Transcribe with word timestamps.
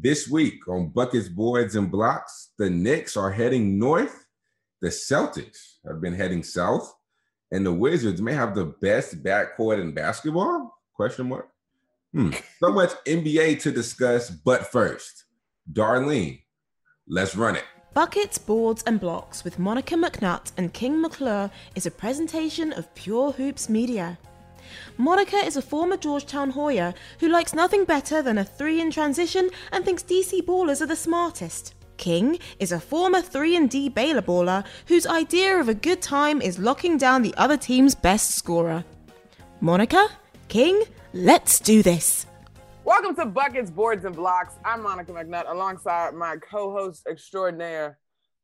This 0.00 0.28
week 0.28 0.68
on 0.68 0.90
Buckets, 0.90 1.28
Boards, 1.28 1.74
and 1.74 1.90
Blocks, 1.90 2.52
the 2.56 2.70
Knicks 2.70 3.16
are 3.16 3.32
heading 3.32 3.80
north. 3.80 4.26
The 4.80 4.90
Celtics 4.90 5.78
have 5.84 6.00
been 6.00 6.14
heading 6.14 6.44
south. 6.44 6.94
And 7.50 7.66
the 7.66 7.72
Wizards 7.72 8.22
may 8.22 8.32
have 8.32 8.54
the 8.54 8.66
best 8.80 9.24
backcourt 9.24 9.80
in 9.80 9.92
basketball? 9.92 10.72
Question 10.94 11.30
mark. 11.30 11.48
Hmm. 12.12 12.30
So 12.60 12.72
much 12.72 12.92
NBA 13.06 13.60
to 13.62 13.72
discuss, 13.72 14.30
but 14.30 14.70
first, 14.70 15.24
Darlene, 15.72 16.42
let's 17.08 17.34
run 17.34 17.56
it. 17.56 17.64
Buckets, 17.92 18.38
Boards, 18.38 18.84
and 18.86 19.00
Blocks 19.00 19.42
with 19.42 19.58
Monica 19.58 19.96
McNutt 19.96 20.52
and 20.56 20.72
King 20.72 21.00
McClure 21.00 21.50
is 21.74 21.86
a 21.86 21.90
presentation 21.90 22.72
of 22.72 22.94
Pure 22.94 23.32
Hoops 23.32 23.68
Media. 23.68 24.16
Monica 25.00 25.36
is 25.36 25.56
a 25.56 25.62
former 25.62 25.96
Georgetown 25.96 26.50
Hoya 26.50 26.92
who 27.20 27.28
likes 27.28 27.54
nothing 27.54 27.84
better 27.84 28.20
than 28.20 28.36
a 28.36 28.44
three 28.44 28.80
in 28.80 28.90
transition 28.90 29.48
and 29.70 29.84
thinks 29.84 30.02
DC 30.02 30.42
ballers 30.42 30.80
are 30.80 30.86
the 30.86 30.96
smartest. 30.96 31.76
King 31.98 32.36
is 32.58 32.72
a 32.72 32.80
former 32.80 33.22
3 33.22 33.54
and 33.54 33.70
D 33.70 33.88
Baylor 33.88 34.22
baller 34.22 34.64
whose 34.88 35.06
idea 35.06 35.56
of 35.56 35.68
a 35.68 35.74
good 35.74 36.02
time 36.02 36.42
is 36.42 36.58
locking 36.58 36.98
down 36.98 37.22
the 37.22 37.32
other 37.36 37.56
team's 37.56 37.94
best 37.94 38.32
scorer. 38.32 38.84
Monica, 39.60 40.08
King, 40.48 40.82
let's 41.12 41.60
do 41.60 41.80
this. 41.80 42.26
Welcome 42.82 43.14
to 43.16 43.26
Buckets, 43.26 43.70
Boards, 43.70 44.04
and 44.04 44.16
Blocks. 44.16 44.54
I'm 44.64 44.82
Monica 44.82 45.12
McNutt 45.12 45.48
alongside 45.48 46.12
my 46.14 46.38
co-host 46.38 47.06
extraordinaire, 47.08 47.98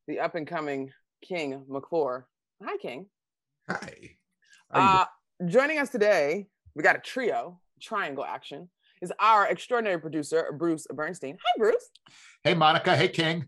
the 0.06 0.20
up-and-coming 0.20 0.92
King 1.20 1.64
McClure. 1.66 2.28
Hi, 2.62 2.76
King. 2.76 3.06
Hi. 3.68 4.16
Uh, 4.70 5.04
joining 5.46 5.78
us 5.78 5.90
today, 5.90 6.46
we 6.74 6.82
got 6.82 6.96
a 6.96 7.00
trio, 7.00 7.60
triangle 7.80 8.24
action, 8.24 8.68
is 9.02 9.12
our 9.18 9.46
extraordinary 9.46 10.00
producer, 10.00 10.54
Bruce 10.56 10.86
Bernstein. 10.92 11.36
Hi, 11.44 11.58
Bruce. 11.58 11.90
Hey, 12.42 12.54
Monica. 12.54 12.96
Hey, 12.96 13.08
King. 13.08 13.46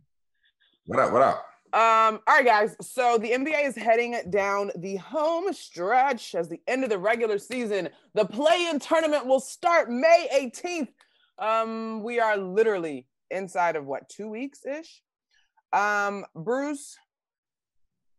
What 0.86 0.98
up? 1.00 1.12
What 1.12 1.22
up? 1.22 1.46
Um, 1.72 2.20
all 2.26 2.36
right, 2.36 2.44
guys. 2.44 2.76
So 2.80 3.18
the 3.18 3.30
NBA 3.30 3.66
is 3.66 3.76
heading 3.76 4.16
down 4.30 4.70
the 4.76 4.96
home 4.96 5.52
stretch 5.52 6.34
as 6.34 6.48
the 6.48 6.60
end 6.66 6.84
of 6.84 6.90
the 6.90 6.98
regular 6.98 7.38
season. 7.38 7.88
The 8.14 8.24
play-in 8.24 8.78
tournament 8.78 9.26
will 9.26 9.40
start 9.40 9.90
May 9.90 10.28
18th. 10.32 10.88
Um, 11.38 12.02
we 12.02 12.20
are 12.20 12.36
literally 12.36 13.06
inside 13.30 13.76
of 13.76 13.84
what 13.84 14.08
two 14.08 14.28
weeks 14.28 14.64
ish. 14.64 15.02
Um, 15.72 16.24
Bruce, 16.34 16.96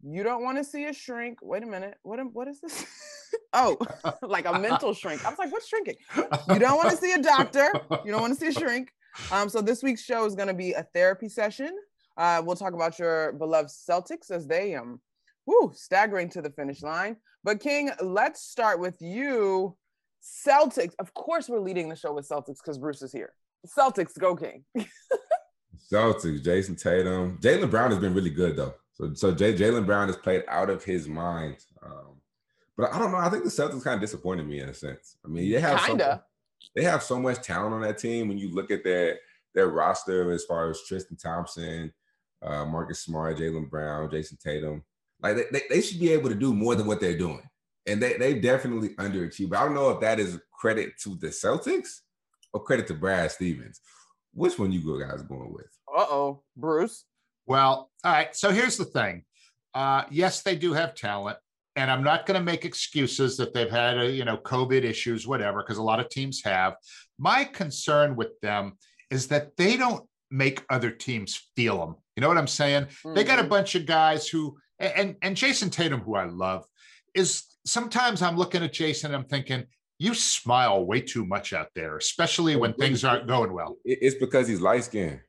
you 0.03 0.23
don't 0.23 0.43
want 0.43 0.57
to 0.57 0.63
see 0.63 0.85
a 0.85 0.93
shrink. 0.93 1.39
Wait 1.41 1.63
a 1.63 1.65
minute. 1.65 1.95
What 2.03 2.19
what 2.33 2.47
is 2.47 2.61
this? 2.61 2.85
oh, 3.53 3.77
like 4.21 4.45
a 4.45 4.57
mental 4.59 4.93
shrink. 4.93 5.25
I 5.25 5.29
was 5.29 5.39
like, 5.39 5.51
what's 5.51 5.67
shrinking? 5.67 5.95
You 6.15 6.59
don't 6.59 6.77
want 6.77 6.91
to 6.91 6.97
see 6.97 7.13
a 7.13 7.21
doctor. 7.21 7.69
You 8.05 8.11
don't 8.11 8.21
want 8.21 8.33
to 8.33 8.39
see 8.39 8.47
a 8.47 8.53
shrink. 8.53 8.91
Um, 9.31 9.49
so 9.49 9.61
this 9.61 9.81
week's 9.81 10.03
show 10.03 10.25
is 10.25 10.35
going 10.35 10.47
to 10.47 10.53
be 10.53 10.73
a 10.73 10.83
therapy 10.93 11.29
session. 11.29 11.71
Uh, 12.17 12.41
we'll 12.43 12.55
talk 12.55 12.73
about 12.73 12.99
your 12.99 13.33
beloved 13.33 13.69
Celtics 13.69 14.31
as 14.31 14.47
they 14.47 14.75
um, 14.75 14.99
woo, 15.45 15.71
staggering 15.73 16.29
to 16.29 16.41
the 16.41 16.51
finish 16.51 16.81
line. 16.83 17.17
But 17.43 17.59
King, 17.59 17.91
let's 18.01 18.41
start 18.41 18.79
with 18.79 19.01
you. 19.01 19.75
Celtics. 20.21 20.93
Of 20.99 21.13
course, 21.13 21.47
we're 21.47 21.59
leading 21.59 21.89
the 21.89 21.95
show 21.95 22.13
with 22.13 22.27
Celtics 22.27 22.57
because 22.63 22.77
Bruce 22.77 23.01
is 23.01 23.11
here. 23.11 23.33
Celtics, 23.65 24.17
go 24.19 24.35
King. 24.35 24.63
Celtics, 25.91 26.43
Jayson 26.43 26.75
Tatum. 26.75 27.39
Jaylen 27.41 27.71
Brown 27.71 27.91
has 27.91 27.99
been 27.99 28.13
really 28.13 28.29
good 28.29 28.55
though. 28.55 28.73
So, 28.97 29.13
so 29.13 29.31
Jay, 29.31 29.53
Jaylen 29.53 29.85
Brown 29.85 30.07
has 30.07 30.17
played 30.17 30.43
out 30.47 30.69
of 30.69 30.83
his 30.83 31.07
mind. 31.07 31.57
Um, 31.83 32.19
but 32.75 32.91
I 32.93 32.99
don't 32.99 33.11
know. 33.11 33.17
I 33.17 33.29
think 33.29 33.43
the 33.43 33.49
Celtics 33.49 33.83
kind 33.83 33.95
of 33.95 34.01
disappointed 34.01 34.47
me 34.47 34.59
in 34.59 34.69
a 34.69 34.73
sense. 34.73 35.17
I 35.23 35.27
mean, 35.27 35.51
they 35.51 35.59
have. 35.59 35.79
So, 35.81 36.21
they 36.75 36.83
have 36.83 37.03
so 37.03 37.19
much 37.19 37.41
talent 37.43 37.73
on 37.73 37.81
that 37.81 37.99
team. 37.99 38.27
When 38.27 38.37
you 38.37 38.53
look 38.53 38.71
at 38.71 38.83
their 38.83 39.19
their 39.53 39.67
roster 39.67 40.31
as 40.31 40.45
far 40.45 40.69
as 40.69 40.81
Tristan 40.87 41.17
Thompson, 41.17 41.93
uh, 42.41 42.65
Marcus 42.65 42.99
Smart, 42.99 43.37
Jaylen 43.37 43.69
Brown, 43.69 44.09
Jayson 44.09 44.37
Tatum, 44.37 44.83
like 45.21 45.35
they, 45.35 45.45
they, 45.51 45.61
they, 45.69 45.81
should 45.81 45.99
be 45.99 46.11
able 46.11 46.29
to 46.29 46.35
do 46.35 46.53
more 46.53 46.75
than 46.75 46.85
what 46.85 46.99
they're 46.99 47.17
doing. 47.17 47.41
And 47.85 48.01
they 48.01 48.13
they 48.17 48.39
definitely 48.39 48.89
underachieved. 48.95 49.55
I 49.55 49.63
don't 49.63 49.75
know 49.75 49.89
if 49.91 49.99
that 50.01 50.19
is 50.19 50.39
credit 50.51 50.97
to 51.03 51.15
the 51.15 51.27
Celtics 51.27 52.01
or 52.53 52.63
credit 52.63 52.87
to 52.87 52.93
Brad 52.93 53.31
Stevens. 53.31 53.81
Which 54.33 54.59
one 54.59 54.71
you 54.71 54.99
guys 54.99 55.21
going 55.23 55.53
with? 55.53 55.65
Uh 55.95 56.05
oh, 56.09 56.43
Bruce. 56.55 57.05
Well, 57.47 57.89
all 58.03 58.11
right. 58.11 58.35
So 58.35 58.51
here's 58.51 58.77
the 58.77 58.85
thing. 58.85 59.23
Uh, 59.73 60.03
yes, 60.11 60.41
they 60.41 60.55
do 60.55 60.73
have 60.73 60.95
talent, 60.95 61.37
and 61.75 61.89
I'm 61.89 62.03
not 62.03 62.25
going 62.25 62.39
to 62.39 62.43
make 62.43 62.65
excuses 62.65 63.37
that 63.37 63.53
they've 63.53 63.69
had, 63.69 63.97
a, 63.97 64.01
uh, 64.01 64.03
you 64.03 64.25
know, 64.25 64.37
COVID 64.37 64.83
issues, 64.83 65.25
whatever, 65.25 65.63
because 65.63 65.77
a 65.77 65.83
lot 65.83 65.99
of 65.99 66.09
teams 66.09 66.43
have. 66.43 66.75
My 67.17 67.43
concern 67.43 68.15
with 68.15 68.39
them 68.41 68.73
is 69.09 69.27
that 69.27 69.55
they 69.57 69.77
don't 69.77 70.05
make 70.29 70.63
other 70.69 70.91
teams 70.91 71.49
feel 71.55 71.79
them. 71.79 71.95
You 72.15 72.21
know 72.21 72.27
what 72.27 72.37
I'm 72.37 72.47
saying? 72.47 72.85
Mm-hmm. 72.85 73.13
They 73.13 73.23
got 73.23 73.39
a 73.39 73.43
mm-hmm. 73.43 73.49
bunch 73.49 73.75
of 73.75 73.85
guys 73.85 74.27
who, 74.27 74.57
and 74.79 75.15
and 75.21 75.35
Jayson 75.35 75.69
Tatum, 75.69 76.01
who 76.01 76.15
I 76.15 76.25
love, 76.25 76.65
is 77.15 77.43
sometimes 77.65 78.21
I'm 78.21 78.37
looking 78.37 78.63
at 78.63 78.73
Jayson, 78.73 79.13
I'm 79.13 79.25
thinking, 79.25 79.65
you 79.99 80.13
smile 80.13 80.85
way 80.85 81.01
too 81.01 81.25
much 81.25 81.53
out 81.53 81.69
there, 81.75 81.97
especially 81.97 82.55
when 82.55 82.73
things 82.73 83.03
aren't 83.03 83.27
going 83.27 83.53
well. 83.53 83.77
It's 83.83 84.15
because 84.15 84.47
he's 84.47 84.61
light 84.61 84.83
skinned. 84.83 85.21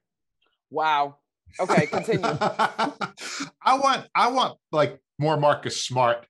Wow. 0.70 1.18
Okay, 1.60 1.86
continue. 1.86 2.24
I 3.62 3.78
want 3.78 4.06
I 4.14 4.28
want 4.28 4.58
like 4.72 5.00
more 5.18 5.36
Marcus 5.36 5.82
Smart, 5.82 6.26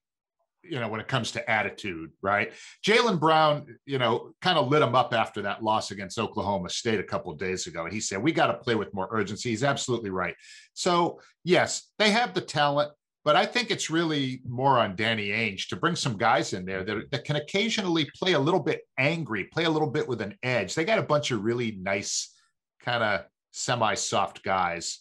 you 0.62 0.80
know, 0.80 0.88
when 0.88 1.00
it 1.00 1.08
comes 1.08 1.32
to 1.32 1.50
attitude, 1.50 2.10
right? 2.22 2.52
Jaylen 2.86 3.20
Brown, 3.20 3.78
you 3.86 3.98
know, 3.98 4.32
kind 4.40 4.58
of 4.58 4.68
lit 4.68 4.82
him 4.82 4.94
up 4.94 5.12
after 5.12 5.42
that 5.42 5.62
loss 5.62 5.90
against 5.90 6.18
Oklahoma 6.18 6.70
State 6.70 7.00
a 7.00 7.04
couple 7.04 7.32
days 7.34 7.66
ago. 7.66 7.84
And 7.84 7.92
He 7.92 8.00
said, 8.00 8.22
We 8.22 8.32
got 8.32 8.46
to 8.48 8.54
play 8.54 8.74
with 8.74 8.94
more 8.94 9.08
urgency. 9.10 9.50
He's 9.50 9.64
absolutely 9.64 10.10
right. 10.10 10.34
So, 10.72 11.20
yes, 11.44 11.90
they 11.98 12.10
have 12.10 12.34
the 12.34 12.40
talent, 12.40 12.92
but 13.24 13.36
I 13.36 13.44
think 13.44 13.70
it's 13.70 13.90
really 13.90 14.40
more 14.48 14.78
on 14.78 14.96
Danny 14.96 15.28
Ainge 15.28 15.68
to 15.68 15.76
bring 15.76 15.96
some 15.96 16.16
guys 16.16 16.52
in 16.54 16.64
there 16.64 16.84
that, 16.84 17.10
that 17.10 17.24
can 17.24 17.36
occasionally 17.36 18.08
play 18.18 18.32
a 18.32 18.38
little 18.38 18.60
bit 18.60 18.82
angry, 18.96 19.44
play 19.44 19.64
a 19.64 19.70
little 19.70 19.90
bit 19.90 20.08
with 20.08 20.22
an 20.22 20.34
edge. 20.42 20.74
They 20.74 20.84
got 20.84 20.98
a 20.98 21.02
bunch 21.02 21.30
of 21.30 21.42
really 21.42 21.72
nice, 21.72 22.34
kind 22.80 23.02
of 23.02 23.24
semi 23.52 23.94
soft 23.94 24.42
guys 24.42 25.00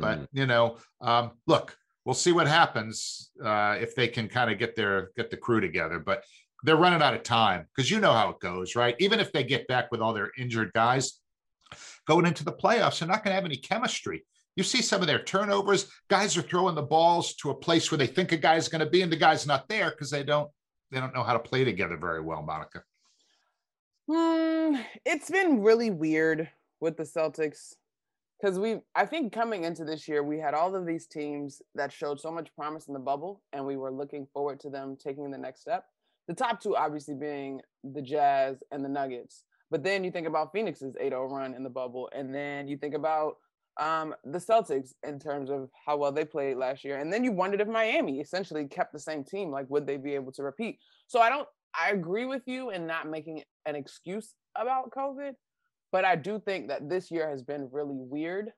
but 0.00 0.20
mm. 0.20 0.28
you 0.32 0.46
know, 0.46 0.78
um, 1.00 1.32
look, 1.46 1.76
we'll 2.04 2.14
see 2.14 2.32
what 2.32 2.48
happens 2.48 3.30
uh, 3.44 3.76
if 3.80 3.94
they 3.94 4.08
can 4.08 4.28
kind 4.28 4.50
of 4.50 4.58
get 4.58 4.76
their 4.76 5.10
get 5.16 5.30
the 5.30 5.36
crew 5.36 5.60
together. 5.60 5.98
But 5.98 6.24
they're 6.64 6.76
running 6.76 7.02
out 7.02 7.14
of 7.14 7.22
time 7.22 7.66
because 7.74 7.90
you 7.90 8.00
know 8.00 8.12
how 8.12 8.30
it 8.30 8.40
goes, 8.40 8.76
right? 8.76 8.94
Even 8.98 9.20
if 9.20 9.32
they 9.32 9.44
get 9.44 9.66
back 9.66 9.90
with 9.90 10.00
all 10.00 10.12
their 10.12 10.30
injured 10.38 10.72
guys 10.72 11.20
going 12.06 12.26
into 12.26 12.44
the 12.44 12.52
playoffs, 12.52 12.98
they're 12.98 13.08
not 13.08 13.24
going 13.24 13.32
to 13.32 13.36
have 13.36 13.44
any 13.44 13.56
chemistry. 13.56 14.24
You 14.56 14.62
see 14.62 14.82
some 14.82 15.00
of 15.00 15.06
their 15.06 15.22
turnovers. 15.22 15.90
Guys 16.08 16.36
are 16.36 16.42
throwing 16.42 16.74
the 16.74 16.82
balls 16.82 17.34
to 17.36 17.50
a 17.50 17.54
place 17.54 17.90
where 17.90 17.98
they 17.98 18.06
think 18.06 18.32
a 18.32 18.36
guy's 18.36 18.68
going 18.68 18.84
to 18.84 18.90
be, 18.90 19.02
and 19.02 19.10
the 19.10 19.16
guy's 19.16 19.46
not 19.46 19.68
there 19.68 19.90
because 19.90 20.10
they 20.10 20.22
don't 20.22 20.50
they 20.90 21.00
don't 21.00 21.14
know 21.14 21.22
how 21.22 21.32
to 21.32 21.38
play 21.38 21.64
together 21.64 21.96
very 21.96 22.20
well. 22.20 22.42
Monica. 22.42 22.82
Hmm, 24.10 24.76
it's 25.06 25.30
been 25.30 25.62
really 25.62 25.90
weird 25.90 26.50
with 26.80 26.96
the 26.96 27.04
Celtics 27.04 27.76
because 28.42 28.58
we 28.58 28.78
i 28.94 29.06
think 29.06 29.32
coming 29.32 29.64
into 29.64 29.84
this 29.84 30.08
year 30.08 30.22
we 30.22 30.38
had 30.38 30.54
all 30.54 30.74
of 30.74 30.86
these 30.86 31.06
teams 31.06 31.62
that 31.74 31.92
showed 31.92 32.20
so 32.20 32.30
much 32.30 32.54
promise 32.54 32.88
in 32.88 32.94
the 32.94 33.00
bubble 33.00 33.42
and 33.52 33.64
we 33.64 33.76
were 33.76 33.92
looking 33.92 34.26
forward 34.32 34.58
to 34.60 34.70
them 34.70 34.96
taking 34.96 35.30
the 35.30 35.38
next 35.38 35.60
step. 35.60 35.84
The 36.28 36.34
top 36.34 36.60
two 36.60 36.76
obviously 36.76 37.14
being 37.14 37.60
the 37.84 38.02
jazz 38.02 38.62
and 38.70 38.84
the 38.84 38.88
nuggets. 38.88 39.44
But 39.70 39.82
then 39.82 40.04
you 40.04 40.10
think 40.10 40.26
about 40.26 40.52
phoenix's 40.52 40.94
8-0 41.02 41.30
run 41.30 41.54
in 41.54 41.62
the 41.62 41.70
bubble 41.70 42.10
and 42.14 42.34
then 42.34 42.68
you 42.68 42.76
think 42.76 42.94
about 42.94 43.36
um, 43.80 44.14
the 44.24 44.38
celtics 44.38 44.90
in 45.02 45.18
terms 45.18 45.48
of 45.48 45.70
how 45.86 45.96
well 45.96 46.12
they 46.12 46.26
played 46.26 46.58
last 46.58 46.84
year. 46.84 46.98
And 46.98 47.10
then 47.10 47.24
you 47.24 47.32
wondered 47.32 47.60
if 47.60 47.68
miami 47.68 48.20
essentially 48.20 48.66
kept 48.66 48.92
the 48.92 48.98
same 48.98 49.24
team 49.24 49.50
like 49.50 49.68
would 49.70 49.86
they 49.86 49.96
be 49.96 50.14
able 50.14 50.32
to 50.32 50.42
repeat? 50.42 50.78
So 51.06 51.20
i 51.20 51.28
don't 51.28 51.48
i 51.80 51.90
agree 51.90 52.26
with 52.26 52.42
you 52.46 52.70
in 52.70 52.86
not 52.86 53.08
making 53.08 53.42
an 53.66 53.76
excuse 53.76 54.34
about 54.56 54.90
covid 54.90 55.32
but 55.92 56.04
I 56.04 56.16
do 56.16 56.40
think 56.40 56.68
that 56.68 56.88
this 56.88 57.10
year 57.10 57.28
has 57.28 57.42
been 57.42 57.68
really 57.70 57.98
weird. 57.98 58.50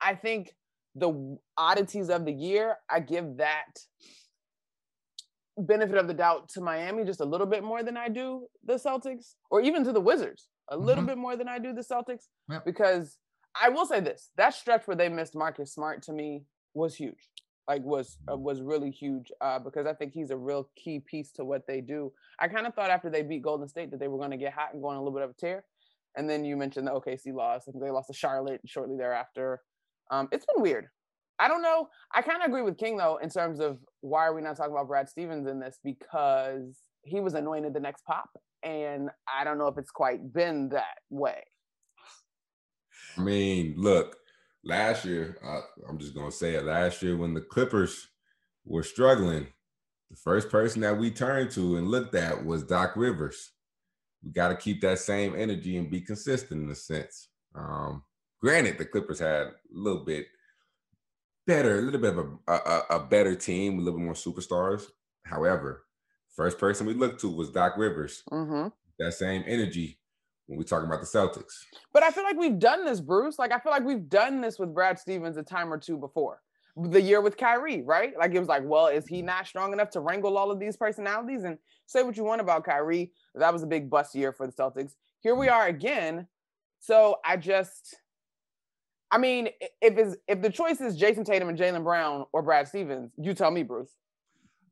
I 0.00 0.14
think 0.14 0.54
the 0.94 1.38
oddities 1.56 2.10
of 2.10 2.24
the 2.24 2.32
year, 2.32 2.76
I 2.90 3.00
give 3.00 3.36
that 3.36 3.78
benefit 5.56 5.96
of 5.96 6.08
the 6.08 6.14
doubt 6.14 6.48
to 6.50 6.60
Miami 6.60 7.04
just 7.04 7.20
a 7.20 7.24
little 7.24 7.46
bit 7.46 7.62
more 7.62 7.82
than 7.82 7.96
I 7.96 8.08
do 8.08 8.46
the 8.64 8.74
Celtics, 8.74 9.34
or 9.50 9.60
even 9.60 9.84
to 9.84 9.92
the 9.92 10.00
Wizards, 10.00 10.48
a 10.68 10.76
little 10.76 11.02
mm-hmm. 11.02 11.06
bit 11.06 11.18
more 11.18 11.36
than 11.36 11.48
I 11.48 11.58
do 11.58 11.72
the 11.72 11.82
Celtics, 11.82 12.24
yep. 12.50 12.64
because 12.64 13.18
I 13.60 13.68
will 13.68 13.86
say 13.86 14.00
this: 14.00 14.30
that 14.36 14.54
stretch 14.54 14.86
where 14.86 14.96
they 14.96 15.08
missed 15.08 15.36
Marcus 15.36 15.72
Smart 15.72 16.02
to 16.04 16.12
me 16.12 16.44
was 16.74 16.96
huge. 16.96 17.28
Like 17.68 17.82
was 17.82 18.18
uh, 18.30 18.36
was 18.36 18.62
really 18.62 18.90
huge 18.90 19.30
uh, 19.40 19.60
because 19.60 19.86
I 19.86 19.92
think 19.92 20.12
he's 20.12 20.30
a 20.30 20.36
real 20.36 20.68
key 20.76 20.98
piece 20.98 21.30
to 21.32 21.44
what 21.44 21.68
they 21.68 21.80
do. 21.80 22.12
I 22.40 22.48
kind 22.48 22.66
of 22.66 22.74
thought 22.74 22.90
after 22.90 23.10
they 23.10 23.22
beat 23.22 23.42
Golden 23.42 23.68
State 23.68 23.92
that 23.92 24.00
they 24.00 24.08
were 24.08 24.18
going 24.18 24.32
to 24.32 24.36
get 24.36 24.52
hot 24.52 24.72
and 24.72 24.82
go 24.82 24.88
on 24.88 24.96
a 24.96 25.00
little 25.00 25.14
bit 25.14 25.22
of 25.22 25.30
a 25.30 25.34
tear, 25.34 25.64
and 26.16 26.28
then 26.28 26.44
you 26.44 26.56
mentioned 26.56 26.86
the 26.86 26.92
OKC 26.92 27.32
loss. 27.34 27.62
I 27.68 27.72
think 27.72 27.82
they 27.82 27.90
lost 27.90 28.08
to 28.08 28.14
Charlotte 28.14 28.60
shortly 28.66 28.96
thereafter. 28.96 29.60
Um, 30.10 30.28
it's 30.32 30.46
been 30.46 30.62
weird. 30.62 30.86
I 31.38 31.48
don't 31.48 31.62
know. 31.62 31.88
I 32.14 32.20
kind 32.20 32.42
of 32.42 32.48
agree 32.48 32.62
with 32.62 32.76
King 32.76 32.96
though 32.96 33.18
in 33.22 33.30
terms 33.30 33.60
of 33.60 33.78
why 34.02 34.26
are 34.26 34.34
we 34.34 34.42
not 34.42 34.56
talking 34.56 34.72
about 34.72 34.88
Brad 34.88 35.08
Stevens 35.08 35.48
in 35.48 35.58
this 35.58 35.78
because 35.82 36.82
he 37.02 37.20
was 37.20 37.34
anointed 37.34 37.72
the 37.72 37.80
next 37.80 38.04
pop, 38.04 38.28
and 38.62 39.08
I 39.26 39.44
don't 39.44 39.58
know 39.58 39.68
if 39.68 39.78
it's 39.78 39.90
quite 39.90 40.32
been 40.32 40.68
that 40.70 40.98
way. 41.08 41.42
I 43.16 43.22
mean, 43.22 43.74
look, 43.78 44.16
last 44.64 45.04
year, 45.04 45.38
I'm 45.88 45.98
just 45.98 46.14
gonna 46.14 46.30
say 46.30 46.54
it. 46.54 46.64
Last 46.64 47.02
year, 47.02 47.16
when 47.16 47.34
the 47.34 47.40
Clippers 47.40 48.08
were 48.64 48.82
struggling, 48.82 49.46
the 50.10 50.16
first 50.16 50.50
person 50.50 50.82
that 50.82 50.98
we 50.98 51.10
turned 51.10 51.50
to 51.52 51.76
and 51.76 51.88
looked 51.88 52.14
at 52.14 52.44
was 52.44 52.64
Doc 52.64 52.96
Rivers. 52.96 53.52
We 54.24 54.32
got 54.32 54.48
to 54.48 54.56
keep 54.56 54.80
that 54.82 54.98
same 54.98 55.34
energy 55.34 55.76
and 55.76 55.90
be 55.90 56.00
consistent 56.00 56.62
in 56.62 56.70
a 56.70 56.74
sense. 56.74 57.28
Um, 57.54 58.04
granted, 58.40 58.78
the 58.78 58.84
Clippers 58.84 59.18
had 59.18 59.46
a 59.46 59.54
little 59.72 60.04
bit 60.04 60.26
better, 61.46 61.78
a 61.78 61.82
little 61.82 62.00
bit 62.00 62.16
of 62.16 62.26
a, 62.46 62.52
a, 62.52 62.82
a 62.90 63.00
better 63.00 63.34
team, 63.34 63.74
a 63.74 63.82
little 63.82 63.98
bit 63.98 64.04
more 64.04 64.14
superstars. 64.14 64.84
However, 65.24 65.84
first 66.36 66.58
person 66.58 66.86
we 66.86 66.94
looked 66.94 67.20
to 67.22 67.28
was 67.28 67.50
Doc 67.50 67.74
Rivers. 67.76 68.22
Mm-hmm. 68.30 68.68
That 68.98 69.12
same 69.14 69.44
energy 69.46 69.98
when 70.46 70.58
we 70.58 70.64
talking 70.64 70.86
about 70.86 71.00
the 71.00 71.06
Celtics. 71.06 71.54
But 71.92 72.02
I 72.02 72.10
feel 72.10 72.24
like 72.24 72.36
we've 72.36 72.58
done 72.58 72.84
this, 72.84 73.00
Bruce. 73.00 73.38
Like 73.38 73.52
I 73.52 73.58
feel 73.58 73.72
like 73.72 73.84
we've 73.84 74.08
done 74.08 74.40
this 74.40 74.58
with 74.58 74.74
Brad 74.74 74.98
Stevens 74.98 75.36
a 75.36 75.42
time 75.42 75.72
or 75.72 75.78
two 75.78 75.96
before. 75.96 76.40
The 76.82 77.00
year 77.00 77.20
with 77.20 77.36
Kyrie, 77.36 77.82
right? 77.82 78.12
Like 78.18 78.32
it 78.32 78.38
was 78.38 78.48
like, 78.48 78.62
well, 78.64 78.86
is 78.86 79.06
he 79.06 79.18
mm-hmm. 79.18 79.26
not 79.26 79.46
strong 79.46 79.72
enough 79.72 79.90
to 79.90 80.00
wrangle 80.00 80.38
all 80.38 80.50
of 80.50 80.58
these 80.58 80.76
personalities? 80.76 81.44
And 81.44 81.58
say 81.86 82.02
what 82.02 82.16
you 82.16 82.24
want 82.24 82.40
about 82.40 82.64
Kyrie, 82.64 83.12
that 83.34 83.52
was 83.52 83.62
a 83.62 83.66
big 83.66 83.90
bust 83.90 84.14
year 84.14 84.32
for 84.32 84.46
the 84.46 84.52
Celtics. 84.52 84.92
Here 85.20 85.34
we 85.34 85.46
mm-hmm. 85.46 85.54
are 85.54 85.66
again. 85.66 86.26
So 86.80 87.16
I 87.24 87.36
just, 87.36 87.96
I 89.10 89.18
mean, 89.18 89.48
if 89.82 89.98
is 89.98 90.16
if 90.28 90.40
the 90.40 90.50
choice 90.50 90.80
is 90.80 90.96
Jayson 90.96 91.24
Tatum 91.24 91.48
and 91.48 91.58
Jaylen 91.58 91.84
Brown 91.84 92.24
or 92.32 92.42
Brad 92.42 92.68
Stevens, 92.68 93.12
you 93.18 93.34
tell 93.34 93.50
me, 93.50 93.62
Bruce. 93.62 93.94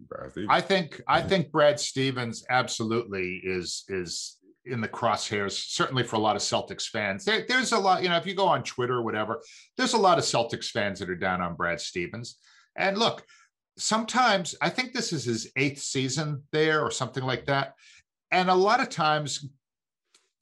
Brad 0.01 0.31
I 0.49 0.61
think 0.61 1.03
I 1.09 1.21
think 1.21 1.51
Brad 1.51 1.81
Stevens 1.81 2.45
absolutely 2.49 3.41
is 3.43 3.85
is 3.89 4.38
in 4.69 4.81
the 4.81 4.89
crosshairs, 4.89 5.53
certainly 5.53 6.03
for 6.05 6.17
a 6.17 6.21
lot 6.21 6.37
of 6.37 6.43
Celtics 6.43 6.87
fans. 6.89 7.25
There, 7.25 7.45
there's 7.49 7.73
a 7.73 7.79
lot, 7.79 8.03
you 8.03 8.09
know, 8.09 8.17
if 8.17 8.27
you 8.27 8.35
go 8.35 8.47
on 8.47 8.63
Twitter 8.63 8.95
or 8.95 9.03
whatever, 9.03 9.43
there's 9.77 9.95
a 9.95 9.99
lot 9.99 10.19
of 10.19 10.25
Celtics 10.25 10.71
fans 10.71 10.99
that 11.01 11.11
are 11.11 11.17
down 11.17 11.41
on 11.41 11.55
Brad 11.57 11.81
Stevens. 11.81 12.37
And 12.77 12.97
look, 12.99 13.25
sometimes 13.77 14.55
I 14.61 14.71
think 14.71 14.93
this 14.93 15.13
is 15.13 15.25
his 15.25 15.51
eighth 15.57 15.81
season 15.81 16.43
there 16.53 16.83
or 16.83 16.91
something 16.91 17.25
like 17.25 17.47
that. 17.47 17.75
And 18.31 18.51
a 18.51 18.55
lot 18.55 18.81
of 18.81 18.89
times 18.91 19.49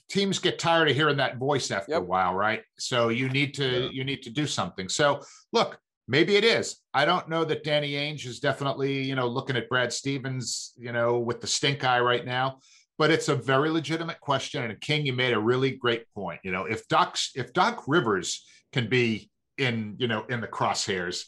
teams 0.08 0.38
get 0.38 0.58
tired 0.58 0.88
of 0.88 0.96
hearing 0.96 1.16
that 1.16 1.36
voice 1.38 1.70
after 1.70 1.92
Yep. 1.92 2.02
a 2.02 2.04
while, 2.04 2.34
right? 2.34 2.62
So 2.78 3.08
you 3.08 3.28
need 3.28 3.54
to 3.54 3.84
Yeah. 3.84 3.88
you 3.90 4.04
need 4.04 4.22
to 4.22 4.30
do 4.30 4.46
something. 4.46 4.88
So 4.88 5.22
look, 5.52 5.78
maybe 6.08 6.36
it 6.36 6.44
is. 6.44 6.76
I 6.94 7.04
don't 7.04 7.28
know 7.28 7.44
that 7.44 7.64
Danny 7.64 7.92
Ainge 7.92 8.24
is 8.26 8.38
definitely, 8.40 9.02
you 9.02 9.14
know, 9.16 9.26
looking 9.26 9.56
at 9.56 9.68
Brad 9.68 9.92
Stevens, 9.92 10.72
you 10.76 10.92
know, 10.92 11.18
with 11.18 11.40
the 11.40 11.46
stink 11.46 11.84
eye 11.84 12.00
right 12.00 12.24
now. 12.24 12.60
But 12.98 13.10
it's 13.10 13.28
a 13.28 13.34
very 13.34 13.68
legitimate 13.70 14.20
question. 14.20 14.62
And 14.62 14.80
King, 14.80 15.04
you 15.04 15.12
made 15.12 15.34
a 15.34 15.38
really 15.38 15.72
great 15.72 16.04
point. 16.14 16.40
You 16.42 16.52
know, 16.52 16.64
if 16.64 16.88
Doc 16.88 17.18
if 17.34 17.52
Doc 17.52 17.84
Rivers 17.86 18.44
can 18.72 18.88
be 18.88 19.30
in, 19.58 19.96
you 19.98 20.08
know, 20.08 20.24
in 20.28 20.40
the 20.40 20.46
crosshairs, 20.46 21.24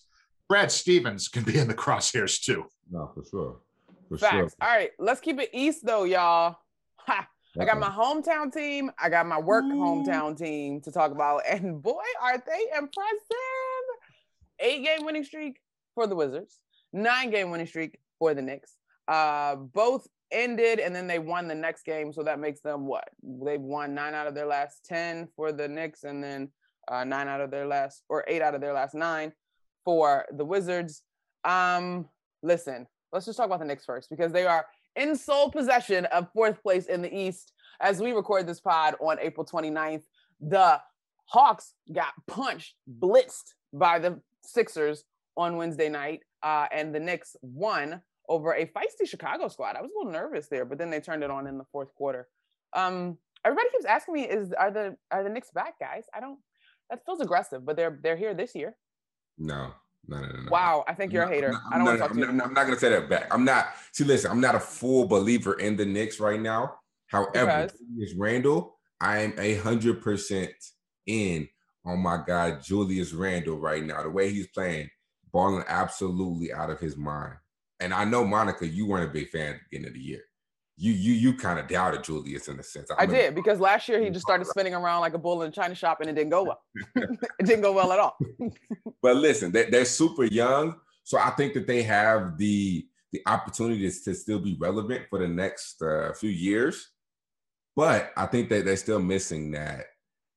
Brad 0.48 0.72
Stevens 0.72 1.28
can 1.28 1.44
be 1.44 1.58
in 1.58 1.68
the 1.68 1.74
crosshairs 1.74 2.42
too. 2.42 2.64
no, 2.90 3.10
for 3.14 3.24
sure. 3.30 3.60
For 4.08 4.16
Facts. 4.16 4.32
sure. 4.32 4.48
All 4.62 4.68
right, 4.68 4.90
let's 4.98 5.20
keep 5.20 5.38
it 5.38 5.50
east 5.52 5.84
though, 5.84 6.04
y'all. 6.04 6.56
Ha. 7.00 7.28
I 7.60 7.64
got 7.64 7.78
my 7.78 7.88
hometown 7.88 8.52
team. 8.52 8.90
I 8.98 9.08
got 9.08 9.26
my 9.26 9.38
work 9.38 9.64
hometown 9.64 10.38
team 10.38 10.80
to 10.82 10.92
talk 10.92 11.10
about, 11.10 11.42
and 11.48 11.82
boy, 11.82 12.02
are 12.22 12.38
they 12.38 12.76
impressive! 12.76 13.86
Eight 14.60 14.84
game 14.84 15.04
winning 15.04 15.24
streak 15.24 15.58
for 15.94 16.06
the 16.06 16.14
Wizards, 16.14 16.60
nine 16.92 17.30
game 17.30 17.50
winning 17.50 17.66
streak 17.66 17.98
for 18.18 18.32
the 18.34 18.42
Knicks. 18.42 18.76
Uh, 19.08 19.56
both 19.56 20.06
ended, 20.30 20.80
and 20.80 20.94
then 20.94 21.06
they 21.06 21.19
won 21.19 21.48
the 21.48 21.54
next 21.54 21.84
game, 21.84 22.12
so 22.12 22.22
that 22.22 22.38
makes 22.38 22.60
them 22.60 22.86
what? 22.86 23.08
They've 23.22 23.60
won 23.60 23.94
nine 23.94 24.14
out 24.14 24.26
of 24.26 24.34
their 24.34 24.46
last 24.46 24.84
ten 24.84 25.28
for 25.36 25.52
the 25.52 25.69
Knicks, 25.69 26.04
and 26.04 26.22
then 26.22 26.50
uh, 26.88 27.04
nine 27.04 27.28
out 27.28 27.40
of 27.40 27.50
their 27.50 27.66
last, 27.66 28.02
or 28.08 28.25
eight 28.28 28.42
out 28.42 28.54
of 28.54 28.60
their 28.60 28.72
last 28.72 28.94
nine 28.94 29.32
for 29.84 30.26
the 30.32 30.44
Wizards. 30.44 31.02
Um, 31.44 32.08
listen, 32.42 32.86
let's 33.12 33.26
just 33.26 33.36
talk 33.36 33.46
about 33.46 33.60
the 33.60 33.64
Knicks 33.64 33.84
first 33.84 34.10
because 34.10 34.32
they 34.32 34.46
are 34.46 34.66
in 34.96 35.16
sole 35.16 35.50
possession 35.50 36.06
of 36.06 36.28
fourth 36.32 36.62
place 36.62 36.86
in 36.86 37.02
the 37.02 37.14
East 37.14 37.52
as 37.80 38.00
we 38.00 38.12
record 38.12 38.46
this 38.46 38.60
pod 38.60 38.96
on 39.00 39.19
April 39.20 39.46
29th. 39.46 40.02
The 40.40 40.80
Hawks 41.26 41.75
got 41.92 42.12
punched, 42.26 42.75
blitzed 43.00 43.54
by 43.72 43.98
the 43.98 44.20
Sixers 44.42 45.04
on 45.36 45.56
Wednesday 45.56 45.88
night, 45.88 46.20
uh, 46.42 46.66
and 46.72 46.94
the 46.94 47.00
Knicks 47.00 47.36
won 47.42 48.02
over 48.28 48.52
a 48.54 48.66
feisty 48.66 49.06
Chicago 49.06 49.48
squad. 49.48 49.76
I 49.76 49.82
was 49.82 49.90
a 49.90 49.98
little 49.98 50.12
nervous 50.12 50.48
there, 50.48 50.64
but 50.64 50.78
then 50.78 50.90
they 50.90 51.00
turned 51.00 51.22
it 51.22 51.30
on 51.30 51.46
in 51.46 51.58
the 51.58 51.64
fourth 51.72 51.94
quarter. 51.94 52.28
Um, 52.75 53.19
everybody 53.44 53.69
keeps 53.70 53.84
asking 53.84 54.14
me, 54.14 54.22
"Is 54.25 54.52
are 54.52 54.70
the 54.70 54.96
are 55.10 55.22
the 55.25 55.30
Knicks 55.30 55.50
back, 55.50 55.78
guys?" 55.78 56.04
I 56.14 56.20
don't. 56.20 56.38
That 56.90 57.04
feels 57.04 57.20
aggressive, 57.20 57.64
but 57.64 57.76
they're 57.76 57.98
they're 58.02 58.16
here 58.16 58.34
this 58.34 58.54
year. 58.54 58.76
No, 59.38 59.72
no, 60.06 60.20
no, 60.20 60.26
no. 60.26 60.50
Wow, 60.50 60.84
I 60.88 60.94
think 60.94 61.12
you're 61.12 61.22
a 61.22 61.26
I'm 61.26 61.32
hater. 61.32 61.52
not- 61.52 61.62
I 61.72 61.76
don't 61.76 61.84
want 61.86 61.98
to 61.98 62.04
I'm 62.04 62.08
talk 62.08 62.14
to 62.16 62.20
not, 62.20 62.25
you. 62.25 62.30
I'm 62.30 62.36
not, 62.36 62.46
I'm 62.48 62.54
not 62.54 62.64
gonna 62.64 62.78
say 62.78 62.90
that 62.90 63.08
back. 63.08 63.32
I'm 63.32 63.44
not. 63.44 63.66
See, 63.92 64.04
listen, 64.04 64.30
I'm 64.30 64.40
not 64.40 64.54
a 64.54 64.60
full 64.60 65.06
believer 65.06 65.54
in 65.54 65.76
the 65.76 65.86
Knicks 65.86 66.20
right 66.20 66.40
now. 66.40 66.76
However? 67.06 67.69
Julius 67.78 68.14
Randle, 68.19 68.78
I 69.00 69.19
am 69.20 69.34
a 69.38 69.54
hundred 69.56 70.02
percent 70.02 70.52
in 71.06 71.48
on 71.86 72.00
my 72.00 72.22
guy 72.26 72.58
Julius 72.58 73.12
Randle 73.12 73.58
right 73.58 73.82
now. 73.84 74.02
The 74.02 74.10
way 74.10 74.30
he's 74.30 74.48
playing, 74.48 74.90
balling 75.32 75.64
absolutely 75.69 76.52
out 76.52 76.70
of 76.70 76.80
his 76.80 76.96
mind. 76.96 77.34
And 77.80 77.94
I 77.94 78.04
know 78.04 78.25
Monica, 78.25 78.66
you 78.66 78.86
weren't 78.86 79.08
a 79.08 79.12
big 79.12 79.28
fan 79.28 79.54
at 79.54 79.54
the 79.54 79.60
beginning 79.70 79.88
of 79.88 79.94
the 79.94 80.00
year. 80.00 80.22
You 80.76 80.92
you 80.92 81.12
you 81.12 81.34
kind 81.34 81.58
of 81.58 81.66
doubted 81.66 82.04
Julius 82.04 82.46
in 82.46 82.58
a 82.58 82.62
sense. 82.62 82.90
I 82.90 83.02
remember- 83.02 83.16
did 83.22 83.34
because 83.34 83.58
last 83.58 83.88
year 83.88 84.00
he 84.00 84.10
just 84.10 84.25
started 84.25 84.46
spinning 84.50 84.75
around 84.75 85.00
like 85.00 85.14
a 85.14 85.19
bull 85.19 85.42
in 85.42 85.48
a 85.48 85.52
china 85.52 85.75
shop 85.75 86.00
and 86.00 86.08
it 86.08 86.14
didn't 86.14 86.30
go 86.30 86.44
well. 86.44 86.60
it 86.96 87.46
didn't 87.46 87.62
go 87.62 87.72
well 87.72 87.92
at 87.92 87.98
all. 87.98 88.16
But 89.00 89.14
listen, 89.16 89.52
they, 89.52 89.70
they're 89.70 89.85
super 89.85 90.25
young, 90.25 90.75
so 91.04 91.18
I 91.18 91.30
think 91.30 91.54
that 91.54 91.68
they 91.68 91.85
have 91.85 92.37
the 92.37 92.87
the 93.12 93.23
opportunity 93.26 93.88
to, 93.88 94.04
to 94.04 94.14
still 94.14 94.40
be 94.40 94.56
relevant 94.58 95.04
for 95.08 95.20
the 95.20 95.28
next 95.28 95.80
uh, 95.82 96.12
few 96.14 96.30
years. 96.30 96.90
But 97.76 98.12
I 98.16 98.26
think 98.26 98.49
that 98.49 98.64
they're 98.64 98.76
still 98.76 98.99
missing 98.99 99.52
that 99.52 99.87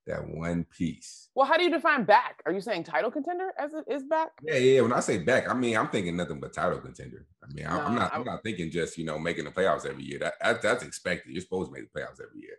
that 0.08 0.28
one 0.28 0.66
piece. 0.66 1.30
Well, 1.36 1.46
how 1.46 1.58
do 1.58 1.64
you 1.64 1.70
define 1.70 2.04
back? 2.04 2.42
Are 2.46 2.52
you 2.52 2.62
saying 2.62 2.84
title 2.84 3.12
contender 3.12 3.50
as 3.58 3.72
it 3.74 3.86
is 3.94 4.04
back? 4.04 4.30
Yeah, 4.44 4.58
yeah. 4.58 4.82
When 4.82 4.94
I 4.94 5.00
say 5.00 5.20
back, 5.20 5.50
I 5.50 5.54
mean 5.54 5.78
I'm 5.78 5.90
thinking 5.90 6.16
nothing 6.18 6.40
but 6.40 6.54
title 6.54 6.80
contender. 6.80 7.26
I 7.44 7.54
mean 7.54 7.66
I, 7.66 7.86
am 7.86 7.96
not. 7.96 8.14
I- 8.14 8.18
I'm 8.18 8.26
not 8.26 8.44
thinking 8.44 8.72
just 8.72 8.98
you 8.98 9.06
know 9.06 9.20
making 9.20 9.46
the 9.46 9.52
playoffs 9.52 9.86
every 9.86 10.04
year. 10.04 10.20
That, 10.20 10.34
that 10.42 10.62
that's 10.62 10.84
expected. 10.84 11.34
You're 11.34 11.42
supposed 11.42 11.72
to 11.72 11.74
make 11.80 11.92
the 11.92 12.00
playoffs 12.00 12.22
every 12.22 12.42
year. 12.42 12.58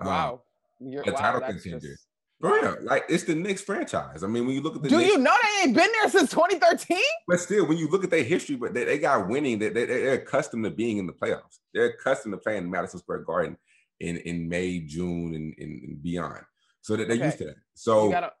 Um, 0.00 0.06
Wow. 0.08 0.42
You're, 0.82 1.02
a 1.02 1.12
wow, 1.12 1.18
title 1.20 1.40
contender. 1.40 1.78
just- 1.80 2.06
for 2.40 2.54
real, 2.54 2.76
like 2.84 3.04
it's 3.10 3.24
the 3.24 3.34
Knicks 3.34 3.60
franchise. 3.60 4.24
I 4.24 4.26
mean, 4.26 4.46
when 4.46 4.54
you 4.54 4.62
look 4.62 4.74
at 4.74 4.82
the 4.82 4.88
Do 4.88 4.96
Knicks, 4.96 5.10
you 5.12 5.18
know 5.18 5.34
they 5.42 5.64
ain't 5.68 5.76
been 5.76 5.90
there 6.00 6.08
since 6.08 6.30
2013? 6.30 6.98
But 7.28 7.38
still, 7.38 7.66
when 7.66 7.76
you 7.76 7.86
look 7.88 8.02
at 8.02 8.08
their 8.08 8.22
history, 8.22 8.56
but 8.56 8.72
they, 8.72 8.84
they 8.84 8.98
got 8.98 9.28
winning, 9.28 9.58
they, 9.58 9.68
they, 9.68 9.84
they're 9.84 10.14
accustomed 10.14 10.64
to 10.64 10.70
being 10.70 10.96
in 10.96 11.06
the 11.06 11.12
playoffs. 11.12 11.58
They're 11.74 11.90
accustomed 11.90 12.32
to 12.32 12.38
playing 12.38 12.64
in 12.64 12.70
Madison 12.70 12.98
Square 13.00 13.24
Garden 13.24 13.58
in, 14.00 14.16
in 14.16 14.48
May, 14.48 14.78
June, 14.78 15.34
and, 15.34 15.54
and 15.58 16.02
beyond. 16.02 16.40
So 16.82 16.96
that 16.96 17.08
they're 17.08 17.16
Okay. 17.16 17.26
used 17.26 17.38
to 17.38 17.44
that. 17.46 17.56
So 17.74 18.04
You 18.06 18.10
gotta 18.10 18.32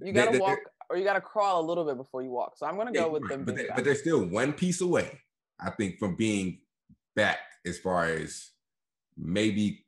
you 0.00 0.12
gotta 0.12 0.32
they- 0.32 0.38
walk 0.38 0.58
or 0.90 0.96
you 0.96 1.04
gotta 1.04 1.20
crawl 1.20 1.60
a 1.60 1.66
little 1.66 1.84
bit 1.84 1.96
before 1.96 2.22
you 2.22 2.30
walk. 2.30 2.56
So 2.56 2.66
I'm 2.66 2.76
gonna 2.76 2.92
go 2.92 3.08
with 3.10 3.22
right, 3.22 3.30
them. 3.30 3.44
but, 3.44 3.56
they, 3.56 3.68
but 3.74 3.84
they're 3.84 3.94
still 3.94 4.24
one 4.26 4.52
piece 4.52 4.80
away, 4.80 5.20
I 5.60 5.70
think, 5.70 5.98
from 5.98 6.14
being 6.16 6.60
back 7.16 7.38
as 7.66 7.78
far 7.78 8.04
as 8.06 8.50
maybe 9.16 9.86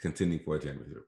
contending 0.00 0.38
for 0.40 0.56
a 0.56 0.60
championship. 0.60 1.06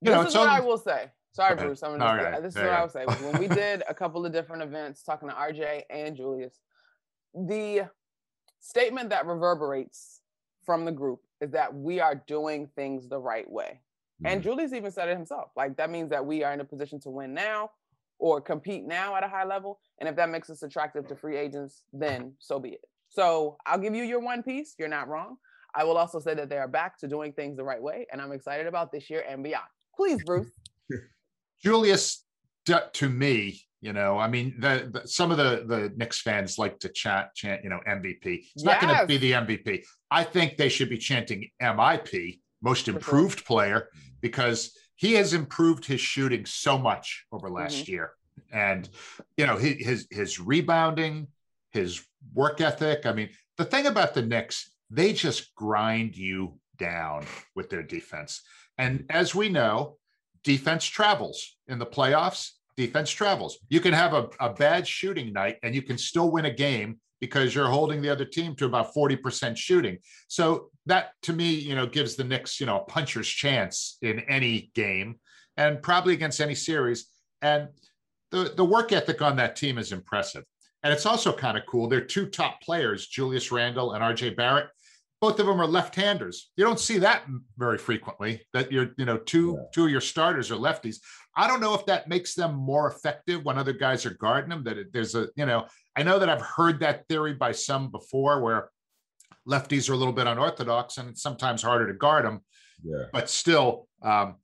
You 0.00 0.10
this 0.12 0.20
it's 0.26 0.30
is 0.30 0.36
what 0.38 0.48
I 0.48 0.60
will 0.60 0.78
say. 0.78 1.10
Sorry, 1.32 1.56
Bruce. 1.56 1.82
I'm 1.82 1.92
gonna 1.92 2.04
All 2.04 2.16
right. 2.16 2.42
this 2.42 2.54
is 2.54 2.56
what 2.60 2.64
you 2.66 2.70
I 2.70 2.76
go. 2.76 2.82
will 2.82 2.88
say. 2.90 3.04
When 3.26 3.38
we 3.40 3.48
did 3.48 3.82
a 3.88 3.94
couple 3.94 4.24
of 4.24 4.32
different 4.32 4.62
events 4.62 5.02
talking 5.02 5.28
to 5.28 5.34
RJ 5.34 5.82
and 5.90 6.16
Julius, 6.16 6.60
the 7.34 7.88
statement 8.60 9.10
that 9.10 9.26
reverberates 9.26 10.20
from 10.64 10.84
the 10.84 10.92
group 10.92 11.20
is 11.40 11.50
that 11.52 11.74
we 11.74 12.00
are 12.00 12.14
doing 12.26 12.68
things 12.76 13.08
the 13.08 13.18
right 13.18 13.50
way. 13.50 13.80
And 14.24 14.40
Mhm. 14.40 14.44
Julius 14.44 14.72
even 14.72 14.90
said 14.90 15.08
it 15.08 15.16
himself. 15.16 15.50
Like 15.56 15.76
that 15.76 15.90
means 15.90 16.10
that 16.10 16.24
we 16.24 16.42
are 16.42 16.52
in 16.52 16.60
a 16.60 16.64
position 16.64 17.00
to 17.00 17.10
win 17.10 17.34
now 17.34 17.70
or 18.18 18.40
compete 18.40 18.84
now 18.84 19.16
at 19.16 19.24
a 19.24 19.28
high 19.28 19.44
level. 19.44 19.80
And 19.98 20.08
if 20.08 20.16
that 20.16 20.30
makes 20.30 20.48
us 20.50 20.62
attractive 20.62 21.06
to 21.08 21.16
free 21.16 21.36
agents, 21.36 21.82
then 21.92 22.34
so 22.38 22.58
be 22.58 22.70
it. 22.70 22.84
So 23.08 23.58
I'll 23.66 23.78
give 23.78 23.94
you 23.94 24.04
your 24.04 24.20
one 24.20 24.42
piece. 24.42 24.74
You're 24.78 24.88
not 24.88 25.08
wrong. 25.08 25.36
I 25.74 25.84
will 25.84 25.96
also 25.96 26.20
say 26.20 26.34
that 26.34 26.48
they 26.48 26.58
are 26.58 26.68
back 26.68 26.98
to 26.98 27.08
doing 27.08 27.32
things 27.32 27.56
the 27.56 27.64
right 27.64 27.82
way. 27.82 28.06
And 28.12 28.20
I'm 28.20 28.32
excited 28.32 28.66
about 28.66 28.92
this 28.92 29.10
year 29.10 29.24
and 29.28 29.42
beyond. 29.42 29.66
Please, 29.96 30.22
Bruce. 30.24 30.50
Julius, 31.62 32.24
to 32.64 33.08
me, 33.08 33.60
you 33.80 33.92
know, 33.92 34.18
I 34.18 34.28
mean, 34.28 34.54
the, 34.58 34.90
the, 34.92 35.06
some 35.06 35.30
of 35.30 35.36
the 35.36 35.64
the 35.66 35.92
Knicks 35.96 36.20
fans 36.22 36.58
like 36.58 36.78
to 36.80 36.88
chant, 36.88 37.28
chant, 37.34 37.62
you 37.62 37.70
know, 37.70 37.80
MVP. 37.86 38.46
It's 38.54 38.64
not 38.64 38.80
going 38.80 38.96
to 38.96 39.06
be 39.06 39.18
the 39.18 39.32
MVP. 39.32 39.84
I 40.10 40.24
think 40.24 40.56
they 40.56 40.70
should 40.70 40.88
be 40.88 40.96
chanting 40.96 41.50
MIP, 41.60 42.40
Most 42.62 42.88
Improved 42.88 43.44
Player, 43.44 43.90
because 44.24 44.72
he 44.96 45.12
has 45.12 45.34
improved 45.34 45.84
his 45.84 46.00
shooting 46.00 46.46
so 46.46 46.78
much 46.78 47.26
over 47.30 47.50
last 47.50 47.82
mm-hmm. 47.82 47.92
year, 47.92 48.12
and 48.50 48.88
you 49.36 49.46
know, 49.46 49.58
his, 49.58 50.06
his 50.10 50.40
rebounding, 50.40 51.28
his 51.72 52.02
work 52.32 52.62
ethic. 52.62 53.04
I 53.04 53.12
mean, 53.12 53.28
the 53.58 53.66
thing 53.66 53.84
about 53.84 54.14
the 54.14 54.22
Knicks, 54.22 54.72
they 54.88 55.12
just 55.12 55.54
grind 55.54 56.16
you 56.16 56.58
down 56.78 57.26
with 57.54 57.68
their 57.68 57.82
defense, 57.82 58.40
and 58.78 59.04
as 59.10 59.34
we 59.34 59.50
know, 59.50 59.98
defense 60.42 60.86
travels 60.86 61.58
in 61.68 61.78
the 61.78 61.86
playoffs 61.86 62.52
defense 62.76 63.10
travels. 63.10 63.58
You 63.68 63.78
can 63.78 63.92
have 63.92 64.14
a, 64.14 64.28
a 64.40 64.52
bad 64.52 64.84
shooting 64.84 65.32
night 65.32 65.58
and 65.62 65.76
you 65.76 65.82
can 65.82 65.96
still 65.96 66.32
win 66.32 66.46
a 66.46 66.52
game 66.52 66.98
because 67.20 67.54
you're 67.54 67.68
holding 67.68 68.02
the 68.02 68.10
other 68.10 68.24
team 68.24 68.54
to 68.56 68.66
about 68.66 68.94
40% 68.94 69.56
shooting. 69.56 69.98
So 70.28 70.70
that 70.86 71.10
to 71.22 71.32
me, 71.32 71.50
you 71.54 71.74
know, 71.74 71.86
gives 71.86 72.16
the 72.16 72.24
Knicks, 72.24 72.60
you 72.60 72.66
know, 72.66 72.80
a 72.80 72.84
puncher's 72.84 73.28
chance 73.28 73.96
in 74.02 74.20
any 74.20 74.70
game 74.74 75.16
and 75.56 75.82
probably 75.82 76.14
against 76.14 76.40
any 76.40 76.54
series. 76.54 77.06
And 77.42 77.68
the, 78.30 78.52
the 78.56 78.64
work 78.64 78.92
ethic 78.92 79.22
on 79.22 79.36
that 79.36 79.56
team 79.56 79.78
is 79.78 79.92
impressive. 79.92 80.44
And 80.82 80.92
it's 80.92 81.06
also 81.06 81.32
kind 81.32 81.56
of 81.56 81.64
cool. 81.66 81.88
They're 81.88 82.02
two 82.04 82.26
top 82.26 82.60
players, 82.60 83.06
Julius 83.06 83.50
Randle 83.50 83.92
and 83.92 84.04
RJ 84.04 84.36
Barrett. 84.36 84.66
Both 85.20 85.40
of 85.40 85.46
them 85.46 85.58
are 85.58 85.66
left-handers. 85.66 86.50
You 86.56 86.64
don't 86.64 86.78
see 86.78 86.98
that 86.98 87.24
very 87.56 87.78
frequently. 87.78 88.42
That 88.52 88.70
you're, 88.70 88.90
you 88.98 89.06
know, 89.06 89.16
two 89.16 89.56
yeah. 89.56 89.64
two 89.72 89.84
of 89.86 89.90
your 89.90 90.02
starters 90.02 90.50
are 90.50 90.56
lefties. 90.56 90.96
I 91.34 91.46
don't 91.46 91.62
know 91.62 91.72
if 91.72 91.86
that 91.86 92.08
makes 92.08 92.34
them 92.34 92.54
more 92.54 92.90
effective 92.90 93.42
when 93.42 93.56
other 93.56 93.72
guys 93.72 94.04
are 94.04 94.14
guarding 94.20 94.50
them. 94.50 94.64
That 94.64 94.92
there's 94.92 95.14
a, 95.14 95.28
you 95.36 95.46
know, 95.46 95.66
I 95.96 96.02
know 96.02 96.18
that 96.18 96.28
I've 96.28 96.42
heard 96.42 96.80
that 96.80 97.06
theory 97.08 97.34
by 97.34 97.52
some 97.52 97.90
before 97.90 98.40
where 98.40 98.70
lefties 99.48 99.88
are 99.88 99.92
a 99.92 99.96
little 99.96 100.12
bit 100.12 100.26
unorthodox 100.26 100.98
and 100.98 101.10
it's 101.10 101.22
sometimes 101.22 101.62
harder 101.62 101.86
to 101.86 101.94
guard 101.94 102.24
them. 102.24 102.40
Yeah. 102.82 103.04
But 103.12 103.30
still, 103.30 103.88
um, 104.02 104.36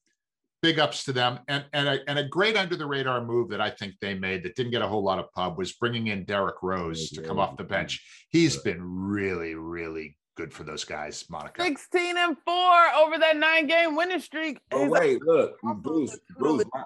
big 0.62 0.78
ups 0.78 1.04
to 1.04 1.12
them. 1.12 1.40
And 1.48 1.64
and 1.72 1.88
a, 1.88 1.98
and 2.08 2.18
a 2.18 2.24
great 2.24 2.56
under 2.56 2.76
the 2.76 2.86
radar 2.86 3.24
move 3.24 3.50
that 3.50 3.60
I 3.60 3.70
think 3.70 3.94
they 4.00 4.14
made 4.14 4.42
that 4.44 4.54
didn't 4.54 4.72
get 4.72 4.82
a 4.82 4.88
whole 4.88 5.02
lot 5.02 5.18
of 5.18 5.32
pub 5.32 5.58
was 5.58 5.72
bringing 5.72 6.08
in 6.08 6.24
Derrick 6.24 6.62
Rose 6.62 7.10
to 7.10 7.22
come 7.22 7.38
off 7.38 7.56
the 7.56 7.64
bench. 7.64 8.04
He's 8.30 8.56
been 8.56 8.80
really, 8.82 9.54
really 9.54 10.16
good 10.36 10.52
for 10.52 10.64
those 10.64 10.84
guys, 10.84 11.24
Monica. 11.28 11.62
16 11.62 12.16
and 12.16 12.36
four 12.44 12.94
over 12.96 13.18
that 13.18 13.36
nine 13.36 13.66
game 13.66 13.96
winning 13.96 14.20
streak. 14.20 14.60
But 14.70 14.88
wait, 14.88 15.22
look, 15.22 15.60
Bruce, 15.76 16.18
Bruce, 16.38 16.64
my, 16.72 16.84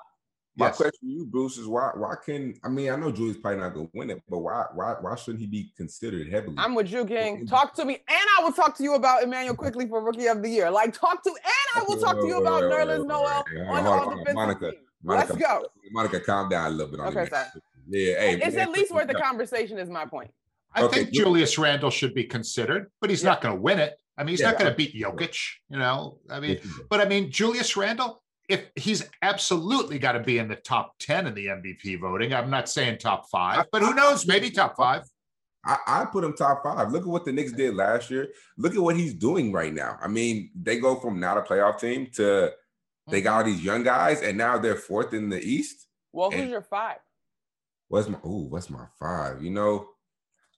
my 0.56 0.66
yes. 0.66 0.76
question 0.76 1.00
to 1.00 1.14
you, 1.14 1.26
Bruce, 1.26 1.58
is 1.58 1.66
why 1.66 1.90
why 1.94 2.14
can 2.25 2.54
I 2.62 2.68
mean 2.68 2.90
I 2.90 2.96
know 2.96 3.11
Julius 3.11 3.37
probably 3.38 3.61
not 3.61 3.75
gonna 3.75 3.88
win 3.92 4.11
it, 4.11 4.23
but 4.28 4.38
why 4.38 4.66
why 4.75 4.94
why 5.00 5.14
shouldn't 5.16 5.40
he 5.40 5.46
be 5.46 5.73
considered 5.76 6.30
heavily? 6.30 6.54
I'm 6.58 6.75
with 6.75 6.90
you, 6.90 7.04
King. 7.04 7.46
Talk 7.46 7.75
to 7.75 7.84
me, 7.84 7.94
and 7.94 8.26
I 8.38 8.44
will 8.44 8.52
talk 8.52 8.76
to 8.76 8.82
you 8.82 8.94
about 8.94 9.23
Immanuel 9.23 9.56
Quickley 9.56 9.88
for 9.88 10.02
Rookie 10.02 10.26
of 10.26 10.42
the 10.42 10.49
Year. 10.49 10.70
Like 10.70 10.92
talk 10.92 11.23
to, 11.25 11.30
and 11.30 11.82
I 11.82 11.84
will 11.88 11.99
talk 11.99 12.20
to 12.20 12.26
you 12.26 12.40
about 12.40 12.62
Nerlens 12.64 13.06
Noel 13.06 13.44
on 13.68 13.84
the 13.84 14.16
defensive 14.16 14.34
Monica, 14.34 14.70
team. 14.70 14.80
Monica, 15.02 15.32
Let's 15.32 15.42
go. 15.42 15.66
Monica, 15.90 16.20
calm 16.20 16.49
down 16.49 16.66
a 16.66 16.70
little 16.70 16.90
bit. 16.90 17.00
On 17.00 17.08
okay, 17.08 17.28
sorry. 17.28 17.46
Yeah, 17.88 18.20
hey, 18.20 18.40
it's 18.42 18.56
at 18.56 18.70
least 18.70 18.92
worth 18.92 19.08
the 19.08 19.14
conversation. 19.14 19.78
Is 19.78 19.90
my 19.90 20.06
point. 20.06 20.30
I 20.75 20.82
okay. 20.82 21.00
think 21.00 21.14
Julius 21.14 21.58
Randle 21.58 21.90
should 21.90 22.14
be 22.14 22.25
considered, 22.25 22.90
but 23.00 23.11
he's 23.11 23.23
yeah. 23.23 23.30
not 23.30 23.40
going 23.40 23.54
to 23.54 23.61
win 23.61 23.78
it. 23.78 23.94
I 24.16 24.23
mean, 24.23 24.30
he's 24.30 24.40
yeah, 24.40 24.50
not 24.50 24.58
going 24.58 24.70
to 24.70 24.76
beat 24.76 24.94
Jokic, 24.94 25.38
you 25.68 25.78
know. 25.78 26.18
I 26.30 26.40
mean, 26.40 26.58
but 26.88 27.00
I 27.00 27.04
mean, 27.04 27.30
Julius 27.30 27.76
Randle, 27.76 28.23
if 28.49 28.71
he's 28.77 29.09
absolutely 29.23 29.99
got 29.99 30.13
to 30.13 30.21
be 30.21 30.39
in 30.39 30.49
the 30.49 30.57
top 30.57 30.95
10 31.01 31.27
in 31.27 31.35
the 31.35 31.47
MVP 31.47 32.01
voting. 32.01 32.35
I'm 32.35 32.51
not 32.51 32.69
saying 32.69 32.99
top 32.99 33.29
five, 33.31 33.67
but 33.73 33.83
who 33.83 33.95
knows? 33.95 34.27
Maybe 34.27 34.51
top 34.51 34.77
five. 34.77 35.03
I, 35.67 35.79
I, 35.87 36.05
put 36.05 36.25
him 36.25 36.35
top 36.35 36.63
five. 36.63 36.93
Look 36.93 37.03
at 37.03 37.09
what 37.09 37.25
the 37.25 37.33
Knicks 37.33 37.53
did 37.53 37.75
last 37.75 38.11
year. 38.11 38.29
Look 38.59 38.75
at 38.75 38.83
what 38.83 38.97
he's 38.97 39.15
doing 39.15 39.51
right 39.51 39.73
now. 39.73 39.97
I 40.01 40.09
mean, 40.09 40.51
they 40.55 40.79
go 40.79 40.97
from 40.97 41.19
not 41.19 41.39
a 41.39 41.41
playoff 41.41 41.81
team 41.81 42.09
to 42.17 42.53
they 43.11 43.21
got 43.21 43.39
all 43.39 43.45
these 43.45 43.63
young 43.63 43.83
guys, 43.83 44.23
and 44.23 44.39
now 44.39 44.59
they're 44.59 44.77
fourth 44.77 45.13
in 45.13 45.29
the 45.29 45.41
East. 45.41 45.87
Well, 46.13 46.31
who's 46.31 46.41
and 46.41 46.51
your 46.51 46.63
five? 46.63 46.99
What's 47.89 48.09
my 48.09 48.19
oh, 48.25 48.47
what's 48.49 48.71
my 48.71 48.87
five? 48.99 49.43
You 49.43 49.51
know, 49.51 49.89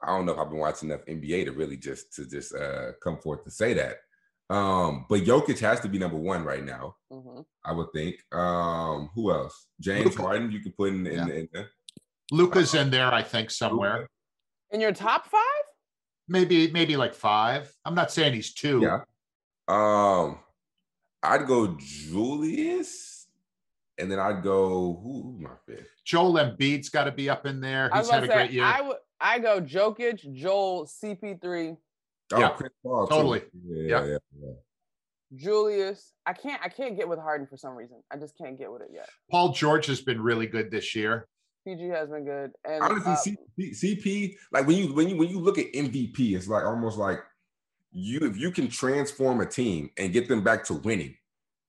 I 0.02 0.08
don't 0.08 0.26
know 0.26 0.32
if 0.32 0.38
I've 0.38 0.50
been 0.50 0.58
watching 0.58 0.90
enough 0.90 1.04
NBA 1.06 1.46
to 1.46 1.52
really 1.52 1.76
just 1.76 2.14
to 2.14 2.26
just 2.26 2.54
uh, 2.54 2.92
come 3.02 3.18
forth 3.18 3.44
to 3.44 3.50
say 3.50 3.74
that. 3.74 3.96
Um, 4.48 5.06
but 5.08 5.22
Jokic 5.22 5.58
has 5.60 5.80
to 5.80 5.88
be 5.88 5.98
number 5.98 6.16
one 6.16 6.44
right 6.44 6.64
now. 6.64 6.94
Mm-hmm. 7.12 7.40
I 7.64 7.72
would 7.72 7.88
think. 7.92 8.16
Um, 8.32 9.10
who 9.14 9.32
else? 9.32 9.66
James 9.80 10.06
Luka. 10.06 10.22
Harden, 10.22 10.52
you 10.52 10.60
can 10.60 10.72
put 10.72 10.90
in, 10.90 11.06
in, 11.06 11.28
yeah. 11.28 11.34
in 11.34 11.48
there. 11.52 11.70
Luka's 12.30 12.74
uh, 12.74 12.78
in 12.78 12.90
there, 12.90 13.12
I 13.12 13.22
think, 13.22 13.50
somewhere. 13.50 13.94
Luka. 13.94 14.08
In 14.72 14.80
your 14.80 14.92
top 14.92 15.26
five? 15.26 15.40
Maybe, 16.28 16.70
maybe 16.70 16.96
like 16.96 17.14
five. 17.14 17.72
I'm 17.84 17.94
not 17.94 18.10
saying 18.10 18.34
he's 18.34 18.52
two. 18.52 18.82
Yeah. 18.82 19.00
Um, 19.68 20.38
I'd 21.22 21.46
go 21.46 21.76
Julius, 21.78 23.26
and 23.98 24.10
then 24.10 24.18
I'd 24.18 24.42
go 24.42 25.00
who, 25.02 25.38
my 25.40 25.50
fifth? 25.66 25.88
Joel 26.04 26.34
Embiid's 26.34 26.88
got 26.88 27.04
to 27.04 27.12
be 27.12 27.28
up 27.28 27.46
in 27.46 27.60
there. 27.60 27.90
He's 27.94 28.10
had 28.10 28.24
a 28.24 28.26
say, 28.26 28.32
great 28.32 28.50
year. 28.52 28.64
I 28.64 28.80
would 28.80 28.96
I 29.20 29.38
go 29.38 29.60
Jokic, 29.60 30.32
Joel, 30.34 30.86
CP3. 30.86 31.76
Oh, 32.32 32.40
yeah, 32.40 32.48
Chris 32.50 32.72
Paul, 32.82 33.06
totally. 33.06 33.42
Yeah, 33.64 34.04
yeah. 34.04 34.18
yeah, 34.40 34.52
Julius. 35.34 36.12
I 36.24 36.32
can't 36.32 36.60
I 36.62 36.68
can't 36.68 36.96
get 36.96 37.08
with 37.08 37.18
Harden 37.18 37.46
for 37.46 37.56
some 37.56 37.74
reason. 37.74 38.02
I 38.12 38.16
just 38.16 38.36
can't 38.38 38.58
get 38.58 38.70
with 38.70 38.82
it 38.82 38.90
yet. 38.92 39.08
Paul 39.30 39.52
George 39.52 39.86
has 39.86 40.00
been 40.00 40.20
really 40.20 40.46
good 40.46 40.70
this 40.70 40.94
year. 40.94 41.28
PG 41.66 41.88
has 41.88 42.08
been 42.10 42.24
good. 42.24 42.52
And 42.64 42.82
honestly, 42.82 43.12
uh, 43.12 43.60
CP, 43.60 44.02
CP, 44.02 44.34
like 44.52 44.66
when 44.66 44.76
you 44.76 44.94
when 44.94 45.08
you 45.08 45.16
when 45.16 45.28
you 45.28 45.40
look 45.40 45.58
at 45.58 45.72
MVP, 45.72 46.36
it's 46.36 46.48
like 46.48 46.64
almost 46.64 46.98
like 46.98 47.18
you 47.92 48.20
if 48.20 48.36
you 48.36 48.50
can 48.50 48.68
transform 48.68 49.40
a 49.40 49.46
team 49.46 49.90
and 49.96 50.12
get 50.12 50.28
them 50.28 50.44
back 50.44 50.64
to 50.64 50.74
winning. 50.74 51.16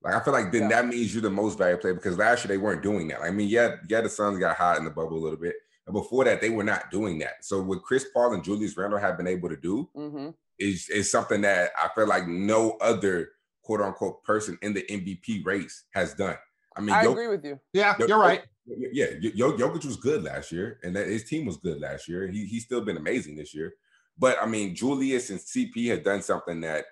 Like 0.03 0.13
I 0.13 0.23
feel 0.23 0.33
like 0.33 0.51
then 0.51 0.63
yeah. 0.63 0.81
that 0.81 0.87
means 0.87 1.13
you're 1.13 1.23
the 1.23 1.29
most 1.29 1.57
valuable 1.57 1.81
player 1.81 1.93
because 1.95 2.17
last 2.17 2.45
year 2.45 2.49
they 2.49 2.61
weren't 2.61 2.83
doing 2.83 3.07
that. 3.07 3.21
I 3.21 3.31
mean, 3.31 3.49
yeah, 3.49 3.77
yeah, 3.89 4.01
the 4.01 4.09
Suns 4.09 4.37
got 4.37 4.55
hot 4.55 4.77
in 4.77 4.85
the 4.85 4.91
bubble 4.91 5.17
a 5.17 5.23
little 5.23 5.39
bit, 5.39 5.55
and 5.87 5.93
before 5.93 6.23
that, 6.25 6.41
they 6.41 6.51
were 6.51 6.63
not 6.63 6.91
doing 6.91 7.17
that. 7.19 7.43
So 7.43 7.61
what 7.61 7.81
Chris 7.81 8.05
Paul 8.13 8.33
and 8.33 8.43
Julius 8.43 8.77
Randle 8.77 8.99
have 8.99 9.17
been 9.17 9.27
able 9.27 9.49
to 9.49 9.57
do 9.57 9.89
mm-hmm. 9.95 10.29
Is 10.59 10.89
is 10.89 11.11
something 11.11 11.41
that 11.41 11.71
I 11.77 11.89
feel 11.95 12.07
like 12.07 12.27
no 12.27 12.77
other 12.81 13.29
quote 13.63 13.81
unquote 13.81 14.23
person 14.23 14.57
in 14.61 14.73
the 14.73 14.83
MVP 14.83 15.45
race 15.45 15.85
has 15.93 16.13
done. 16.13 16.37
I 16.75 16.81
mean, 16.81 16.95
I 16.95 17.03
agree 17.03 17.27
with 17.27 17.43
you. 17.43 17.59
Yeah, 17.73 17.95
you're 17.99 18.19
right. 18.19 18.43
Yeah, 18.65 19.07
Jokic 19.21 19.85
was 19.85 19.97
good 19.97 20.23
last 20.23 20.51
year, 20.51 20.79
and 20.83 20.95
that 20.95 21.07
his 21.07 21.23
team 21.23 21.45
was 21.45 21.57
good 21.57 21.79
last 21.79 22.07
year. 22.07 22.27
He 22.27 22.45
he's 22.45 22.65
still 22.65 22.81
been 22.81 22.97
amazing 22.97 23.35
this 23.35 23.53
year. 23.53 23.73
But 24.17 24.37
I 24.41 24.45
mean, 24.45 24.75
Julius 24.75 25.29
and 25.29 25.39
CP 25.39 25.87
have 25.89 26.03
done 26.03 26.21
something 26.21 26.61
that 26.61 26.85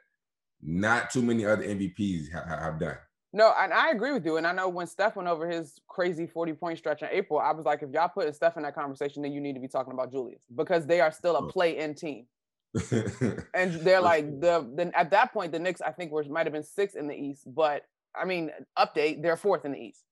not 0.62 1.10
too 1.10 1.22
many 1.22 1.46
other 1.46 1.64
MVPs 1.64 2.32
have 2.32 2.80
done. 2.80 2.98
No, 3.34 3.54
and 3.58 3.74
I 3.74 3.92
agree 3.92 4.14
with 4.14 4.26
you. 4.26 4.38
And 4.38 4.48
I 4.48 4.54
know 4.54 4.70
when 4.70 4.88
Steph 4.88 5.18
went 5.18 5.28
over 5.28 5.46
his 5.50 5.82
crazy 5.90 6.26
40 6.26 6.54
point 6.54 6.78
stretch 6.78 7.02
in 7.02 7.10
April, 7.12 7.38
I 7.38 7.52
was 7.52 7.66
like, 7.66 7.84
if 7.84 7.92
y'all 7.92 8.08
put 8.08 8.34
Steph 8.34 8.56
in 8.56 8.64
that 8.64 8.76
conversation, 8.76 9.22
then 9.22 9.34
you 9.34 9.42
need 9.42 9.56
to 9.56 9.60
be 9.60 9.68
talking 9.68 9.92
about 9.92 10.12
Julius 10.12 10.40
because 10.56 10.86
they 10.86 11.02
are 11.02 11.12
still 11.12 11.36
a 11.36 11.48
play 11.52 11.78
in 11.78 11.96
team. 11.96 12.28
and 13.54 13.74
they're 13.82 14.02
like 14.02 14.42
the 14.42 14.68
then 14.76 14.92
at 14.96 15.12
that 15.12 15.34
point 15.34 15.52
the 15.52 15.60
Knicks 15.60 15.82
I 15.82 15.92
think 15.92 16.12
were 16.12 16.24
might 16.26 16.46
have 16.46 16.54
been 16.54 16.64
six 16.64 16.96
in 16.96 17.08
the 17.08 17.16
East, 17.16 17.44
but 17.48 17.84
I 18.16 18.26
mean 18.26 18.52
update 18.78 19.22
they're 19.22 19.38
fourth 19.38 19.66
in 19.66 19.72
the 19.72 19.80
East. 19.80 20.04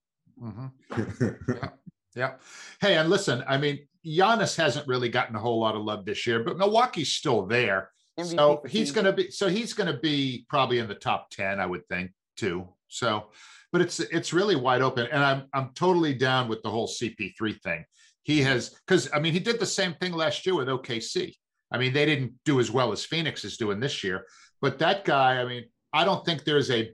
Mm-hmm. 0.42 1.52
yeah. 1.52 1.68
yeah. 2.14 2.32
Hey, 2.80 2.96
and 2.96 3.10
listen, 3.10 3.44
I 3.46 3.58
mean 3.58 3.86
Giannis 4.06 4.56
hasn't 4.56 4.86
really 4.86 5.08
gotten 5.08 5.36
a 5.36 5.38
whole 5.38 5.60
lot 5.60 5.74
of 5.74 5.82
love 5.82 6.04
this 6.04 6.26
year, 6.26 6.42
but 6.42 6.58
Milwaukee's 6.58 7.12
still 7.12 7.46
there. 7.46 7.90
MVP 8.18 8.36
so 8.36 8.62
he's 8.66 8.92
going 8.92 9.06
to 9.06 9.12
be 9.12 9.30
so 9.30 9.48
he's 9.48 9.72
going 9.72 9.92
to 9.92 9.98
be 9.98 10.46
probably 10.48 10.78
in 10.78 10.88
the 10.88 10.94
top 10.94 11.30
10 11.30 11.60
I 11.60 11.66
would 11.66 11.86
think 11.88 12.12
too. 12.36 12.68
So, 12.88 13.30
but 13.72 13.80
it's 13.80 14.00
it's 14.00 14.32
really 14.32 14.56
wide 14.56 14.82
open, 14.82 15.08
and 15.10 15.22
I'm 15.22 15.44
I'm 15.52 15.70
totally 15.74 16.14
down 16.14 16.48
with 16.48 16.62
the 16.62 16.70
whole 16.70 16.86
CP3 16.86 17.60
thing. 17.60 17.84
He 18.22 18.40
has 18.42 18.70
because 18.86 19.08
I 19.12 19.18
mean 19.18 19.32
he 19.32 19.40
did 19.40 19.58
the 19.58 19.66
same 19.66 19.94
thing 19.94 20.12
last 20.12 20.46
year 20.46 20.54
with 20.54 20.68
OKC. 20.68 21.34
I 21.74 21.78
mean 21.78 21.92
they 21.92 22.06
didn't 22.06 22.32
do 22.44 22.60
as 22.60 22.70
well 22.70 22.92
as 22.92 23.04
Phoenix 23.04 23.44
is 23.44 23.56
doing 23.56 23.80
this 23.80 24.04
year, 24.04 24.26
but 24.62 24.78
that 24.78 25.04
guy, 25.04 25.40
I 25.40 25.44
mean, 25.44 25.64
I 25.92 26.04
don't 26.04 26.24
think 26.24 26.44
there's 26.44 26.70
a 26.70 26.92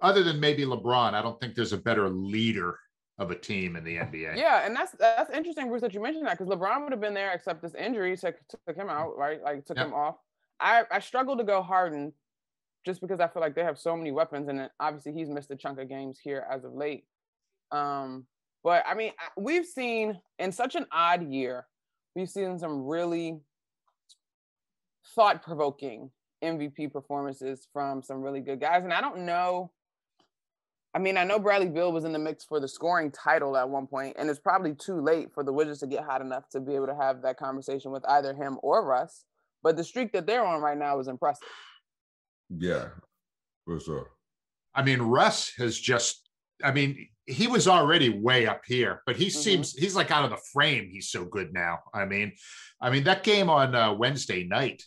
other 0.00 0.22
than 0.22 0.38
maybe 0.38 0.64
LeBron, 0.64 1.14
I 1.14 1.22
don't 1.22 1.40
think 1.40 1.56
there's 1.56 1.72
a 1.72 1.78
better 1.78 2.08
leader 2.08 2.78
of 3.18 3.30
a 3.32 3.34
team 3.34 3.74
in 3.74 3.82
the 3.82 3.96
NBA. 3.96 4.36
Yeah, 4.36 4.64
and 4.64 4.76
that's 4.76 4.92
that's 4.92 5.30
interesting, 5.30 5.68
Bruce, 5.68 5.82
that 5.82 5.92
you 5.92 6.00
mentioned 6.00 6.24
that 6.26 6.38
because 6.38 6.54
LeBron 6.54 6.84
would 6.84 6.92
have 6.92 7.00
been 7.00 7.14
there, 7.14 7.32
except 7.32 7.62
this 7.62 7.74
injury 7.74 8.16
took 8.16 8.36
took 8.66 8.76
him 8.76 8.88
out, 8.88 9.16
right? 9.16 9.42
Like 9.42 9.64
took 9.64 9.76
yep. 9.76 9.86
him 9.86 9.94
off. 9.94 10.16
I 10.60 10.84
I 10.90 11.00
struggle 11.00 11.36
to 11.36 11.44
go 11.44 11.62
Harden 11.62 12.12
just 12.84 13.00
because 13.00 13.18
I 13.18 13.26
feel 13.26 13.42
like 13.42 13.56
they 13.56 13.64
have 13.64 13.78
so 13.78 13.96
many 13.96 14.12
weapons, 14.12 14.48
and 14.48 14.70
obviously 14.78 15.12
he's 15.12 15.30
missed 15.30 15.50
a 15.50 15.56
chunk 15.56 15.80
of 15.80 15.88
games 15.88 16.20
here 16.22 16.46
as 16.48 16.64
of 16.64 16.74
late. 16.74 17.06
Um, 17.72 18.26
but 18.62 18.84
I 18.86 18.94
mean, 18.94 19.12
we've 19.36 19.66
seen 19.66 20.20
in 20.38 20.52
such 20.52 20.76
an 20.76 20.86
odd 20.92 21.28
year, 21.28 21.66
we've 22.14 22.30
seen 22.30 22.58
some 22.58 22.86
really 22.86 23.40
thought-provoking 25.14 26.10
MVP 26.42 26.92
performances 26.92 27.66
from 27.72 28.02
some 28.02 28.22
really 28.22 28.40
good 28.40 28.60
guys, 28.60 28.84
and 28.84 28.92
I 28.92 29.00
don't 29.00 29.20
know. 29.20 29.70
I 30.94 30.98
mean, 30.98 31.18
I 31.18 31.24
know 31.24 31.38
Bradley 31.38 31.68
Beal 31.68 31.92
was 31.92 32.04
in 32.04 32.12
the 32.12 32.18
mix 32.18 32.44
for 32.44 32.58
the 32.58 32.68
scoring 32.68 33.10
title 33.10 33.56
at 33.56 33.68
one 33.68 33.86
point, 33.86 34.16
and 34.18 34.30
it's 34.30 34.38
probably 34.38 34.74
too 34.74 35.00
late 35.00 35.32
for 35.34 35.44
the 35.44 35.52
Wizards 35.52 35.80
to 35.80 35.86
get 35.86 36.04
hot 36.04 36.22
enough 36.22 36.48
to 36.50 36.60
be 36.60 36.74
able 36.74 36.86
to 36.86 36.94
have 36.94 37.22
that 37.22 37.36
conversation 37.36 37.90
with 37.90 38.04
either 38.08 38.34
him 38.34 38.58
or 38.62 38.84
Russ. 38.84 39.24
But 39.62 39.76
the 39.76 39.84
streak 39.84 40.12
that 40.12 40.26
they're 40.26 40.44
on 40.44 40.62
right 40.62 40.78
now 40.78 40.98
is 40.98 41.08
impressive. 41.08 41.48
Yeah, 42.48 42.88
for 43.64 43.80
sure. 43.80 44.10
I 44.74 44.82
mean, 44.82 45.00
Russ 45.00 45.52
has 45.58 45.78
just, 45.78 46.28
I 46.62 46.70
mean, 46.72 47.08
he 47.26 47.48
was 47.48 47.66
already 47.66 48.08
way 48.08 48.46
up 48.46 48.62
here, 48.66 49.02
but 49.06 49.16
he 49.16 49.26
mm-hmm. 49.26 49.40
seems 49.40 49.72
he's 49.72 49.96
like 49.96 50.10
out 50.10 50.24
of 50.24 50.30
the 50.30 50.40
frame. 50.52 50.88
He's 50.90 51.10
so 51.10 51.24
good 51.24 51.52
now. 51.52 51.80
I 51.92 52.04
mean, 52.04 52.32
I 52.80 52.90
mean 52.90 53.04
that 53.04 53.24
game 53.24 53.50
on 53.50 53.74
uh, 53.74 53.92
Wednesday 53.94 54.44
night. 54.44 54.82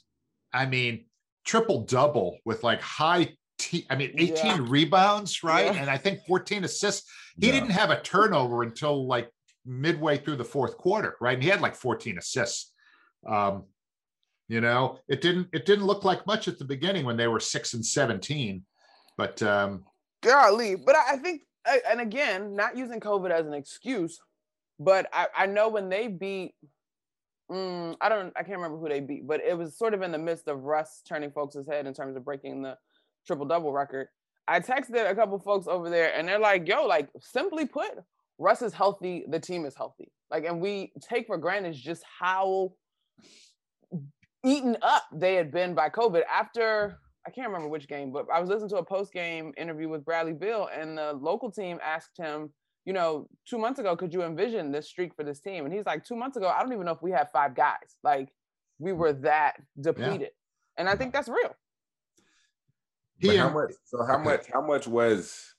I 0.54 0.66
mean, 0.66 1.06
triple 1.46 1.82
double 1.86 2.38
with 2.46 2.64
like 2.64 2.82
high. 2.82 3.36
T- 3.58 3.86
I 3.90 3.96
mean, 3.96 4.14
18 4.18 4.46
yeah. 4.46 4.58
rebounds, 4.62 5.44
right? 5.44 5.66
Yeah. 5.66 5.82
And 5.82 5.90
I 5.90 5.98
think 5.98 6.20
14 6.26 6.64
assists. 6.64 7.10
He 7.38 7.48
yeah. 7.48 7.54
didn't 7.54 7.72
have 7.72 7.90
a 7.90 8.00
turnover 8.02 8.64
until 8.64 9.06
like 9.06 9.30
midway 9.66 10.18
through 10.18 10.38
the 10.38 10.46
fourth 10.46 10.78
quarter, 10.78 11.16
right? 11.20 11.34
And 11.34 11.44
he 11.44 11.50
had 11.50 11.60
like 11.60 11.76
14 11.76 12.18
assists. 12.18 12.72
Um, 13.28 13.66
you 14.48 14.62
know, 14.62 15.00
it 15.08 15.22
didn't 15.22 15.50
it 15.54 15.66
didn't 15.66 15.86
look 15.86 16.04
like 16.04 16.26
much 16.26 16.48
at 16.48 16.58
the 16.58 16.66
beginning 16.66 17.06
when 17.06 17.18
they 17.18 17.28
were 17.28 17.40
six 17.40 17.74
and 17.74 17.86
17, 17.86 18.64
but 19.18 19.42
um, 19.44 19.84
golly, 20.24 20.76
but 20.76 20.96
I 20.96 21.18
think 21.18 21.44
and 21.90 22.02
again, 22.02 22.56
not 22.56 22.76
using 22.78 23.00
COVID 23.00 23.32
as 23.32 23.46
an 23.46 23.54
excuse, 23.54 24.20
but 24.80 25.08
I, 25.14 25.28
I 25.38 25.46
know 25.46 25.70
when 25.70 25.90
they 25.90 26.08
beat, 26.08 26.54
mm, 27.52 27.96
I 28.02 28.10
don't, 28.10 28.34
I 28.36 28.44
can't 28.44 28.58
remember 28.58 28.78
who 28.78 28.90
they 28.90 29.00
beat, 29.00 29.28
but 29.28 29.42
it 29.42 29.58
was 29.58 29.78
sort 29.78 29.94
of 29.94 30.02
in 30.02 30.12
the 30.12 30.18
midst 30.18 30.48
of 30.48 30.64
Russ 30.64 31.02
turning 31.08 31.32
folks' 31.32 31.58
head 31.70 31.86
in 31.86 31.94
terms 31.94 32.16
of 32.16 32.26
breaking 32.26 32.62
the 32.62 32.78
triple 33.26 33.46
double 33.46 33.72
record. 33.72 34.08
I 34.48 34.60
texted 34.60 35.10
a 35.10 35.16
couple 35.16 35.38
folks 35.40 35.68
over 35.68 35.90
there, 35.90 36.14
and 36.16 36.28
they're 36.28 36.40
like, 36.40 36.68
"Yo, 36.68 36.86
like 36.86 37.10
simply 37.20 37.66
put, 37.66 37.92
Russ 38.40 38.62
is 38.62 38.74
healthy, 38.74 39.26
the 39.30 39.40
team 39.40 39.66
is 39.66 39.76
healthy. 39.76 40.12
Like, 40.32 40.46
and 40.46 40.62
we 40.62 40.92
take 41.02 41.28
for 41.28 41.38
granted 41.38 41.76
just 41.76 42.04
how 42.20 42.74
eaten 44.46 44.78
up 44.82 45.04
they 45.14 45.36
had 45.36 45.52
been 45.52 45.76
by 45.76 45.90
COVID 45.90 46.24
after 46.32 46.98
I 47.28 47.32
can't 47.32 47.48
remember 47.48 47.68
which 47.68 47.88
game, 47.88 48.12
but 48.12 48.26
I 48.34 48.40
was 48.40 48.50
listening 48.50 48.70
to 48.70 48.78
a 48.78 48.86
post 48.86 49.12
game 49.12 49.54
interview 49.58 49.90
with 49.90 50.06
Bradley 50.06 50.34
Beal, 50.34 50.70
and 50.74 50.98
the 50.98 51.14
local 51.14 51.52
team 51.52 51.78
asked 51.84 52.18
him, 52.18 52.52
you 52.90 52.94
know, 52.94 53.28
two 53.48 53.60
months 53.60 53.78
ago, 53.78 53.96
could 53.96 54.12
you 54.12 54.24
envision 54.24 54.72
this 54.72 54.90
streak 54.90 55.14
for 55.16 55.24
this 55.24 55.40
team? 55.40 55.64
And 55.64 55.72
he's 55.72 55.86
like, 55.86 56.04
two 56.04 56.16
months 56.16 56.38
ago, 56.38 56.48
I 56.48 56.64
don't 56.64 56.74
even 56.74 56.88
know 56.88 56.92
if 56.94 57.04
we 57.04 57.12
had 57.12 57.30
five 57.30 57.54
guys. 57.54 57.96
Like, 58.04 58.30
we 58.80 58.94
were 58.94 59.14
that 59.14 59.58
depleted, 59.80 60.22
yeah. 60.22 60.28
and 60.76 60.90
I 60.90 60.96
think 60.96 61.14
that's 61.14 61.30
real. 61.30 61.56
But 63.22 63.36
how 63.36 63.50
much? 63.52 63.72
So 63.86 64.04
how 64.08 64.18
much? 64.18 64.48
How 64.52 64.66
much 64.66 64.88
was? 64.88 65.54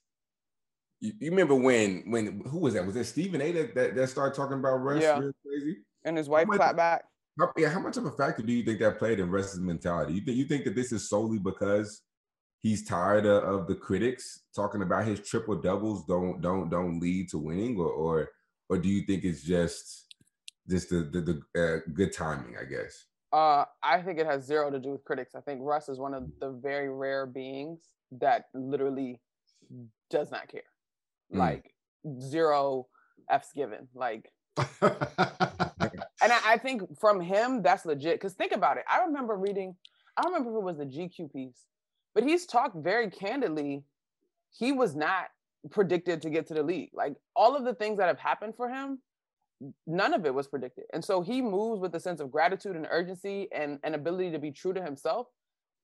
You, 0.98 1.12
you, 1.20 1.30
remember 1.30 1.54
when? 1.54 2.02
When 2.10 2.42
who 2.48 2.58
was 2.58 2.74
that? 2.74 2.84
Was 2.84 2.96
it 2.96 3.04
Stephen 3.04 3.40
A. 3.40 3.52
that 3.52 3.74
that, 3.76 3.94
that 3.94 4.08
started 4.08 4.34
talking 4.34 4.58
about 4.58 4.78
Russ? 4.78 5.00
Yeah. 5.00 5.20
Crazy. 5.46 5.76
And 6.04 6.16
his 6.16 6.28
wife 6.28 6.48
clapped 6.48 6.78
back. 6.78 7.04
How, 7.38 7.52
yeah, 7.56 7.68
how 7.68 7.78
much 7.78 7.96
of 7.96 8.06
a 8.06 8.10
factor 8.10 8.42
do 8.42 8.52
you 8.52 8.64
think 8.64 8.80
that 8.80 8.98
played 8.98 9.20
in 9.20 9.30
Russ's 9.30 9.60
mentality? 9.60 10.14
You 10.14 10.22
think 10.22 10.36
you 10.36 10.46
think 10.46 10.64
that 10.64 10.74
this 10.74 10.90
is 10.90 11.08
solely 11.08 11.38
because 11.38 12.02
he's 12.60 12.86
tired 12.86 13.26
of, 13.26 13.42
of 13.42 13.66
the 13.66 13.74
critics 13.74 14.40
talking 14.54 14.82
about 14.82 15.06
his 15.06 15.20
triple 15.20 15.56
doubles 15.56 16.04
don't 16.04 16.40
don't 16.40 16.70
don't 16.70 17.00
lead 17.00 17.28
to 17.30 17.38
winning, 17.38 17.78
or 17.78 17.90
or 17.90 18.30
or 18.68 18.78
do 18.78 18.88
you 18.88 19.02
think 19.02 19.24
it's 19.24 19.42
just 19.42 20.14
just 20.68 20.90
the 20.90 21.02
the, 21.02 21.20
the 21.54 21.60
uh, 21.60 21.78
good 21.92 22.12
timing? 22.12 22.56
I 22.60 22.64
guess. 22.64 23.06
Uh, 23.32 23.64
I 23.82 24.02
think 24.02 24.18
it 24.18 24.26
has 24.26 24.44
zero 24.44 24.70
to 24.70 24.80
do 24.80 24.90
with 24.90 25.04
critics. 25.04 25.34
I 25.36 25.40
think 25.40 25.60
Russ 25.62 25.88
is 25.88 25.98
one 25.98 26.14
of 26.14 26.24
the 26.40 26.50
very 26.50 26.88
rare 26.88 27.26
beings 27.26 27.80
that 28.10 28.46
literally 28.54 29.20
does 30.10 30.32
not 30.32 30.48
care. 30.48 30.62
Mm. 31.32 31.38
Like 31.38 31.72
zero 32.20 32.88
F's 33.28 33.52
given. 33.52 33.86
Like 33.94 34.32
and 34.82 34.96
I, 36.22 36.40
I, 36.44 36.58
think 36.58 36.98
from 36.98 37.20
him, 37.20 37.62
that's 37.62 37.86
legit. 37.86 38.14
Because 38.14 38.34
think 38.34 38.52
about 38.52 38.76
it. 38.76 38.84
I 38.90 39.04
remember 39.04 39.36
reading, 39.36 39.76
I 40.16 40.26
remember 40.26 40.50
if 40.50 40.56
it 40.56 40.62
was 40.62 40.78
the 40.78 40.84
GQ 40.84 41.32
piece, 41.32 41.66
but 42.14 42.24
he's 42.24 42.46
talked 42.46 42.76
very 42.76 43.10
candidly. 43.10 43.84
He 44.52 44.72
was 44.72 44.94
not 44.94 45.26
predicted 45.70 46.22
to 46.22 46.30
get 46.30 46.46
to 46.48 46.54
the 46.54 46.62
league. 46.62 46.90
Like 46.92 47.14
all 47.36 47.56
of 47.56 47.64
the 47.64 47.74
things 47.74 47.98
that 47.98 48.08
have 48.08 48.18
happened 48.18 48.54
for 48.56 48.68
him, 48.68 49.00
none 49.86 50.14
of 50.14 50.24
it 50.24 50.34
was 50.34 50.48
predicted. 50.48 50.84
And 50.92 51.04
so 51.04 51.20
he 51.20 51.42
moves 51.42 51.80
with 51.80 51.94
a 51.94 52.00
sense 52.00 52.20
of 52.20 52.30
gratitude 52.30 52.76
and 52.76 52.86
urgency 52.90 53.48
and 53.52 53.78
an 53.84 53.94
ability 53.94 54.30
to 54.32 54.38
be 54.38 54.50
true 54.50 54.72
to 54.72 54.82
himself. 54.82 55.26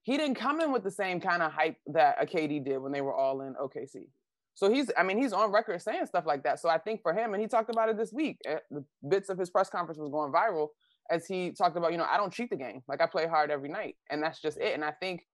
He 0.03 0.17
didn't 0.17 0.37
come 0.37 0.61
in 0.61 0.73
with 0.73 0.85
the 0.85 0.91
same 0.91 1.21
kind 1.21 1.43
of 1.43 1.53
hype 1.53 1.77
that 1.89 2.17
a 2.21 2.27
KD 2.27 2.65
did 2.65 2.79
when 2.79 2.93
they 2.93 3.01
were 3.01 3.15
all 3.15 3.43
in 3.43 3.55
OKC. 3.55 4.07
So 4.55 4.73
he's, 4.73 4.91
I 4.97 5.03
mean, 5.03 5.19
he's 5.19 5.35
on 5.35 5.53
record 5.53 5.83
saying 5.83 6.07
stuff 6.07 6.25
like 6.25 6.43
that. 6.45 6.61
So 6.61 6.71
I 6.71 6.79
think 6.79 7.03
for 7.03 7.13
him, 7.13 7.35
and 7.35 7.43
he 7.43 7.49
talked 7.49 7.69
about 7.69 7.91
it 7.91 7.99
this 7.99 8.13
week, 8.13 8.39
eh, 8.47 8.57
the 8.71 8.85
bits 9.07 9.29
of 9.29 9.37
his 9.37 9.51
press 9.51 9.69
conference 9.69 9.99
was 9.99 10.09
going 10.11 10.33
viral 10.33 10.69
as 11.11 11.27
he 11.27 11.51
talked 11.51 11.77
about, 11.77 11.93
you 11.93 11.99
know, 11.99 12.07
I 12.11 12.17
don't 12.17 12.33
cheat 12.33 12.49
the 12.49 12.57
game. 12.57 12.83
Like 12.89 13.03
I 13.03 13.07
play 13.07 13.27
hard 13.27 13.51
every 13.51 13.69
night. 13.69 13.97
And 14.09 14.23
that's 14.23 14.41
just 14.41 14.57
it. 14.57 14.73
And 14.73 14.83
I 14.83 14.93
think 14.93 15.27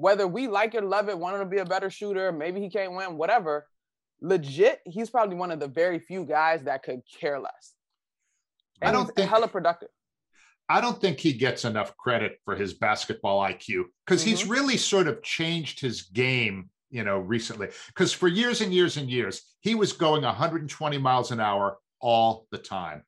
whether 0.00 0.26
we 0.26 0.48
like 0.48 0.74
it, 0.74 0.84
love 0.84 1.08
it, 1.08 1.18
want 1.18 1.36
him 1.36 1.42
to 1.42 1.46
be 1.46 1.58
a 1.58 1.64
better 1.64 1.90
shooter, 1.90 2.32
maybe 2.32 2.60
he 2.60 2.70
can't 2.70 2.92
win, 2.92 3.16
whatever, 3.16 3.66
legit, 4.20 4.80
he's 4.84 5.10
probably 5.10 5.36
one 5.36 5.50
of 5.50 5.60
the 5.60 5.68
very 5.68 5.98
few 5.98 6.24
guys 6.24 6.64
that 6.64 6.82
could 6.82 7.00
care 7.20 7.38
less. 7.38 7.74
And 8.80 8.88
I 8.88 8.92
don't 8.92 9.14
think 9.14 9.28
hella 9.28 9.48
productive. 9.48 9.90
I 10.68 10.80
don't 10.80 11.00
think 11.00 11.18
he 11.18 11.32
gets 11.32 11.64
enough 11.64 11.96
credit 11.96 12.38
for 12.44 12.54
his 12.54 12.74
basketball 12.74 13.40
IQ 13.42 13.84
because 14.06 14.22
mm-hmm. 14.22 14.30
he's 14.30 14.46
really 14.46 14.76
sort 14.76 15.08
of 15.08 15.22
changed 15.22 15.80
his 15.80 16.02
game 16.02 16.70
you 16.90 17.04
know, 17.04 17.18
recently. 17.18 17.68
Because 17.86 18.12
for 18.12 18.28
years 18.28 18.60
and 18.60 18.74
years 18.74 18.96
and 18.96 19.08
years, 19.08 19.54
he 19.60 19.74
was 19.74 19.92
going 19.92 20.22
120 20.22 20.98
miles 20.98 21.30
an 21.30 21.40
hour 21.40 21.78
all 22.00 22.46
the 22.50 22.58
time. 22.58 23.02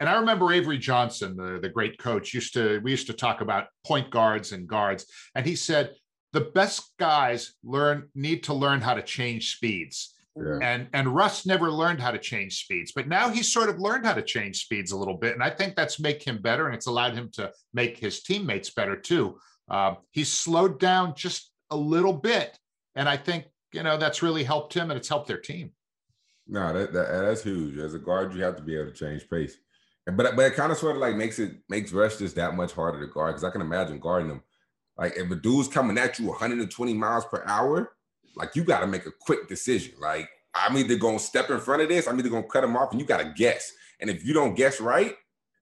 And 0.00 0.08
I 0.08 0.16
remember 0.16 0.52
Avery 0.52 0.78
Johnson, 0.78 1.36
the, 1.36 1.58
the 1.60 1.68
great 1.68 1.98
coach, 1.98 2.34
used 2.34 2.54
to, 2.54 2.80
we 2.80 2.90
used 2.90 3.06
to 3.08 3.12
talk 3.12 3.40
about 3.40 3.66
point 3.86 4.10
guards 4.10 4.52
and 4.52 4.66
guards. 4.66 5.06
And 5.34 5.46
he 5.46 5.56
said, 5.56 5.92
the 6.32 6.40
best 6.40 6.92
guys 6.98 7.54
learn 7.62 8.08
need 8.14 8.44
to 8.44 8.54
learn 8.54 8.80
how 8.80 8.94
to 8.94 9.02
change 9.02 9.54
speeds. 9.54 10.14
Yeah. 10.36 10.58
And 10.62 10.88
and 10.92 11.14
Russ 11.14 11.46
never 11.46 11.70
learned 11.70 12.00
how 12.00 12.12
to 12.12 12.18
change 12.18 12.62
speeds, 12.62 12.92
but 12.94 13.08
now 13.08 13.28
he's 13.28 13.52
sort 13.52 13.68
of 13.68 13.80
learned 13.80 14.06
how 14.06 14.14
to 14.14 14.22
change 14.22 14.62
speeds 14.62 14.92
a 14.92 14.96
little 14.96 15.16
bit, 15.16 15.34
and 15.34 15.42
I 15.42 15.50
think 15.50 15.74
that's 15.74 15.98
make 15.98 16.22
him 16.22 16.40
better, 16.40 16.66
and 16.66 16.74
it's 16.74 16.86
allowed 16.86 17.14
him 17.14 17.30
to 17.32 17.52
make 17.74 17.98
his 17.98 18.22
teammates 18.22 18.70
better 18.70 18.96
too. 18.96 19.38
Uh, 19.68 19.94
he's 20.12 20.32
slowed 20.32 20.78
down 20.78 21.14
just 21.16 21.50
a 21.70 21.76
little 21.76 22.12
bit, 22.12 22.56
and 22.94 23.08
I 23.08 23.16
think, 23.16 23.46
you 23.72 23.82
know, 23.82 23.96
that's 23.96 24.22
really 24.22 24.44
helped 24.44 24.74
him 24.74 24.90
and 24.90 24.98
it's 24.98 25.08
helped 25.08 25.28
their 25.28 25.38
team. 25.38 25.72
No, 26.46 26.72
that, 26.72 26.92
that 26.92 27.20
that's 27.20 27.42
huge. 27.42 27.78
As 27.78 27.94
a 27.94 27.98
guard, 27.98 28.34
you 28.34 28.42
have 28.42 28.56
to 28.56 28.62
be 28.62 28.76
able 28.76 28.90
to 28.90 28.96
change 28.96 29.28
pace. 29.28 29.56
And 30.06 30.16
but 30.16 30.34
but 30.34 30.46
it 30.46 30.54
kind 30.54 30.72
of 30.72 30.78
sort 30.78 30.96
of 30.96 31.02
like 31.02 31.16
makes 31.16 31.38
it 31.38 31.56
makes 31.68 31.92
Russ 31.92 32.18
just 32.18 32.36
that 32.36 32.54
much 32.54 32.72
harder 32.72 33.00
to 33.00 33.12
guard 33.12 33.34
because 33.34 33.44
I 33.44 33.50
can 33.50 33.60
imagine 33.60 33.98
guarding 33.98 34.30
him. 34.30 34.42
Like 34.98 35.16
if 35.16 35.30
a 35.30 35.36
dude's 35.36 35.68
coming 35.68 35.96
at 35.96 36.18
you 36.18 36.26
120 36.26 36.94
miles 36.94 37.24
per 37.24 37.42
hour, 37.46 37.92
like 38.36 38.56
you 38.56 38.64
got 38.64 38.80
to 38.80 38.86
make 38.86 39.06
a 39.06 39.12
quick 39.12 39.48
decision. 39.48 39.94
Like 40.00 40.28
I'm 40.54 40.76
either 40.76 40.96
gonna 40.96 41.18
step 41.18 41.50
in 41.50 41.60
front 41.60 41.82
of 41.82 41.88
this, 41.88 42.06
I'm 42.06 42.18
either 42.18 42.28
gonna 42.28 42.48
cut 42.48 42.64
him 42.64 42.76
off, 42.76 42.90
and 42.90 43.00
you 43.00 43.06
got 43.06 43.18
to 43.18 43.32
guess. 43.36 43.72
And 44.00 44.10
if 44.10 44.24
you 44.24 44.34
don't 44.34 44.54
guess 44.54 44.80
right, 44.80 45.14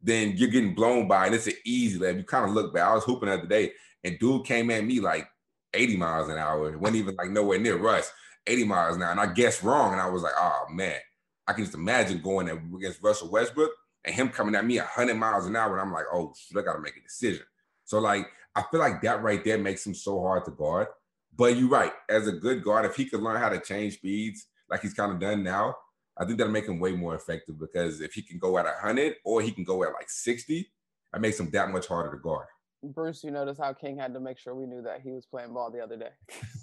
then 0.02 0.36
you're 0.36 0.50
getting 0.50 0.74
blown 0.74 1.08
by, 1.08 1.26
and 1.26 1.34
it's 1.34 1.46
an 1.46 1.54
easy 1.64 1.98
lab. 1.98 2.16
You 2.16 2.24
kind 2.24 2.44
of 2.44 2.52
look 2.52 2.74
back. 2.74 2.84
I 2.88 2.94
was 2.94 3.04
hooping 3.04 3.28
the 3.28 3.34
other 3.34 3.46
day, 3.46 3.72
and 4.04 4.18
dude 4.18 4.44
came 4.44 4.70
at 4.70 4.84
me 4.84 5.00
like 5.00 5.28
80 5.74 5.96
miles 5.96 6.28
an 6.28 6.38
hour. 6.38 6.72
It 6.72 6.80
wasn't 6.80 6.98
even 6.98 7.16
like 7.16 7.30
nowhere 7.30 7.58
near 7.58 7.76
Russ, 7.76 8.10
80 8.46 8.64
miles 8.64 8.96
an 8.96 9.02
hour. 9.02 9.10
And 9.10 9.20
I 9.20 9.26
guessed 9.26 9.62
wrong. 9.62 9.92
And 9.92 10.00
I 10.00 10.08
was 10.08 10.22
like, 10.22 10.34
oh 10.36 10.64
man, 10.70 10.98
I 11.46 11.52
can 11.52 11.64
just 11.64 11.76
imagine 11.76 12.20
going 12.22 12.48
against 12.48 13.02
Russell 13.02 13.30
Westbrook 13.30 13.70
and 14.04 14.14
him 14.14 14.28
coming 14.28 14.54
at 14.54 14.64
me 14.64 14.78
100 14.78 15.14
miles 15.14 15.46
an 15.46 15.56
hour. 15.56 15.72
And 15.72 15.80
I'm 15.80 15.92
like, 15.92 16.06
oh, 16.12 16.32
shit, 16.36 16.58
I 16.58 16.62
got 16.62 16.74
to 16.74 16.80
make 16.80 16.96
a 16.96 17.02
decision. 17.02 17.44
So, 17.84 17.98
like, 17.98 18.26
I 18.56 18.64
feel 18.70 18.80
like 18.80 19.02
that 19.02 19.22
right 19.22 19.44
there 19.44 19.58
makes 19.58 19.86
him 19.86 19.94
so 19.94 20.20
hard 20.22 20.46
to 20.46 20.50
guard. 20.50 20.88
But 21.36 21.56
you're 21.56 21.68
right. 21.68 21.92
As 22.08 22.26
a 22.26 22.32
good 22.32 22.64
guard, 22.64 22.86
if 22.86 22.96
he 22.96 23.04
could 23.04 23.20
learn 23.20 23.40
how 23.40 23.50
to 23.50 23.60
change 23.60 23.94
speeds 23.94 24.46
like 24.70 24.80
he's 24.80 24.94
kind 24.94 25.12
of 25.12 25.20
done 25.20 25.42
now, 25.42 25.76
I 26.16 26.24
think 26.24 26.38
that'll 26.38 26.52
make 26.52 26.66
him 26.66 26.80
way 26.80 26.92
more 26.92 27.14
effective 27.14 27.60
because 27.60 28.00
if 28.00 28.14
he 28.14 28.22
can 28.22 28.38
go 28.38 28.56
at 28.56 28.64
100 28.64 29.16
or 29.24 29.42
he 29.42 29.50
can 29.50 29.64
go 29.64 29.84
at 29.84 29.92
like 29.92 30.08
60, 30.08 30.66
that 31.12 31.20
makes 31.20 31.38
him 31.38 31.50
that 31.50 31.70
much 31.70 31.86
harder 31.86 32.10
to 32.10 32.18
guard. 32.22 32.46
Bruce, 32.82 33.22
you 33.22 33.30
notice 33.30 33.58
how 33.58 33.74
King 33.74 33.98
had 33.98 34.14
to 34.14 34.20
make 34.20 34.38
sure 34.38 34.54
we 34.54 34.66
knew 34.66 34.80
that 34.82 35.02
he 35.02 35.12
was 35.12 35.26
playing 35.26 35.52
ball 35.52 35.70
the 35.70 35.80
other 35.80 35.96
day. 35.96 36.10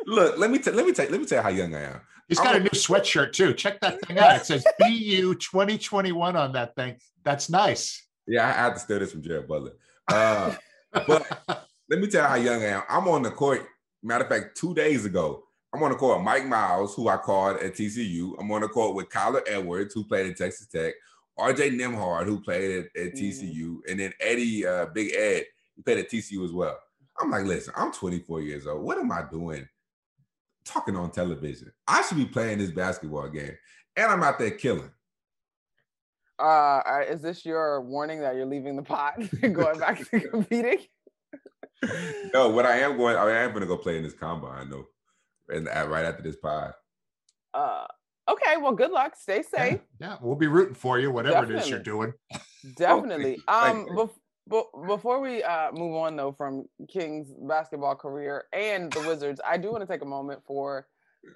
Look, 0.05 0.37
let 0.37 0.51
me 0.51 0.59
t- 0.59 0.71
let 0.71 0.85
me 0.85 0.91
tell 0.93 1.09
let 1.09 1.19
me 1.19 1.25
tell 1.25 1.39
you 1.39 1.43
how 1.43 1.49
young 1.49 1.75
I 1.75 1.81
am. 1.81 2.01
He's 2.27 2.39
got 2.39 2.55
I'm 2.55 2.61
a 2.61 2.63
new 2.63 2.69
sweatshirt 2.69 3.33
too. 3.33 3.53
Check 3.53 3.79
that 3.81 3.99
thing 4.05 4.17
out. 4.19 4.35
It 4.35 4.45
says 4.45 4.65
BU 4.79 5.35
2021 5.35 6.35
on 6.35 6.53
that 6.53 6.75
thing. 6.75 6.97
That's 7.23 7.49
nice. 7.49 8.05
Yeah, 8.27 8.47
I 8.47 8.51
had 8.51 8.73
to 8.73 8.79
steal 8.79 8.99
this 8.99 9.11
from 9.11 9.23
Jared 9.23 9.47
Butler. 9.47 9.73
Uh, 10.09 10.55
but 10.91 11.65
let 11.89 11.99
me 11.99 12.07
tell 12.07 12.23
you 12.23 12.27
how 12.27 12.35
young 12.35 12.63
I 12.63 12.67
am. 12.67 12.83
I'm 12.89 13.07
on 13.07 13.23
the 13.23 13.31
court. 13.31 13.65
Matter 14.01 14.23
of 14.23 14.29
fact, 14.29 14.57
two 14.57 14.73
days 14.73 15.05
ago, 15.05 15.43
I'm 15.73 15.83
on 15.83 15.91
the 15.91 15.97
court 15.97 16.17
with 16.17 16.25
Mike 16.25 16.45
Miles, 16.45 16.95
who 16.95 17.07
I 17.09 17.17
called 17.17 17.57
at 17.57 17.73
TCU. 17.73 18.33
I'm 18.39 18.51
on 18.51 18.61
the 18.61 18.67
court 18.67 18.95
with 18.95 19.09
Kyler 19.09 19.41
Edwards, 19.47 19.93
who 19.93 20.03
played 20.03 20.27
at 20.27 20.37
Texas 20.37 20.67
Tech. 20.67 20.93
RJ 21.37 21.79
Nembhard, 21.79 22.25
who 22.25 22.41
played 22.41 22.79
at, 22.79 22.85
at 23.01 23.13
mm-hmm. 23.13 23.25
TCU, 23.25 23.77
and 23.89 23.99
then 23.99 24.11
Eddie 24.19 24.65
uh, 24.65 24.87
Big 24.87 25.13
Ed, 25.13 25.45
who 25.75 25.83
played 25.83 25.99
at 25.99 26.09
TCU 26.09 26.43
as 26.43 26.51
well. 26.51 26.77
I'm 27.19 27.31
like, 27.31 27.45
listen, 27.45 27.73
I'm 27.77 27.93
24 27.93 28.41
years 28.41 28.67
old. 28.67 28.81
What 28.81 28.97
am 28.97 29.11
I 29.11 29.23
doing 29.29 29.67
talking 30.69 30.95
on 30.95 31.11
television. 31.11 31.71
I 31.87 32.01
should 32.03 32.17
be 32.17 32.25
playing 32.25 32.59
this 32.59 32.71
basketball 32.71 33.29
game, 33.29 33.57
and 33.95 34.11
I'm 34.11 34.23
out 34.23 34.39
there 34.39 34.51
killing. 34.51 34.91
Uh, 36.39 37.03
is 37.07 37.21
this 37.21 37.45
your 37.45 37.81
warning 37.81 38.21
that 38.21 38.35
you're 38.35 38.45
leaving 38.45 38.75
the 38.75 38.83
pot 38.83 39.15
and 39.43 39.53
going 39.53 39.79
back 39.79 40.09
to 40.09 40.19
competing? 40.31 40.79
no, 42.33 42.49
what 42.49 42.65
I 42.65 42.79
am 42.79 42.97
going, 42.97 43.15
I, 43.15 43.43
am 43.43 43.49
going 43.49 43.61
to 43.61 43.67
go 43.67 43.77
play 43.77 43.97
in 43.97 44.03
this 44.03 44.13
combine 44.13 44.69
though, 44.69 44.85
and 45.49 45.65
right 45.65 46.05
after 46.05 46.23
this 46.23 46.35
pod. 46.35 46.73
Uh, 47.53 47.85
okay. 48.27 48.57
Well, 48.57 48.73
good 48.73 48.91
luck. 48.91 49.15
Stay 49.15 49.41
safe. 49.41 49.79
Yeah, 49.99 50.07
yeah. 50.07 50.17
we'll 50.21 50.35
be 50.35 50.47
rooting 50.47 50.75
for 50.75 50.99
you, 50.99 51.11
whatever 51.11 51.41
Definitely. 51.41 51.55
it 51.55 51.63
is 51.63 51.69
you're 51.69 51.79
doing. 51.79 52.13
Definitely. 52.75 53.37
um, 53.47 53.87
bef- 53.87 54.87
before 54.87 55.19
we 55.21 55.43
uh 55.43 55.71
move 55.71 55.95
on 55.95 56.15
though 56.15 56.31
from 56.31 56.65
King's 56.87 57.29
basketball 57.47 57.95
career 57.95 58.45
and 58.51 58.91
the 58.91 59.01
Wizards, 59.01 59.39
I 59.47 59.57
do 59.57 59.71
want 59.71 59.81
to 59.81 59.87
take 59.87 60.01
a 60.01 60.07
moment 60.07 60.41
for 60.45 60.87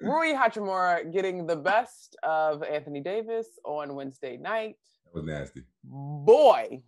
Rui 0.02 0.34
Hachimura 0.34 1.12
getting 1.12 1.46
the 1.46 1.56
best 1.56 2.16
of 2.24 2.64
Anthony 2.64 3.02
Davis 3.02 3.48
on 3.66 3.96
Wednesday 3.96 4.38
night. 4.38 4.76
That 5.06 5.16
was 5.16 5.26
nasty. 5.26 5.64
Boy. 5.84 6.82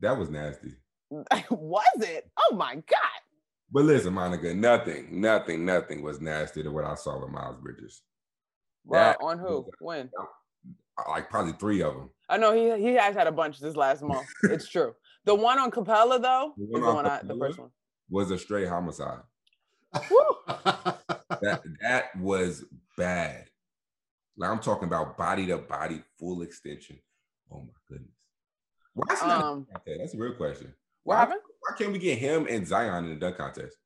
That 0.00 0.18
was 0.18 0.30
nasty. 0.30 0.74
was 1.50 1.84
it? 2.00 2.30
Oh 2.38 2.54
my 2.54 2.74
God. 2.74 3.20
But 3.72 3.84
listen, 3.84 4.14
Monica, 4.14 4.52
nothing, 4.54 5.20
nothing, 5.20 5.64
nothing 5.64 6.02
was 6.02 6.20
nasty 6.20 6.62
to 6.62 6.70
what 6.70 6.84
I 6.84 6.94
saw 6.94 7.20
with 7.20 7.30
Miles 7.30 7.56
Bridges. 7.60 8.02
Well, 8.84 9.16
on 9.20 9.38
who? 9.38 9.60
Was, 9.60 9.70
when? 9.80 10.10
Like 11.08 11.30
probably 11.30 11.52
three 11.52 11.82
of 11.82 11.94
them. 11.94 12.10
I 12.28 12.36
know 12.36 12.52
he 12.52 12.82
he 12.82 12.94
has 12.94 13.14
had 13.14 13.26
a 13.26 13.32
bunch 13.32 13.60
this 13.60 13.76
last 13.76 14.02
month. 14.02 14.26
it's 14.44 14.68
true. 14.68 14.94
The 15.24 15.34
one 15.34 15.58
on 15.58 15.70
Capela 15.70 16.20
though, 16.20 16.54
the, 16.56 16.80
one 16.80 16.94
one 16.94 17.06
I, 17.06 17.20
the 17.22 17.36
first 17.36 17.58
one 17.58 17.70
was 18.08 18.30
a 18.30 18.38
straight 18.38 18.68
homicide. 18.68 19.20
that 19.92 21.62
that 21.80 22.16
was 22.18 22.64
bad. 22.96 23.46
Like 24.36 24.50
I'm 24.50 24.60
talking 24.60 24.88
about 24.88 25.16
body 25.18 25.46
to 25.46 25.58
body, 25.58 26.02
full 26.18 26.42
extension. 26.42 26.98
Oh 27.52 27.60
my 27.60 27.78
goodness. 27.88 28.14
Why 28.94 29.14
is 29.14 29.22
um, 29.22 29.66
That's 29.86 30.14
a 30.14 30.18
real 30.18 30.34
question. 30.34 30.74
Why. 31.04 31.26
Why 31.26 31.76
can't 31.76 31.92
we 31.92 31.98
get 31.98 32.18
him 32.18 32.46
and 32.48 32.66
Zion 32.66 33.04
in 33.04 33.10
the 33.10 33.16
dunk 33.16 33.36
contest? 33.36 33.76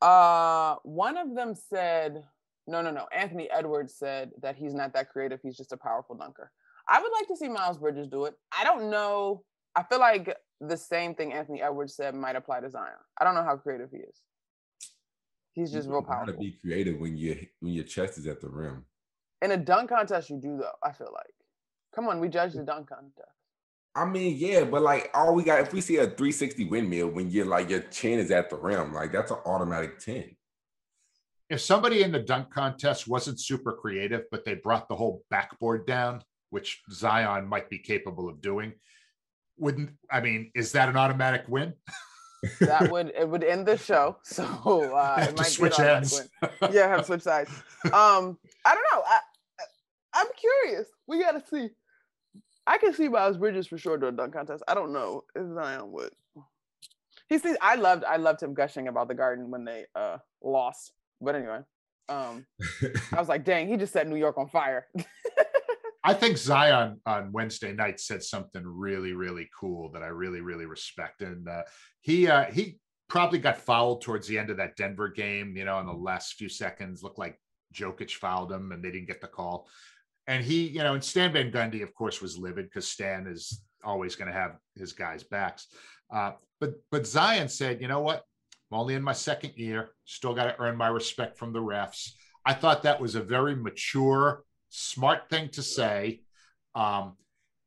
Uh, 0.00 0.76
one 0.82 1.16
of 1.16 1.34
them 1.34 1.54
said, 1.54 2.22
no, 2.66 2.82
no, 2.82 2.90
no. 2.90 3.06
Anthony 3.12 3.50
Edwards 3.50 3.94
said 3.96 4.30
that 4.42 4.56
he's 4.56 4.74
not 4.74 4.94
that 4.94 5.10
creative. 5.10 5.40
He's 5.42 5.56
just 5.56 5.72
a 5.72 5.76
powerful 5.76 6.16
dunker. 6.16 6.50
I 6.88 7.00
would 7.00 7.12
like 7.12 7.28
to 7.28 7.36
see 7.36 7.48
Miles 7.48 7.78
Bridges 7.78 8.08
do 8.08 8.24
it. 8.24 8.34
I 8.56 8.64
don't 8.64 8.90
know. 8.90 9.42
I 9.76 9.82
feel 9.84 10.00
like 10.00 10.34
the 10.60 10.76
same 10.76 11.14
thing 11.14 11.32
Anthony 11.32 11.62
Edwards 11.62 11.94
said 11.94 12.14
might 12.14 12.36
apply 12.36 12.60
to 12.60 12.70
Zion. 12.70 12.92
I 13.20 13.24
don't 13.24 13.34
know 13.34 13.44
how 13.44 13.56
creative 13.56 13.90
he 13.90 13.98
is. 13.98 14.20
He's 15.52 15.72
just 15.72 15.88
you 15.88 15.94
real 15.94 16.02
powerful. 16.02 16.34
to 16.34 16.38
be 16.38 16.56
creative 16.60 16.98
when 16.98 17.16
you 17.16 17.46
when 17.60 17.72
your 17.72 17.84
chest 17.84 18.18
is 18.18 18.26
at 18.26 18.40
the 18.40 18.48
rim. 18.48 18.84
In 19.42 19.50
a 19.52 19.56
dunk 19.56 19.90
contest, 19.90 20.30
you 20.30 20.38
do 20.40 20.56
though. 20.58 20.72
I 20.82 20.92
feel 20.92 21.10
like. 21.12 21.34
Come 21.94 22.06
on, 22.08 22.20
we 22.20 22.28
judge 22.28 22.52
the 22.52 22.62
dunk 22.62 22.88
contest. 22.88 23.28
I 23.94 24.04
mean, 24.04 24.36
yeah, 24.38 24.64
but 24.64 24.82
like 24.82 25.10
all 25.14 25.34
we 25.34 25.42
got, 25.42 25.60
if 25.60 25.72
we 25.72 25.80
see 25.80 25.96
a 25.96 26.06
360 26.06 26.66
windmill 26.66 27.08
when 27.08 27.30
you're 27.30 27.46
like 27.46 27.68
your 27.68 27.80
chin 27.80 28.20
is 28.20 28.30
at 28.30 28.48
the 28.48 28.56
rim, 28.56 28.94
like 28.94 29.10
that's 29.10 29.32
an 29.32 29.38
automatic 29.44 29.98
10. 29.98 30.36
If 31.48 31.60
somebody 31.60 32.04
in 32.04 32.12
the 32.12 32.20
dunk 32.20 32.50
contest 32.54 33.08
wasn't 33.08 33.40
super 33.40 33.72
creative, 33.72 34.22
but 34.30 34.44
they 34.44 34.54
brought 34.54 34.88
the 34.88 34.94
whole 34.94 35.24
backboard 35.30 35.84
down, 35.86 36.22
which 36.50 36.80
Zion 36.92 37.48
might 37.48 37.68
be 37.68 37.78
capable 37.78 38.28
of 38.28 38.40
doing, 38.40 38.74
wouldn't 39.58 39.90
I 40.10 40.20
mean, 40.20 40.52
is 40.54 40.70
that 40.72 40.88
an 40.88 40.96
automatic 40.96 41.44
win? 41.48 41.74
that 42.60 42.90
would 42.92 43.12
it 43.16 43.28
would 43.28 43.44
end 43.44 43.66
the 43.66 43.76
show. 43.76 44.16
So 44.24 44.44
uh 44.44 45.26
it 45.28 45.36
might 45.36 45.46
switch 45.46 45.78
ends. 45.78 46.28
yeah, 46.70 46.88
have 46.88 47.06
switch 47.06 47.22
sides. 47.22 47.50
Um, 47.86 48.36
I 48.64 48.74
don't 48.74 48.84
know. 48.92 49.02
I, 49.06 49.18
I'm 50.12 50.26
curious. 50.36 50.86
We 51.06 51.22
gotta 51.22 51.42
see. 51.50 51.70
I 52.66 52.76
can 52.78 52.92
see 52.92 53.08
Miles 53.08 53.38
Bridges 53.38 53.66
for 53.66 53.78
sure 53.78 53.96
doing 53.96 54.16
dunk 54.16 54.34
contest. 54.34 54.62
I 54.68 54.74
don't 54.74 54.92
know 54.92 55.24
if 55.34 55.54
Zion 55.54 55.92
would. 55.92 56.10
He 57.28 57.38
sees. 57.38 57.56
I 57.62 57.76
loved. 57.76 58.04
I 58.04 58.16
loved 58.16 58.42
him 58.42 58.52
gushing 58.52 58.88
about 58.88 59.08
the 59.08 59.14
Garden 59.14 59.50
when 59.50 59.64
they 59.64 59.86
uh 59.94 60.18
lost. 60.42 60.92
But 61.22 61.36
anyway, 61.36 61.60
um, 62.10 62.44
I 63.12 63.18
was 63.18 63.28
like, 63.28 63.44
dang, 63.44 63.68
he 63.68 63.76
just 63.76 63.92
set 63.92 64.06
New 64.08 64.16
York 64.16 64.36
on 64.36 64.48
fire. 64.48 64.86
I 66.02 66.14
think 66.14 66.38
Zion 66.38 67.00
on 67.04 67.32
Wednesday 67.32 67.72
night 67.72 68.00
said 68.00 68.22
something 68.22 68.62
really, 68.64 69.12
really 69.12 69.48
cool 69.58 69.90
that 69.92 70.02
I 70.02 70.06
really, 70.06 70.40
really 70.40 70.66
respect. 70.66 71.20
And 71.20 71.46
uh, 71.46 71.62
he 72.00 72.26
uh, 72.26 72.44
he 72.46 72.78
probably 73.08 73.38
got 73.38 73.58
fouled 73.58 74.02
towards 74.02 74.26
the 74.26 74.38
end 74.38 74.50
of 74.50 74.56
that 74.56 74.76
Denver 74.76 75.08
game. 75.08 75.56
You 75.56 75.64
know, 75.64 75.78
in 75.78 75.86
the 75.86 75.92
last 75.92 76.34
few 76.34 76.48
seconds, 76.48 77.02
looked 77.02 77.18
like 77.18 77.38
Jokic 77.74 78.12
fouled 78.12 78.50
him, 78.50 78.72
and 78.72 78.82
they 78.82 78.90
didn't 78.90 79.08
get 79.08 79.20
the 79.20 79.26
call. 79.26 79.68
And 80.26 80.44
he, 80.44 80.68
you 80.68 80.82
know, 80.82 80.94
and 80.94 81.04
Stan 81.04 81.32
Van 81.32 81.50
Gundy, 81.50 81.82
of 81.82 81.94
course, 81.94 82.22
was 82.22 82.38
livid 82.38 82.66
because 82.66 82.88
Stan 82.88 83.26
is 83.26 83.62
always 83.84 84.16
going 84.16 84.28
to 84.28 84.38
have 84.38 84.56
his 84.76 84.92
guys' 84.92 85.24
backs. 85.24 85.66
Uh, 86.10 86.32
but 86.60 86.74
but 86.90 87.06
Zion 87.06 87.48
said, 87.48 87.82
you 87.82 87.88
know 87.88 88.00
what? 88.00 88.24
I'm 88.70 88.78
only 88.78 88.94
in 88.94 89.02
my 89.02 89.12
second 89.12 89.52
year. 89.56 89.90
Still 90.06 90.34
got 90.34 90.44
to 90.44 90.60
earn 90.60 90.76
my 90.76 90.88
respect 90.88 91.36
from 91.36 91.52
the 91.52 91.60
refs. 91.60 92.10
I 92.46 92.54
thought 92.54 92.84
that 92.84 93.00
was 93.00 93.16
a 93.16 93.22
very 93.22 93.54
mature 93.54 94.44
smart 94.70 95.28
thing 95.28 95.50
to 95.50 95.62
say. 95.62 96.22
Um, 96.74 97.16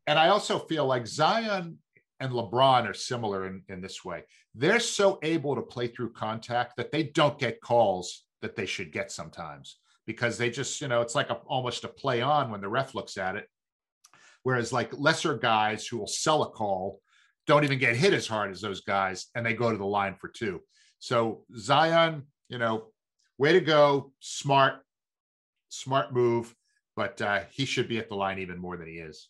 and 0.08 0.18
I 0.18 0.30
also 0.30 0.60
feel 0.60 0.86
like 0.86 1.08
Zion 1.08 1.78
and 2.20 2.32
LeBron 2.32 2.90
are 2.90 2.94
similar 2.94 3.48
in, 3.48 3.64
in 3.68 3.82
this 3.82 4.04
way. 4.04 4.24
They're 4.56 4.80
so 4.80 5.20
able 5.24 5.56
to 5.56 5.62
play 5.62 5.88
through 5.88 6.14
contact 6.14 6.78
that 6.78 6.92
they 6.92 7.04
don't 7.04 7.38
get 7.38 7.62
calls 7.62 8.26
that 8.42 8.56
they 8.56 8.66
should 8.66 8.92
get 8.92 9.12
sometimes 9.12 9.78
because 10.06 10.38
they 10.38 10.50
just, 10.50 10.82
you 10.82 10.88
know, 10.88 11.02
it's 11.02 11.16
like 11.16 11.30
a, 11.30 11.36
almost 11.48 11.84
a 11.84 11.88
play 11.88 12.22
on 12.22 12.52
when 12.52 12.62
the 12.62 12.70
ref 12.70 12.96
looks 12.96 13.18
at 13.18 13.36
it. 13.36 13.48
Whereas 14.44 14.74
like 14.74 14.98
lesser 14.98 15.38
guys 15.38 15.88
who 15.88 15.98
will 15.98 16.08
sell 16.08 16.44
a 16.44 16.50
call 16.50 17.00
don't 17.48 17.64
even 17.64 17.80
get 17.80 17.96
hit 17.96 18.14
as 18.14 18.28
hard 18.28 18.52
as 18.52 18.62
those 18.62 18.82
guys 18.82 19.28
and 19.36 19.46
they 19.46 19.54
go 19.54 19.72
to 19.72 19.78
the 19.78 19.86
line 19.86 20.16
for 20.20 20.28
two. 20.28 20.62
So 21.00 21.46
Zion, 21.58 22.24
you 22.50 22.58
know, 22.58 22.88
way 23.38 23.54
to 23.54 23.62
go, 23.62 24.12
smart, 24.20 24.76
smart 25.70 26.14
move 26.14 26.54
but 26.96 27.22
uh, 27.22 27.42
he 27.52 27.66
should 27.66 27.88
be 27.88 27.98
at 27.98 28.10
the 28.10 28.16
line 28.16 28.40
even 28.40 28.58
more 28.58 28.78
than 28.78 28.88
he 28.88 28.96
is. 28.96 29.30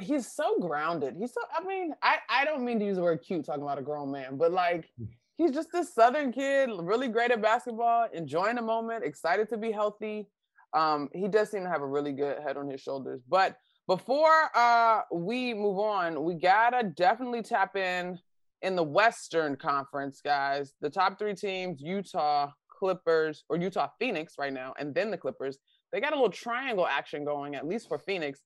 He's 0.00 0.30
so 0.30 0.58
grounded. 0.58 1.16
He's 1.18 1.32
so, 1.32 1.40
I 1.56 1.64
mean, 1.64 1.94
I, 2.02 2.16
I 2.28 2.44
don't 2.44 2.64
mean 2.64 2.78
to 2.80 2.84
use 2.84 2.96
the 2.96 3.02
word 3.02 3.20
cute 3.26 3.44
talking 3.44 3.62
about 3.62 3.78
a 3.78 3.82
grown 3.82 4.10
man, 4.10 4.36
but 4.36 4.50
like, 4.50 4.90
he's 5.36 5.52
just 5.52 5.68
this 5.72 5.94
Southern 5.94 6.32
kid, 6.32 6.70
really 6.72 7.08
great 7.08 7.30
at 7.30 7.42
basketball, 7.42 8.08
enjoying 8.12 8.56
the 8.56 8.62
moment, 8.62 9.04
excited 9.04 9.48
to 9.50 9.56
be 9.56 9.70
healthy. 9.70 10.28
Um, 10.74 11.08
he 11.12 11.28
does 11.28 11.50
seem 11.50 11.64
to 11.64 11.68
have 11.68 11.82
a 11.82 11.86
really 11.86 12.12
good 12.12 12.42
head 12.42 12.56
on 12.56 12.68
his 12.68 12.80
shoulders. 12.80 13.20
But 13.28 13.58
before 13.86 14.50
uh, 14.54 15.00
we 15.12 15.52
move 15.52 15.78
on, 15.78 16.24
we 16.24 16.34
gotta 16.34 16.84
definitely 16.96 17.42
tap 17.42 17.76
in 17.76 18.18
in 18.62 18.76
the 18.76 18.82
Western 18.82 19.56
Conference, 19.56 20.20
guys. 20.24 20.74
The 20.80 20.88
top 20.88 21.18
three 21.18 21.34
teams: 21.34 21.80
Utah, 21.82 22.50
Clippers, 22.68 23.44
or 23.48 23.56
Utah 23.56 23.88
Phoenix 23.98 24.34
right 24.38 24.52
now, 24.52 24.72
and 24.78 24.94
then 24.94 25.10
the 25.10 25.18
Clippers 25.18 25.58
they 25.92 26.00
got 26.00 26.12
a 26.12 26.16
little 26.16 26.30
triangle 26.30 26.86
action 26.86 27.24
going, 27.24 27.54
at 27.54 27.66
least 27.66 27.88
for 27.88 27.98
Phoenix. 27.98 28.40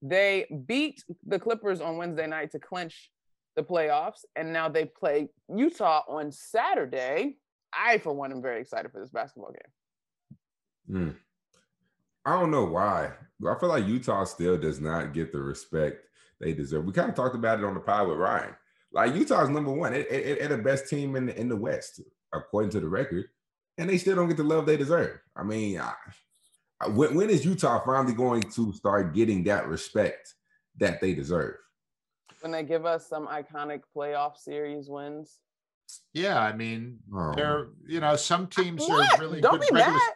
They 0.00 0.46
beat 0.66 1.02
the 1.26 1.38
Clippers 1.38 1.80
on 1.80 1.96
Wednesday 1.96 2.26
night 2.26 2.52
to 2.52 2.58
clinch 2.58 3.10
the 3.56 3.62
playoffs, 3.62 4.24
and 4.36 4.52
now 4.52 4.68
they 4.68 4.84
play 4.84 5.28
Utah 5.54 6.02
on 6.08 6.32
Saturday. 6.32 7.36
I, 7.72 7.98
for 7.98 8.12
one, 8.12 8.32
am 8.32 8.42
very 8.42 8.60
excited 8.60 8.90
for 8.92 9.00
this 9.00 9.10
basketball 9.10 9.52
game. 9.52 10.96
Mm. 10.96 11.16
I 12.24 12.38
don't 12.38 12.50
know 12.50 12.64
why. 12.64 13.10
I 13.46 13.58
feel 13.58 13.68
like 13.68 13.86
Utah 13.86 14.24
still 14.24 14.56
does 14.56 14.80
not 14.80 15.12
get 15.12 15.32
the 15.32 15.40
respect 15.40 16.04
they 16.40 16.52
deserve. 16.52 16.84
We 16.84 16.92
kind 16.92 17.08
of 17.10 17.16
talked 17.16 17.34
about 17.34 17.58
it 17.58 17.64
on 17.64 17.74
the 17.74 17.80
pod 17.80 18.08
with 18.08 18.18
Ryan. 18.18 18.54
Like 18.92 19.14
Utah's 19.14 19.48
number 19.48 19.72
one, 19.72 19.94
it, 19.94 20.06
it, 20.10 20.38
it, 20.38 20.48
the 20.48 20.58
best 20.58 20.88
team 20.88 21.16
in 21.16 21.26
the, 21.26 21.38
in 21.38 21.48
the 21.48 21.56
West, 21.56 22.00
according 22.32 22.70
to 22.72 22.80
the 22.80 22.88
record, 22.88 23.26
and 23.78 23.88
they 23.88 23.98
still 23.98 24.16
don't 24.16 24.28
get 24.28 24.36
the 24.36 24.44
love 24.44 24.66
they 24.66 24.76
deserve. 24.76 25.18
I 25.34 25.42
mean, 25.42 25.80
I, 25.80 25.94
when, 26.88 27.14
when 27.14 27.30
is 27.30 27.44
Utah 27.44 27.82
finally 27.84 28.14
going 28.14 28.42
to 28.42 28.72
start 28.72 29.14
getting 29.14 29.44
that 29.44 29.68
respect 29.68 30.34
that 30.78 31.00
they 31.00 31.14
deserve? 31.14 31.56
When 32.40 32.52
they 32.52 32.62
give 32.62 32.86
us 32.86 33.08
some 33.08 33.26
iconic 33.26 33.82
playoff 33.94 34.36
series 34.36 34.88
wins. 34.88 35.38
Yeah, 36.14 36.40
I 36.40 36.54
mean, 36.54 36.98
oh. 37.14 37.32
they're 37.34 37.68
you 37.86 38.00
know 38.00 38.16
some 38.16 38.46
teams 38.46 38.82
what? 38.88 39.18
are 39.18 39.20
really 39.20 39.40
don't 39.40 39.60
good 39.60 39.68
be 39.68 39.74
regular... 39.74 39.98
mad. 39.98 40.12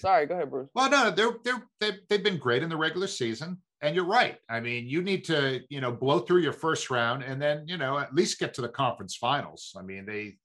Sorry, 0.00 0.26
go 0.26 0.34
ahead, 0.34 0.50
Bruce. 0.50 0.68
Well, 0.74 0.90
no, 0.90 1.10
they're 1.10 1.36
they're 1.44 1.62
they've, 1.80 1.98
they've 2.08 2.22
been 2.22 2.38
great 2.38 2.62
in 2.62 2.68
the 2.68 2.76
regular 2.76 3.06
season, 3.06 3.58
and 3.80 3.94
you're 3.94 4.04
right. 4.04 4.38
I 4.48 4.60
mean, 4.60 4.86
you 4.86 5.02
need 5.02 5.24
to 5.24 5.60
you 5.68 5.80
know 5.80 5.92
blow 5.92 6.20
through 6.20 6.40
your 6.40 6.52
first 6.52 6.90
round, 6.90 7.22
and 7.22 7.40
then 7.40 7.64
you 7.66 7.76
know 7.76 7.98
at 7.98 8.14
least 8.14 8.38
get 8.38 8.54
to 8.54 8.62
the 8.62 8.68
conference 8.68 9.16
finals. 9.16 9.74
I 9.78 9.82
mean, 9.82 10.06
they, 10.06 10.36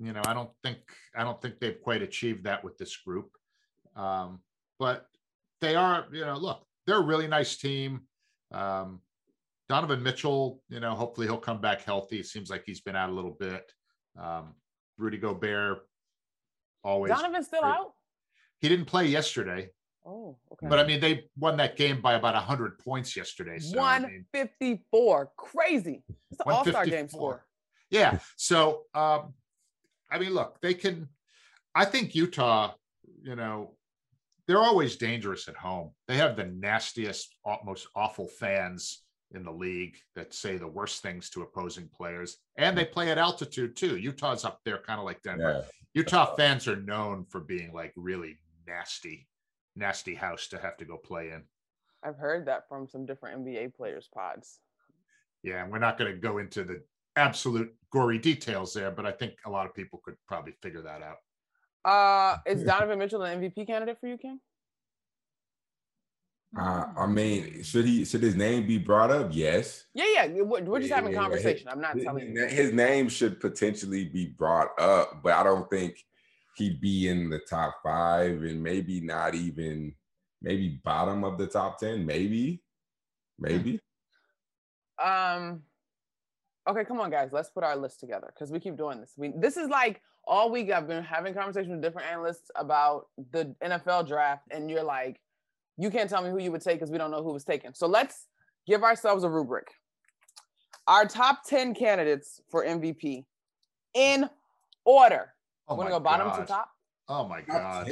you 0.00 0.12
know, 0.12 0.22
I 0.26 0.34
don't 0.34 0.50
think 0.62 0.78
I 1.16 1.24
don't 1.24 1.40
think 1.40 1.60
they've 1.60 1.80
quite 1.82 2.02
achieved 2.02 2.44
that 2.44 2.62
with 2.62 2.76
this 2.78 2.96
group. 2.96 3.30
Um, 3.96 4.40
but 4.78 5.06
they 5.60 5.74
are, 5.76 6.06
you 6.12 6.24
know, 6.24 6.36
look, 6.36 6.64
they're 6.86 6.98
a 6.98 7.04
really 7.04 7.26
nice 7.28 7.56
team. 7.56 8.02
Um, 8.52 9.00
Donovan 9.68 10.02
Mitchell, 10.02 10.60
you 10.68 10.80
know, 10.80 10.94
hopefully 10.94 11.26
he'll 11.26 11.38
come 11.38 11.60
back 11.60 11.82
healthy. 11.82 12.18
It 12.20 12.26
seems 12.26 12.50
like 12.50 12.64
he's 12.66 12.80
been 12.80 12.96
out 12.96 13.08
a 13.08 13.12
little 13.12 13.36
bit. 13.38 13.70
Um, 14.20 14.54
Rudy 14.98 15.16
Gobert 15.18 15.78
always. 16.82 17.10
Donovan's 17.10 17.46
still 17.46 17.62
great. 17.62 17.70
out. 17.70 17.92
He 18.60 18.68
didn't 18.68 18.84
play 18.86 19.06
yesterday, 19.06 19.70
Oh, 20.06 20.36
okay. 20.52 20.68
but 20.68 20.78
I 20.78 20.84
mean 20.86 21.00
they 21.00 21.24
won 21.38 21.56
that 21.56 21.76
game 21.76 22.00
by 22.00 22.14
about 22.14 22.34
hundred 22.34 22.78
points 22.78 23.16
yesterday. 23.16 23.58
So 23.58 23.80
I 23.80 23.98
mean, 23.98 24.24
154. 24.32 25.30
Crazy. 25.36 26.02
It's 26.30 26.40
an 26.46 26.52
all 26.52 26.62
star 26.64 26.84
game 26.84 27.06
154. 27.06 27.08
score. 27.08 27.46
yeah. 27.90 28.18
So 28.36 28.82
um, 28.94 29.32
I 30.10 30.18
mean, 30.18 30.30
look, 30.34 30.58
they 30.60 30.74
can. 30.74 31.08
I 31.74 31.84
think 31.86 32.14
Utah, 32.14 32.74
you 33.22 33.34
know, 33.34 33.74
they're 34.46 34.62
always 34.62 34.96
dangerous 34.96 35.48
at 35.48 35.56
home. 35.56 35.90
They 36.08 36.16
have 36.16 36.36
the 36.36 36.44
nastiest, 36.44 37.36
most 37.64 37.88
awful 37.94 38.28
fans 38.28 39.02
in 39.32 39.42
the 39.42 39.52
league 39.52 39.96
that 40.14 40.32
say 40.34 40.56
the 40.56 40.68
worst 40.68 41.02
things 41.02 41.30
to 41.30 41.42
opposing 41.42 41.88
players, 41.96 42.36
and 42.56 42.76
they 42.76 42.84
play 42.84 43.10
at 43.10 43.18
altitude 43.18 43.74
too. 43.76 43.96
Utah's 43.96 44.44
up 44.44 44.60
there, 44.64 44.78
kind 44.78 44.98
of 45.00 45.06
like 45.06 45.22
Denver. 45.22 45.64
Yeah. 45.64 45.70
Utah 45.94 46.34
fans 46.34 46.68
are 46.68 46.76
known 46.76 47.24
for 47.28 47.40
being 47.40 47.72
like 47.72 47.92
really 47.96 48.38
nasty, 48.66 49.26
nasty 49.76 50.14
house 50.14 50.48
to 50.48 50.58
have 50.58 50.76
to 50.76 50.84
go 50.84 50.96
play 50.96 51.30
in. 51.30 51.42
I've 52.02 52.18
heard 52.18 52.46
that 52.46 52.68
from 52.68 52.86
some 52.86 53.06
different 53.06 53.44
NBA 53.44 53.74
players' 53.74 54.08
pods. 54.12 54.60
Yeah, 55.42 55.62
and 55.62 55.72
we're 55.72 55.78
not 55.78 55.98
going 55.98 56.12
to 56.12 56.18
go 56.18 56.38
into 56.38 56.64
the 56.64 56.82
absolute 57.16 57.74
gory 57.90 58.18
details 58.18 58.72
there, 58.74 58.90
but 58.90 59.06
I 59.06 59.12
think 59.12 59.34
a 59.46 59.50
lot 59.50 59.66
of 59.66 59.74
people 59.74 60.00
could 60.04 60.16
probably 60.26 60.52
figure 60.62 60.82
that 60.82 61.02
out. 61.02 61.18
Uh, 61.84 62.38
is 62.46 62.62
Donovan 62.62 62.98
Mitchell 62.98 63.22
an 63.22 63.40
MVP 63.40 63.66
candidate 63.66 63.98
for 64.00 64.06
you, 64.06 64.16
King? 64.16 64.40
Uh, 66.58 66.86
I 66.96 67.06
mean, 67.06 67.62
should 67.64 67.84
he 67.84 68.04
should 68.04 68.22
his 68.22 68.36
name 68.36 68.66
be 68.66 68.78
brought 68.78 69.10
up? 69.10 69.30
Yes. 69.32 69.86
Yeah, 69.92 70.26
yeah. 70.26 70.42
We're, 70.42 70.78
just 70.78 70.92
having 70.92 71.12
yeah, 71.12 71.18
conversation. 71.18 71.68
I'm 71.68 71.80
not 71.80 71.96
His, 71.96 72.04
telling 72.04 72.34
you. 72.34 72.46
his 72.46 72.72
name 72.72 73.08
should 73.08 73.40
potentially 73.40 74.04
be 74.04 74.26
brought 74.26 74.68
up, 74.78 75.20
but 75.22 75.32
I 75.32 75.42
don't 75.42 75.68
think 75.68 75.96
he'd 76.56 76.80
be 76.80 77.08
in 77.08 77.28
the 77.28 77.40
top 77.50 77.80
five 77.82 78.42
and 78.42 78.62
maybe 78.62 79.00
not 79.00 79.34
even 79.34 79.94
maybe 80.42 80.80
bottom 80.84 81.24
of 81.24 81.38
the 81.38 81.46
top 81.46 81.80
10. 81.80 82.06
Maybe. 82.06 82.62
Maybe. 83.38 83.80
Um, 85.04 85.62
okay, 86.68 86.84
come 86.84 87.00
on, 87.00 87.10
guys. 87.10 87.30
Let's 87.32 87.50
put 87.50 87.64
our 87.64 87.76
list 87.76 88.00
together 88.00 88.32
because 88.34 88.50
we 88.50 88.60
keep 88.60 88.76
doing 88.76 89.00
this. 89.00 89.12
We 89.16 89.32
this 89.36 89.56
is 89.56 89.68
like 89.68 90.00
all 90.26 90.50
week. 90.50 90.70
I've 90.70 90.88
been 90.88 91.04
having 91.04 91.34
conversations 91.34 91.70
with 91.70 91.82
different 91.82 92.08
analysts 92.08 92.50
about 92.56 93.06
the 93.32 93.54
NFL 93.62 94.08
draft, 94.08 94.44
and 94.50 94.70
you're 94.70 94.84
like, 94.84 95.20
you 95.76 95.90
can't 95.90 96.08
tell 96.08 96.22
me 96.22 96.30
who 96.30 96.38
you 96.38 96.52
would 96.52 96.62
take 96.62 96.76
because 96.76 96.90
we 96.90 96.98
don't 96.98 97.10
know 97.10 97.22
who 97.22 97.32
was 97.32 97.44
taken. 97.44 97.74
So 97.74 97.86
let's 97.86 98.26
give 98.66 98.82
ourselves 98.82 99.24
a 99.24 99.28
rubric. 99.28 99.68
Our 100.86 101.06
top 101.06 101.44
ten 101.46 101.74
candidates 101.74 102.40
for 102.50 102.64
MVP 102.64 103.24
in 103.94 104.28
order. 104.84 105.32
Oh 105.68 105.76
Want 105.76 105.88
to 105.88 105.92
my 105.92 105.98
go 105.98 106.00
bottom 106.00 106.40
to 106.40 106.46
top? 106.46 106.68
Oh 107.08 107.26
my 107.28 107.40
god. 107.40 107.88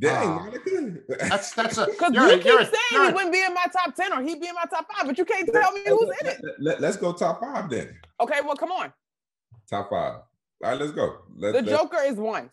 10. 0.00 0.12
Dang. 0.12 0.28
Um, 0.28 0.34
Monica. 0.36 1.00
That's 1.28 1.52
that's 1.54 1.78
a 1.78 1.86
Because 1.90 2.12
you're 2.12 2.26
a- 2.28 2.36
keep 2.36 2.44
you're 2.44 2.60
a- 2.60 2.64
saying 2.64 2.74
you're 2.92 3.06
he 3.08 3.12
wouldn't 3.14 3.32
be 3.32 3.42
in 3.42 3.54
my 3.54 3.64
top 3.72 3.94
ten 3.94 4.12
or 4.12 4.22
he'd 4.22 4.40
be 4.40 4.48
in 4.48 4.54
my 4.54 4.64
top 4.64 4.86
five, 4.92 5.06
but 5.06 5.16
you 5.18 5.24
can't 5.24 5.48
tell 5.52 5.72
me 5.72 5.82
who's 5.86 6.10
in 6.20 6.26
it. 6.26 6.40
Let, 6.58 6.82
us 6.84 6.96
go 6.96 7.12
top 7.12 7.40
five 7.40 7.70
then. 7.70 7.96
Okay, 8.20 8.40
well, 8.44 8.56
come 8.56 8.72
on. 8.72 8.92
Top 9.70 9.88
five. 9.90 10.14
All 10.14 10.70
right, 10.70 10.78
let's 10.78 10.92
go. 10.92 11.18
Let, 11.36 11.52
The 11.52 11.62
let- 11.62 11.80
Joker 11.80 11.98
is 12.04 12.16
one 12.16 12.50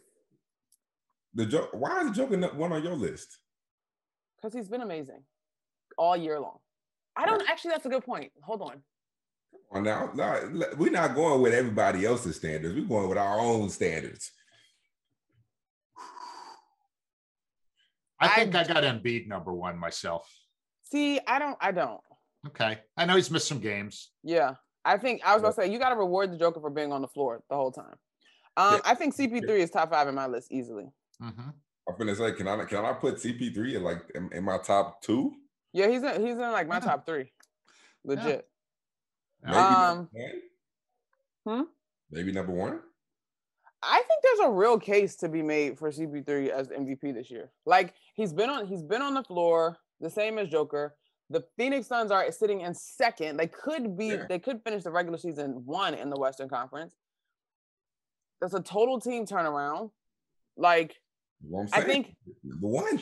The 1.34 1.46
joke. 1.46 1.70
Why 1.74 2.02
is 2.02 2.10
the 2.10 2.14
Joker 2.16 2.38
not 2.38 2.56
one 2.56 2.72
on 2.72 2.84
your 2.84 2.96
list? 2.96 3.38
because 4.42 4.54
he's 4.54 4.68
been 4.68 4.82
amazing 4.82 5.22
all 5.98 6.18
year 6.18 6.38
long. 6.40 6.58
I 7.16 7.26
don't 7.26 7.44
actually. 7.50 7.72
That's 7.72 7.86
a 7.86 7.90
good 7.90 8.04
point. 8.06 8.32
Hold 8.42 8.62
on. 8.62 8.82
Well, 9.72 9.82
now, 9.82 10.12
now, 10.14 10.40
we're 10.78 10.92
not 10.92 11.16
going 11.16 11.42
with 11.42 11.54
everybody 11.54 12.06
else's 12.06 12.36
standards. 12.36 12.76
We're 12.76 12.86
going 12.86 13.08
with 13.10 13.18
our 13.18 13.40
own 13.40 13.70
standards. 13.70 14.32
I 18.24 18.36
think 18.36 18.56
I- 18.56 18.62
I 18.62 18.64
got 18.66 18.84
Embiid 18.84 19.28
number 19.28 19.54
one 19.54 19.78
myself. 19.78 20.30
See, 20.84 21.20
I 21.28 21.40
don't. 21.40 21.58
I 21.62 21.72
don't. 21.72 22.02
Okay, 22.48 22.80
I 22.98 23.06
know 23.06 23.16
he's 23.16 23.32
missed 23.32 23.48
some 23.48 23.60
games. 23.60 24.12
Yeah, 24.24 24.56
I 24.84 24.98
think 24.98 25.22
I 25.26 25.34
was 25.34 25.42
going 25.42 25.54
to 25.54 25.62
say 25.62 25.72
you 25.72 25.80
got 25.80 25.90
to 25.90 25.96
reward 25.96 26.32
the 26.32 26.38
Joker 26.38 26.60
for 26.60 26.70
being 26.70 26.92
on 26.92 27.02
the 27.02 27.08
floor 27.08 27.42
the 27.50 27.56
whole 27.56 27.72
time. 27.72 27.96
Um, 28.58 28.76
Yeah. 28.76 28.80
I 28.86 28.96
think 28.96 29.16
CP3 29.16 29.50
is 29.60 29.72
top 29.72 29.90
five 29.92 30.08
in 30.08 30.16
my 30.16 30.28
list 30.28 30.52
easily. 30.52 30.92
Mhm. 31.22 31.54
I'm 31.88 31.98
gonna 31.98 32.16
say, 32.16 32.32
can 32.34 32.48
I 32.48 32.64
can 32.66 32.86
I 32.86 32.94
put 32.94 33.16
CP3 33.16 33.76
in 33.76 33.84
like 33.84 34.10
in, 34.16 34.30
in 34.34 34.44
my 34.44 34.58
top 34.58 35.02
two? 35.02 35.34
Yeah, 35.74 35.88
he's 35.88 36.04
in. 36.04 36.22
He's 36.22 36.34
in 36.36 36.52
like 36.52 36.68
my 36.68 36.76
Yeah. 36.76 36.80
top 36.82 37.06
three. 37.06 37.32
Legit. 38.06 38.48
Maybe 39.42 39.58
Um, 39.58 40.10
hmm? 41.46 41.62
Maybe 42.10 42.32
number 42.32 42.54
one. 42.54 42.82
I 43.86 43.98
think 43.98 44.24
there's 44.24 44.48
a 44.48 44.52
real 44.52 44.80
case 44.80 45.16
to 45.18 45.30
be 45.30 45.42
made 45.42 45.78
for 45.78 45.92
CP3 45.92 46.50
as 46.50 46.70
MVP 46.70 47.14
this 47.14 47.30
year. 47.30 47.52
Like 47.66 47.94
he's 48.16 48.34
been 48.34 48.50
on 48.50 48.66
he's 48.66 48.82
been 48.84 49.02
on 49.02 49.14
the 49.14 49.24
floor 49.24 49.78
the 50.00 50.10
same 50.10 50.38
as 50.38 50.50
Joker. 50.50 50.96
The 51.30 51.44
Phoenix 51.58 51.88
Suns 51.88 52.12
are 52.12 52.32
sitting 52.32 52.62
in 52.62 52.74
second. 52.74 53.38
They 53.38 53.48
could 53.48 53.98
be 53.98 54.08
Yeah. 54.08 54.26
they 54.28 54.40
could 54.40 54.62
finish 54.64 54.84
the 54.84 54.92
regular 54.92 55.18
season 55.18 55.66
one 55.66 55.94
in 55.94 56.10
the 56.10 56.18
Western 56.20 56.48
Conference. 56.50 56.96
That's 58.42 58.54
a 58.54 58.62
total 58.62 59.00
team 59.00 59.26
turnaround. 59.26 59.92
Like 60.56 60.96
I 61.74 61.82
think 61.82 62.16
number 62.44 62.68
one. 62.68 63.02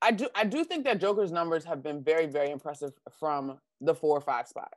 I 0.00 0.12
do 0.12 0.28
I 0.34 0.44
do 0.44 0.64
think 0.64 0.84
that 0.84 1.00
Joker's 1.00 1.32
numbers 1.32 1.64
have 1.64 1.82
been 1.82 2.02
very 2.02 2.26
very 2.26 2.50
impressive 2.50 2.92
from 3.18 3.58
the 3.80 3.94
4 3.94 4.18
or 4.18 4.20
5 4.20 4.48
spot. 4.48 4.72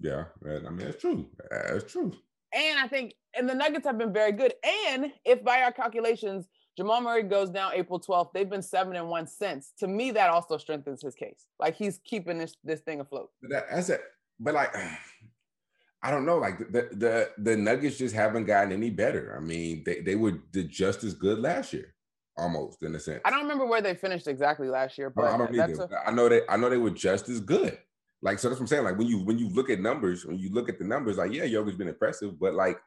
Yeah, 0.00 0.24
I 0.44 0.70
mean 0.70 0.78
that's 0.78 1.00
true. 1.00 1.28
That's 1.50 1.92
true. 1.92 2.12
And 2.52 2.78
I 2.78 2.88
think, 2.88 3.14
and 3.36 3.48
the 3.48 3.54
Nuggets 3.54 3.86
have 3.86 3.98
been 3.98 4.12
very 4.12 4.32
good. 4.32 4.54
And 4.88 5.12
if 5.24 5.44
by 5.44 5.62
our 5.62 5.72
calculations, 5.72 6.48
Jamal 6.78 7.00
Murray 7.00 7.24
goes 7.24 7.50
down 7.50 7.72
April 7.74 8.00
12th, 8.00 8.32
they've 8.32 8.48
been 8.48 8.62
seven 8.62 8.94
and 8.94 9.08
one 9.08 9.26
since. 9.26 9.72
To 9.80 9.88
me, 9.88 10.12
that 10.12 10.30
also 10.30 10.56
strengthens 10.58 11.02
his 11.02 11.14
case. 11.14 11.46
Like 11.58 11.74
he's 11.74 11.98
keeping 12.04 12.38
this 12.38 12.54
this 12.62 12.80
thing 12.80 13.00
afloat. 13.00 13.30
But 13.42 13.50
that, 13.50 13.66
that's 13.70 13.88
it. 13.88 14.00
But 14.38 14.54
like, 14.54 14.74
I 16.02 16.12
don't 16.12 16.24
know. 16.24 16.38
Like 16.38 16.58
the 16.70 16.88
the 16.92 17.30
the 17.38 17.56
Nuggets 17.56 17.98
just 17.98 18.14
haven't 18.14 18.44
gotten 18.44 18.70
any 18.70 18.90
better. 18.90 19.36
I 19.36 19.40
mean, 19.40 19.82
they 19.84 20.00
they 20.00 20.14
were 20.14 20.40
just 20.52 21.02
as 21.02 21.14
good 21.14 21.40
last 21.40 21.72
year, 21.72 21.94
almost 22.36 22.84
in 22.84 22.94
a 22.94 23.00
sense. 23.00 23.22
I 23.24 23.30
don't 23.30 23.42
remember 23.42 23.66
where 23.66 23.82
they 23.82 23.96
finished 23.96 24.28
exactly 24.28 24.68
last 24.68 24.96
year, 24.96 25.10
but 25.10 25.24
I 25.24 25.36
don't 25.36 25.52
either. 25.52 25.82
a, 25.82 26.08
I 26.08 26.12
know 26.12 26.28
they 26.28 26.42
I 26.48 26.56
know 26.56 26.70
they 26.70 26.76
were 26.76 26.90
just 26.90 27.28
as 27.28 27.40
good. 27.40 27.76
Like 28.22 28.38
so 28.38 28.48
that's 28.48 28.58
what 28.60 28.64
I'm 28.64 28.68
saying. 28.68 28.84
Like 28.84 28.98
when 28.98 29.06
you 29.06 29.18
when 29.24 29.38
you 29.38 29.48
look 29.48 29.70
at 29.70 29.80
numbers, 29.80 30.26
when 30.26 30.38
you 30.38 30.50
look 30.50 30.68
at 30.68 30.78
the 30.78 30.84
numbers, 30.84 31.16
like 31.18 31.32
yeah, 31.32 31.44
Yoga's 31.44 31.76
been 31.76 31.88
impressive, 31.88 32.38
but 32.38 32.54
like 32.54 32.78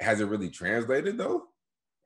has 0.00 0.20
it 0.20 0.26
really 0.26 0.48
translated 0.50 1.18
though? 1.18 1.44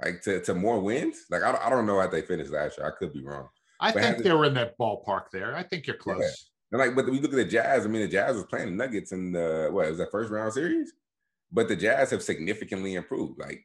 Like 0.02 0.22
to, 0.22 0.40
to 0.42 0.54
more 0.54 0.80
wins? 0.80 1.26
Like 1.30 1.42
I, 1.42 1.52
don't- 1.52 1.64
I 1.64 1.70
don't 1.70 1.86
know 1.86 2.00
how 2.00 2.08
they 2.08 2.22
finished 2.22 2.50
last 2.50 2.78
year. 2.78 2.86
I 2.86 2.98
could 2.98 3.12
be 3.12 3.22
wrong. 3.22 3.48
I 3.80 3.88
But 3.92 3.94
think 4.02 4.06
has 4.06 4.20
it- 4.20 4.24
they 4.24 4.32
were 4.32 4.46
in 4.46 4.54
that 4.54 4.76
ballpark 4.78 5.24
there. 5.32 5.54
I 5.54 5.62
think 5.62 5.86
you're 5.86 5.96
close. 5.96 6.50
And 6.72 6.80
like, 6.80 6.96
but 6.96 7.04
we 7.06 7.20
look 7.20 7.32
at 7.32 7.36
the 7.36 7.44
Jazz. 7.44 7.84
I 7.84 7.88
mean, 7.88 8.00
the 8.02 8.08
Jazz 8.08 8.34
was 8.34 8.46
playing 8.46 8.70
the 8.70 8.76
Nuggets 8.84 9.12
in 9.12 9.30
the 9.32 9.68
what 9.70 9.88
was 9.90 9.98
that 9.98 10.10
first 10.10 10.30
round 10.32 10.52
series? 10.54 10.92
But 11.52 11.68
the 11.68 11.76
Jazz 11.76 12.10
have 12.10 12.22
significantly 12.22 12.94
improved. 12.94 13.38
Like 13.38 13.62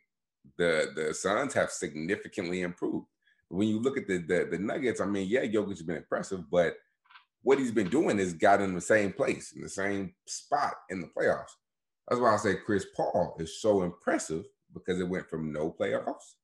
the 0.58 0.92
the 0.94 1.14
Suns 1.14 1.54
have 1.54 1.72
significantly 1.72 2.62
improved. 2.62 3.08
When 3.48 3.70
you 3.70 3.80
look 3.80 3.98
at 3.98 4.08
the 4.08 4.18
the, 4.18 4.48
the 4.52 4.58
Nuggets, 4.60 5.00
I 5.00 5.06
mean, 5.06 5.28
yeah, 5.30 5.46
Jokic 5.46 5.70
has 5.70 5.84
been 5.84 5.96
impressive, 5.96 6.50
but 6.52 6.76
what 7.44 7.60
he's 7.60 7.72
been 7.72 7.90
doing 7.90 8.20
is 8.20 8.34
got 8.34 8.62
in 8.62 8.74
the 8.76 8.82
same 8.82 9.14
place, 9.14 9.54
in 9.54 9.62
the 9.62 9.70
same 9.70 10.14
spot 10.26 10.74
in 10.90 11.02
the 11.02 11.08
playoffs. 11.08 11.52
That's 12.08 12.22
why 12.22 12.34
I 12.34 12.38
say 12.38 12.56
Chris 12.66 12.86
Paul 12.96 13.36
is 13.40 13.62
so 13.62 13.84
impressive 13.84 14.46
because 14.74 15.00
it 15.00 15.08
went 15.08 15.30
from 15.30 15.52
no 15.52 15.72
playoffs 15.72 16.36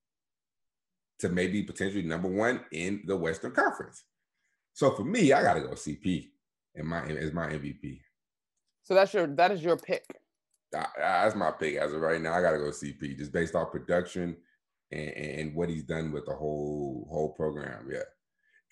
to 1.20 1.30
maybe 1.30 1.64
potentially 1.64 2.04
number 2.04 2.28
one 2.30 2.62
in 2.72 3.04
the 3.06 3.16
Western 3.16 3.52
Conference. 3.52 4.04
So 4.74 4.92
for 4.96 5.04
me, 5.04 5.32
I 5.34 5.42
gotta 5.44 5.62
go 5.62 5.70
CP 5.70 6.30
in 6.76 6.86
my 6.88 7.04
as 7.06 7.32
my 7.34 7.48
MVP. 7.48 8.02
so 8.84 8.94
that's 8.96 9.14
your 9.14 9.28
that 9.28 9.52
is 9.52 9.64
your 9.64 9.78
pick. 9.78 10.04
I- 10.76 10.88
That's 10.98 11.36
my 11.36 11.52
pick 11.52 11.76
as 11.76 11.94
of 11.94 12.02
right 12.02 12.20
now. 12.20 12.34
I 12.34 12.42
gotta 12.42 12.58
go 12.58 12.72
CP 12.72 13.18
just 13.18 13.32
based 13.32 13.54
off 13.56 13.72
production 13.72 14.36
and, 14.92 15.10
and 15.10 15.56
what 15.56 15.70
he's 15.70 15.84
done 15.84 16.12
with 16.12 16.26
the 16.26 16.34
whole 16.36 17.08
whole 17.12 17.34
program. 17.34 17.88
Yeah. 17.92 18.00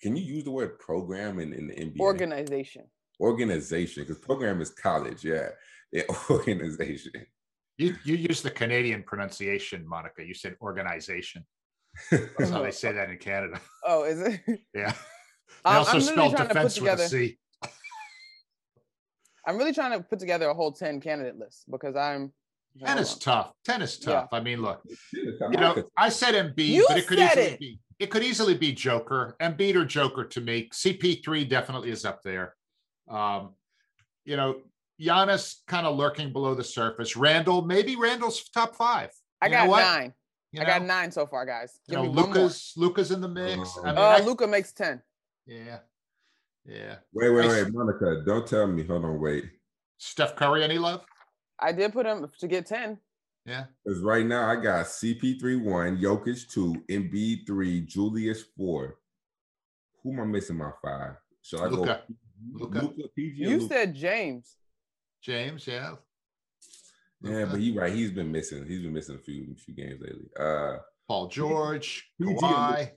Can 0.02 0.16
you 0.16 0.24
use 0.24 0.44
the 0.44 0.50
word 0.50 0.78
program 0.80 1.38
in, 1.38 1.52
in 1.52 1.68
the 1.68 1.74
NBA? 1.74 2.00
Organization. 2.00 2.84
organization, 3.20 4.02
because 4.02 4.18
program 4.18 4.60
is 4.60 4.70
college. 4.70 5.24
Yeah. 5.24 5.48
Yeah, 5.94 6.04
organization. 6.30 7.12
You 7.76 7.94
you 8.02 8.14
use 8.16 8.40
the 8.40 8.50
Canadian 8.50 9.02
pronunciation, 9.02 9.86
Monica. 9.86 10.24
You 10.24 10.32
said 10.32 10.56
organization. 10.62 11.44
That's 12.10 12.48
how 12.48 12.62
they 12.62 12.70
say 12.70 12.92
that 12.92 13.10
in 13.10 13.18
Canada. 13.18 13.60
Oh, 13.86 14.04
is 14.04 14.22
it? 14.22 14.40
Yeah. 14.74 14.92
They 14.92 15.70
Um, 15.70 15.76
also 15.76 15.98
I'm 15.98 15.98
literally 15.98 16.30
spelled 16.30 16.36
trying 16.36 16.48
to 16.48 16.54
put 16.54 16.54
defense 16.54 16.80
with 16.80 16.88
a 16.88 16.96
together. 16.96 17.08
C. 17.08 17.38
I'm 19.46 19.58
really 19.58 19.74
trying 19.74 19.92
to 19.98 20.00
put 20.02 20.18
together 20.18 20.48
a 20.48 20.54
whole 20.54 20.72
10 20.72 21.00
candidate 21.02 21.36
list 21.38 21.64
because 21.70 21.94
I'm 21.94 22.32
Ten 22.80 22.98
is 22.98 23.18
tough. 23.18 23.52
Tennis 23.64 23.98
is 23.98 24.06
Yeah. 24.06 24.12
tough. 24.14 24.28
I 24.32 24.40
mean, 24.40 24.62
look, 24.62 24.82
you 25.12 25.38
you 25.50 25.56
know, 25.58 25.84
I 25.96 26.08
said 26.08 26.34
Embiid, 26.34 26.66
You 26.68 26.86
but 26.88 26.98
it 26.98 27.06
could 27.06 27.18
easily 27.18 27.42
it. 27.44 27.60
be 27.60 27.78
it 27.98 28.10
could 28.10 28.22
easily 28.24 28.54
be 28.54 28.72
Joker. 28.72 29.36
Embiid 29.40 29.76
or 29.76 29.84
Joker 29.84 30.24
to 30.24 30.40
me. 30.40 30.68
CP3 30.72 31.48
definitely 31.48 31.90
is 31.90 32.04
up 32.04 32.22
there. 32.22 32.56
Um, 33.08 33.54
you 34.24 34.36
know, 34.36 34.56
Giannis 35.00 35.56
kind 35.68 35.86
of 35.86 35.96
lurking 35.96 36.32
below 36.32 36.54
the 36.54 36.64
surface. 36.64 37.16
Randle, 37.16 37.62
maybe 37.62 37.94
Randle's 37.96 38.48
top 38.48 38.74
five. 38.74 39.10
I 39.40 39.46
You 39.46 39.52
got 39.52 39.68
what? 39.68 39.80
nine. 39.82 40.14
You 40.52 40.62
I 40.62 40.64
got 40.64 40.82
nine 40.82 41.10
so 41.12 41.26
far, 41.26 41.46
guys. 41.46 41.78
You 41.88 41.94
know, 41.96 42.02
me. 42.04 42.08
Luka's 42.08 42.72
Luka's 42.76 43.10
in 43.10 43.20
the 43.20 43.28
mix. 43.28 43.76
I 43.84 43.86
mean, 43.90 43.98
Uh, 43.98 44.00
I- 44.00 44.20
Luca 44.20 44.46
makes 44.46 44.72
ten. 44.72 45.00
yeah, 45.46 45.78
yeah. 46.64 46.96
Wait, 47.12 47.30
wait, 47.30 47.46
Nice. 47.46 47.64
wait, 47.64 47.72
Monica. 47.72 48.22
Don't 48.26 48.46
tell 48.46 48.66
me. 48.66 48.84
Hold 48.86 49.04
on, 49.04 49.20
wait. 49.20 49.44
Steph 49.98 50.34
Curry, 50.36 50.64
any 50.64 50.78
love? 50.78 51.04
I 51.62 51.72
did 51.72 51.92
put 51.92 52.06
him 52.06 52.28
to 52.38 52.48
get 52.48 52.66
ten. 52.66 52.98
Yeah. 53.46 53.64
Because 53.84 54.00
right 54.00 54.24
now 54.24 54.48
I 54.48 54.56
got 54.56 54.86
CP3 54.86 55.64
one, 55.64 55.98
Jokic 55.98 56.48
two, 56.48 56.76
Embiid 56.88 57.46
three, 57.46 57.80
Julius 57.80 58.44
four. 58.56 58.98
Who 60.02 60.12
am 60.12 60.20
I 60.20 60.24
missing 60.24 60.56
my 60.56 60.70
five? 60.82 61.14
Should 61.42 61.60
I 61.60 61.66
Luka. 61.66 62.02
go 62.08 62.14
Luka. 62.64 62.78
Luka, 62.80 63.08
PG? 63.16 63.36
You 63.36 63.58
Luka? 63.58 63.74
said 63.74 63.94
James. 63.94 64.56
James, 65.22 65.66
yeah. 65.66 65.94
yeah, 67.22 67.30
Luka. 67.30 67.46
but 67.52 67.60
he 67.60 67.76
right. 67.76 67.92
He's 67.92 68.10
been 68.10 68.30
missing. 68.30 68.66
He's 68.66 68.82
been 68.82 68.92
missing 68.92 69.16
a 69.16 69.22
few 69.22 69.54
few 69.56 69.74
games 69.74 70.00
lately. 70.00 70.28
Uh, 70.38 70.78
Paul 71.08 71.28
George, 71.28 72.10
PG 72.20 72.30
and 72.30 72.40
Kawhi. 72.40 72.90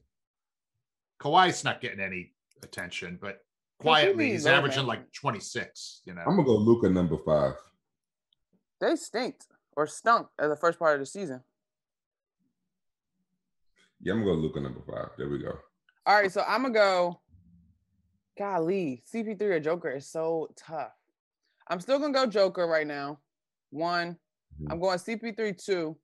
Kawhi's 1.20 1.64
not 1.64 1.82
getting 1.82 2.00
any 2.00 2.34
attention, 2.64 3.18
but 3.22 3.40
quietly 3.80 4.32
he's 4.32 4.46
averaging 4.46 4.86
like 4.86 5.12
26, 5.14 6.02
you 6.06 6.14
know. 6.14 6.22
I'm 6.22 6.36
gonna 6.36 6.44
go 6.44 6.56
Luka 6.56 6.90
number 6.90 7.18
five. 7.26 7.54
They 8.80 8.96
stinked 8.96 9.48
or 9.76 9.88
stunk 9.88 10.28
at 10.40 10.50
the 10.50 10.56
first 10.56 10.80
part 10.80 10.96
of 10.96 11.00
the 11.00 11.06
season. 11.06 11.42
Yeah, 14.02 14.14
I'm 14.14 14.20
gonna 14.20 14.36
go 14.36 14.42
Luka 14.42 14.60
number 14.60 14.82
five. 14.82 15.10
There 15.18 15.30
we 15.30 15.40
go. 15.40 15.58
All 16.06 16.16
right, 16.16 16.32
so 16.32 16.44
I'm 16.48 16.62
gonna 16.64 16.74
go. 16.74 17.22
Golly, 18.38 19.02
CP3 19.12 19.42
or 19.42 19.60
Joker 19.60 19.92
is 19.92 20.08
so 20.10 20.50
tough. 20.58 20.92
I'm 21.70 21.80
still 21.80 22.00
gonna 22.00 22.14
go 22.14 22.26
Joker 22.26 22.68
right 22.68 22.86
now. 22.86 23.20
One. 23.72 24.18
Mhm. 24.62 24.68
I'm 24.72 24.80
going 24.80 25.00
CP3 25.00 25.54
two. 25.54 25.98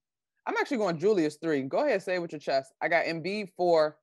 I'm 0.45 0.55
actually 0.57 0.77
going 0.77 0.97
Julius 0.97 1.37
three. 1.37 1.61
Go 1.63 1.85
ahead, 1.85 2.01
say 2.01 2.15
it 2.15 2.21
with 2.21 2.31
your 2.31 2.39
chest. 2.39 2.73
I 2.81 2.87
got 2.87 3.05
Embiid 3.05 3.51
four, 3.55 3.99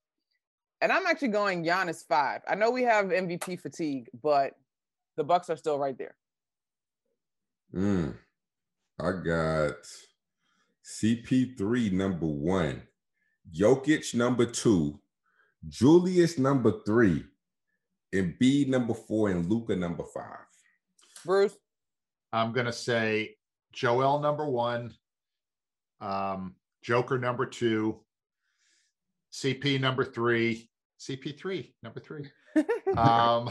and 0.80 0.92
I'm 0.92 1.06
actually 1.06 1.28
going 1.28 1.64
Giannis 1.64 2.06
five. 2.06 2.42
I 2.46 2.54
know 2.54 2.70
we 2.70 2.82
have 2.84 3.06
MVP 3.06 3.56
fatigue, 3.60 4.08
but 4.22 4.54
the 5.16 5.24
Bucks 5.24 5.50
are 5.50 5.56
still 5.56 5.78
right 5.78 5.98
there. 5.98 6.14
Mm. 7.74 8.16
I 9.00 9.12
got 9.12 9.74
CP3 10.84 11.92
number 11.92 12.26
one, 12.26 12.82
Jokic 13.54 14.14
number 14.14 14.44
two, 14.44 14.98
Julius 15.68 16.36
number 16.38 16.72
three, 16.84 17.24
Embiid 18.12 18.68
number 18.68 18.94
four, 18.94 19.30
and 19.30 19.48
Luka 19.48 19.76
number 19.76 20.04
five. 20.04 20.46
Bruce, 21.24 21.56
I'm 22.32 22.52
gonna 22.52 22.72
say 22.72 23.36
Joel 23.72 24.18
number 24.18 24.48
one, 24.48 24.94
um, 26.00 26.56
Joker 26.82 27.18
number 27.18 27.46
two, 27.46 28.00
CP 29.32 29.80
number 29.80 30.04
three, 30.04 30.70
CP3 30.98 31.72
number 31.82 32.00
three. 32.00 32.28
Um, 32.96 33.50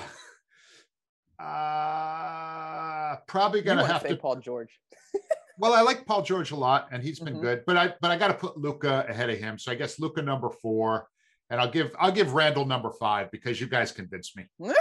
uh, 1.39 3.15
probably 3.27 3.61
gonna 3.61 3.81
want 3.81 3.87
to 3.87 3.93
have 3.93 4.01
say 4.01 4.09
to. 4.09 4.17
Paul 4.17 4.37
George? 4.37 4.81
Well, 5.57 5.73
I 5.73 5.81
like 5.81 6.05
Paul 6.05 6.21
George 6.21 6.51
a 6.51 6.55
lot, 6.55 6.87
and 6.91 7.01
he's 7.03 7.19
been 7.19 7.35
Mhm. 7.37 7.41
good. 7.41 7.63
But 7.65 7.77
I 7.77 7.93
but 8.01 8.11
I 8.11 8.17
got 8.17 8.27
to 8.27 8.33
put 8.35 8.57
Luka 8.57 9.05
ahead 9.09 9.29
of 9.29 9.37
him. 9.37 9.57
So 9.57 9.71
I 9.71 9.75
guess 9.75 9.99
Luka 9.99 10.21
number 10.21 10.49
four, 10.49 11.07
and 11.49 11.59
I'll 11.59 11.69
give 11.71 11.95
I'll 11.99 12.11
give 12.11 12.33
Randle 12.33 12.65
number 12.65 12.91
five 12.91 13.31
because 13.31 13.59
you 13.59 13.67
guys 13.67 13.91
convinced 13.91 14.35
me. 14.37 14.45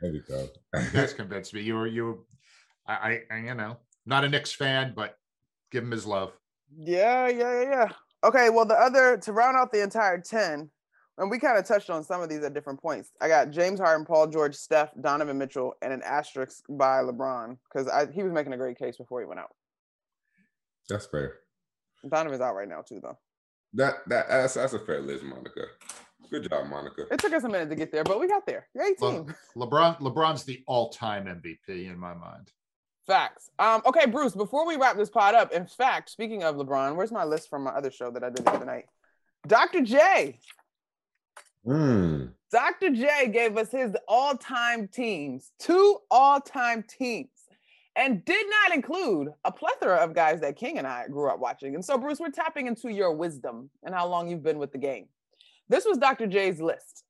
There 0.00 0.12
we 0.12 0.20
go. 0.20 0.48
You 0.76 0.90
guys 0.92 1.12
convinced 1.12 1.52
me. 1.54 1.60
You 1.62 1.74
were 1.74 1.86
you. 1.88 2.04
were- 2.04 2.18
I, 2.86 2.92
I 2.94 3.34
I 3.34 3.38
you 3.38 3.54
know 3.54 3.78
not 4.06 4.22
a 4.24 4.28
Knicks 4.28 4.52
fan, 4.52 4.92
but 4.94 5.16
give 5.72 5.82
him 5.82 5.90
his 5.90 6.06
love. 6.06 6.32
Yeah, 6.78 7.26
yeah, 7.28 7.62
yeah, 7.62 7.70
yeah. 7.70 7.88
Okay, 8.22 8.48
well, 8.50 8.64
the 8.64 8.74
other 8.78 9.16
to 9.18 9.32
round 9.32 9.56
out 9.56 9.72
the 9.72 9.82
entire 9.82 10.20
10, 10.20 10.70
and 11.18 11.30
we 11.30 11.38
kind 11.38 11.58
of 11.58 11.66
touched 11.66 11.90
on 11.90 12.04
some 12.04 12.22
of 12.22 12.28
these 12.28 12.42
at 12.42 12.54
different 12.54 12.80
points. 12.80 13.10
I 13.20 13.28
got 13.28 13.50
James 13.50 13.80
Harden, 13.80 14.06
Paul 14.06 14.28
George, 14.28 14.54
Steph, 14.54 14.90
Donovan 15.00 15.36
Mitchell, 15.36 15.74
and 15.82 15.92
an 15.92 16.02
asterisk 16.02 16.64
by 16.68 17.02
LeBron 17.02 17.58
because 17.72 17.90
he 18.14 18.22
was 18.22 18.32
making 18.32 18.52
a 18.52 18.56
great 18.56 18.78
case 18.78 18.96
before 18.96 19.20
he 19.20 19.26
went 19.26 19.40
out. 19.40 19.50
That's 20.88 21.06
fair. 21.06 21.34
Donovan's 22.08 22.40
out 22.40 22.54
right 22.54 22.68
now, 22.68 22.82
too, 22.82 23.00
though. 23.02 23.18
That 23.74 23.96
that 24.06 24.28
that's, 24.28 24.54
that's 24.54 24.72
a 24.72 24.78
fair 24.78 25.00
list, 25.00 25.24
Monica. 25.24 25.62
Good 26.30 26.48
job, 26.48 26.66
Monica. 26.68 27.02
It 27.10 27.18
took 27.18 27.32
us 27.32 27.44
a 27.44 27.48
minute 27.48 27.68
to 27.70 27.76
get 27.76 27.92
there, 27.92 28.04
but 28.04 28.20
we 28.20 28.28
got 28.28 28.46
there. 28.46 28.68
You're 28.74 28.84
18. 28.84 29.26
Le- 29.56 29.66
LeBron 29.66 29.98
LeBron's 30.00 30.44
the 30.44 30.62
all-time 30.66 31.24
MVP 31.24 31.90
in 31.90 31.98
my 31.98 32.14
mind. 32.14 32.50
Facts. 33.06 33.50
Um, 33.58 33.82
okay, 33.86 34.06
Bruce, 34.06 34.34
before 34.34 34.66
we 34.66 34.76
wrap 34.76 34.96
this 34.96 35.08
pod 35.08 35.34
up, 35.34 35.52
in 35.52 35.66
fact, 35.66 36.10
speaking 36.10 36.42
of 36.44 36.56
LeBron, 36.56 36.94
where's 36.94 37.10
my 37.10 37.24
list 37.24 37.48
from 37.48 37.64
my 37.64 37.70
other 37.70 37.90
show 37.90 38.10
that 38.10 38.22
I 38.22 38.30
did 38.30 38.44
the 38.44 38.50
other 38.50 38.66
night? 38.66 38.84
Dr. 39.46 39.82
J. 39.82 40.38
Mm. 41.68 42.32
Dr. 42.50 42.90
J 42.90 43.28
gave 43.28 43.58
us 43.58 43.70
his 43.70 43.94
all 44.06 44.34
time 44.36 44.88
teams, 44.88 45.52
two 45.58 45.98
all 46.10 46.40
time 46.40 46.82
teams, 46.82 47.28
and 47.94 48.24
did 48.24 48.46
not 48.48 48.74
include 48.74 49.28
a 49.44 49.52
plethora 49.52 49.96
of 49.96 50.14
guys 50.14 50.40
that 50.40 50.56
King 50.56 50.78
and 50.78 50.86
I 50.86 51.06
grew 51.08 51.28
up 51.28 51.40
watching. 51.40 51.74
And 51.74 51.84
so, 51.84 51.98
Bruce, 51.98 52.20
we're 52.20 52.30
tapping 52.30 52.66
into 52.66 52.90
your 52.90 53.12
wisdom 53.12 53.68
and 53.82 53.94
how 53.94 54.08
long 54.08 54.30
you've 54.30 54.42
been 54.42 54.58
with 54.58 54.72
the 54.72 54.78
game. 54.78 55.08
This 55.68 55.84
was 55.84 55.98
Dr. 55.98 56.26
J's 56.26 56.60
list. 56.60 57.04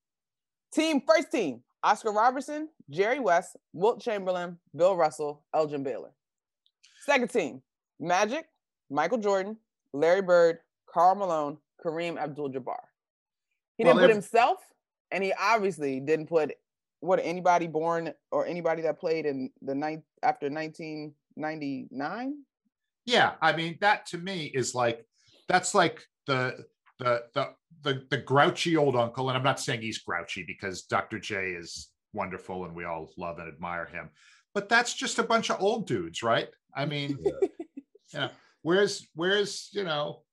Team, 0.72 1.02
first 1.06 1.30
team 1.30 1.62
Oscar 1.84 2.10
Robertson, 2.10 2.68
Jerry 2.90 3.20
West, 3.20 3.56
Wilt 3.72 4.00
Chamberlain, 4.00 4.58
Bill 4.74 4.96
Russell, 4.96 5.44
Elgin 5.54 5.84
Baylor. 5.84 6.10
Second 7.06 7.30
team 7.30 7.62
Magic, 8.00 8.46
Michael 8.90 9.18
Jordan, 9.18 9.56
Larry 9.92 10.22
Bird, 10.22 10.58
Karl 10.92 11.14
Malone, 11.14 11.58
Kareem 11.84 12.18
Abdul 12.18 12.50
Jabbar. 12.50 12.87
He 13.78 13.84
Well, 13.84 13.94
didn't 13.94 14.02
put 14.02 14.10
if- 14.10 14.16
himself, 14.16 14.58
and 15.10 15.24
he 15.24 15.32
obviously 15.32 16.00
didn't 16.00 16.26
put 16.26 16.52
what 17.00 17.20
anybody 17.22 17.68
born 17.68 18.12
or 18.32 18.44
anybody 18.44 18.82
that 18.82 18.98
played 18.98 19.24
in 19.24 19.50
the 19.62 19.74
ninth 19.74 20.04
after 20.22 20.50
1999. 20.50 22.44
Yeah, 23.06 23.34
I 23.40 23.56
mean 23.56 23.78
that 23.80 24.06
to 24.06 24.18
me 24.18 24.46
is 24.46 24.74
like 24.74 25.06
that's 25.48 25.74
like 25.74 26.04
the 26.26 26.64
the 26.98 27.22
the 27.34 27.54
the 27.82 28.04
the 28.10 28.18
grouchy 28.18 28.76
old 28.76 28.96
uncle, 28.96 29.28
and 29.28 29.38
I'm 29.38 29.44
not 29.44 29.60
saying 29.60 29.80
he's 29.80 29.98
grouchy 29.98 30.44
because 30.46 30.82
Dr. 30.82 31.18
J 31.18 31.52
is 31.52 31.88
wonderful 32.12 32.64
and 32.64 32.74
we 32.74 32.84
all 32.84 33.10
love 33.16 33.38
and 33.38 33.48
admire 33.48 33.86
him, 33.86 34.10
but 34.54 34.68
that's 34.68 34.92
just 34.94 35.18
a 35.18 35.22
bunch 35.22 35.50
of 35.50 35.60
old 35.62 35.86
dudes, 35.86 36.22
right? 36.22 36.48
I 36.74 36.84
mean, 36.84 37.16
Yeah. 37.24 37.32
you 38.12 38.18
know, 38.20 38.30
where's 38.62 39.06
where's 39.14 39.70
you 39.72 39.84
know, 39.84 40.24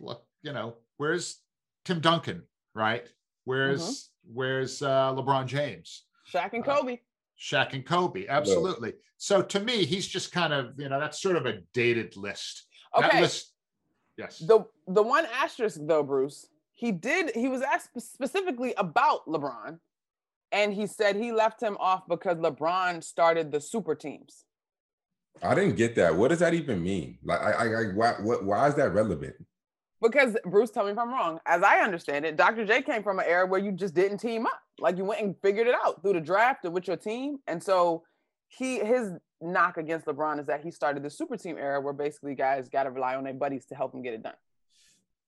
look, 0.00 0.22
you 0.42 0.52
know, 0.52 0.76
where's 0.98 1.38
Tim 1.84 2.00
Duncan, 2.00 2.42
right? 2.74 3.06
Where's 3.44 4.10
where's 4.32 4.82
uh, 4.82 5.12
LeBron 5.14 5.46
James? 5.46 6.04
Shaq 6.32 6.52
and 6.52 6.66
Uh, 6.66 6.76
Kobe. 6.76 6.98
Shaq 7.40 7.72
and 7.72 7.84
Kobe, 7.86 8.26
absolutely. 8.28 8.92
So 9.16 9.42
to 9.42 9.60
me, 9.60 9.84
he's 9.84 10.06
just 10.06 10.30
kind 10.30 10.52
of, 10.52 10.78
you 10.78 10.88
know, 10.88 11.00
that's 11.00 11.20
sort 11.20 11.36
of 11.36 11.46
a 11.46 11.60
dated 11.72 12.16
list. 12.16 12.66
That 12.94 13.06
Okay. 13.06 13.20
list, 13.20 13.54
yes. 14.16 14.38
The 14.38 14.64
the 14.86 15.02
one 15.02 15.26
asterisk 15.32 15.78
though, 15.82 16.02
Bruce, 16.02 16.46
he 16.72 16.92
did 16.92 17.34
he 17.34 17.48
was 17.48 17.62
asked 17.62 18.00
specifically 18.00 18.74
about 18.76 19.26
LeBron, 19.26 19.78
and 20.52 20.74
he 20.74 20.86
said 20.86 21.16
he 21.16 21.32
left 21.32 21.62
him 21.62 21.76
off 21.80 22.06
because 22.08 22.36
LeBron 22.36 23.02
started 23.02 23.50
the 23.50 23.60
super 23.60 23.94
teams. 23.94 24.44
I 25.42 25.54
didn't 25.54 25.76
get 25.76 25.94
that. 25.94 26.14
What 26.14 26.28
does 26.28 26.40
that 26.40 26.52
even 26.54 26.82
mean? 26.82 27.18
Like, 27.24 27.40
I, 27.40 27.52
I, 27.52 27.64
I 27.64 27.84
why, 27.94 28.12
what, 28.20 28.44
why 28.44 28.68
is 28.68 28.74
that 28.74 28.92
relevant? 28.92 29.36
Because 30.00 30.36
Bruce, 30.44 30.70
tell 30.70 30.84
me 30.84 30.92
if 30.92 30.98
I'm 30.98 31.10
wrong. 31.10 31.40
As 31.46 31.62
I 31.62 31.80
understand 31.80 32.24
it, 32.24 32.36
Dr. 32.36 32.64
J 32.64 32.82
came 32.82 33.02
from 33.02 33.18
an 33.18 33.26
era 33.28 33.46
where 33.46 33.60
you 33.60 33.72
just 33.72 33.94
didn't 33.94 34.18
team 34.18 34.46
up. 34.46 34.60
Like 34.78 34.96
you 34.96 35.04
went 35.04 35.20
and 35.20 35.36
figured 35.42 35.66
it 35.66 35.74
out 35.74 36.02
through 36.02 36.14
the 36.14 36.20
draft 36.20 36.64
and 36.64 36.72
with 36.72 36.86
your 36.86 36.96
team. 36.96 37.38
And 37.46 37.62
so 37.62 38.04
he 38.48 38.78
his 38.78 39.12
knock 39.40 39.76
against 39.76 40.06
LeBron 40.06 40.40
is 40.40 40.46
that 40.46 40.62
he 40.62 40.70
started 40.70 41.02
the 41.02 41.10
super 41.10 41.36
team 41.36 41.56
era 41.58 41.80
where 41.80 41.92
basically 41.92 42.34
guys 42.34 42.68
got 42.68 42.84
to 42.84 42.90
rely 42.90 43.14
on 43.14 43.24
their 43.24 43.34
buddies 43.34 43.66
to 43.66 43.74
help 43.74 43.92
them 43.92 44.02
get 44.02 44.14
it 44.14 44.22
done. 44.22 44.34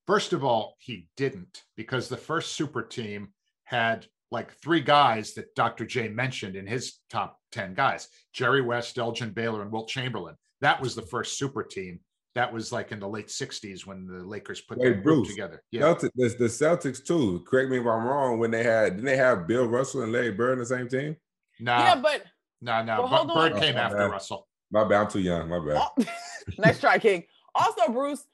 First 0.07 0.33
of 0.33 0.45
all, 0.45 0.77
he 0.79 1.09
didn't 1.17 1.63
because 1.77 2.09
the 2.09 2.17
first 2.17 2.55
super 2.55 2.83
team 2.83 3.29
had 3.65 4.07
like 4.31 4.53
three 4.55 4.81
guys 4.81 5.35
that 5.35 5.55
Dr. 5.55 5.87
J 5.87 6.09
mentioned 6.09 6.57
in 6.57 6.67
his 6.67 6.99
top 7.11 7.39
10 7.53 7.75
guys 7.75 8.09
Jerry 8.33 8.63
West, 8.63 8.99
Elgin 8.99 9.31
Baylor, 9.31 9.63
and 9.63 9.71
Wilt 9.71 9.89
Chamberlain. 9.89 10.37
That 10.61 10.81
was 10.81 10.95
the 10.95 11.03
first 11.03 11.39
super 11.39 11.63
team. 11.63 12.01
That 12.35 12.53
was 12.53 12.73
like 12.73 12.93
in 12.93 13.01
the 13.01 13.09
late 13.09 13.27
60s 13.29 13.87
when 13.87 14.07
the 14.07 14.25
Lakers 14.25 14.61
put 14.63 14.79
Wait, 14.79 14.85
their 14.89 14.95
group 15.03 15.27
together. 15.27 15.63
Yeah. 15.71 15.81
Celtic, 15.83 16.13
the, 16.15 16.29
the 16.39 16.45
Celtics 16.47 17.05
too. 17.05 17.45
Correct 17.47 17.69
me 17.71 17.77
if 17.77 17.83
I'm 17.87 18.05
wrong. 18.07 18.39
When 18.39 18.51
they 18.51 18.63
had, 18.63 18.95
didn't 18.97 19.05
they 19.05 19.17
have 19.19 19.47
Bill 19.47 19.67
Russell 19.67 20.03
and 20.03 20.13
Larry 20.13 20.33
Bird 20.33 20.55
in 20.55 20.59
the 20.61 20.67
same 20.67 20.89
team? 20.89 21.17
Nah, 21.61 21.79
yeah, 21.85 21.95
but 21.97 22.23
no, 22.63 22.83
no. 22.83 23.03
but 23.03 23.07
hold 23.09 23.29
But 23.29 23.35
Bird 23.35 23.53
on. 23.55 23.61
came 23.61 23.77
Oh, 23.77 23.81
after 23.81 23.99
man. 23.99 24.11
Russell. 24.11 24.49
My 24.71 24.85
bad. 24.85 25.03
I'm 25.03 25.11
too 25.11 25.21
young. 25.21 25.49
My 25.51 25.59
bad. 25.59 25.77
al- 25.77 25.95
nice 26.59 26.81
try, 26.81 26.99
King. 26.99 27.25
Also, 27.55 27.93
Bruce, 27.93 28.25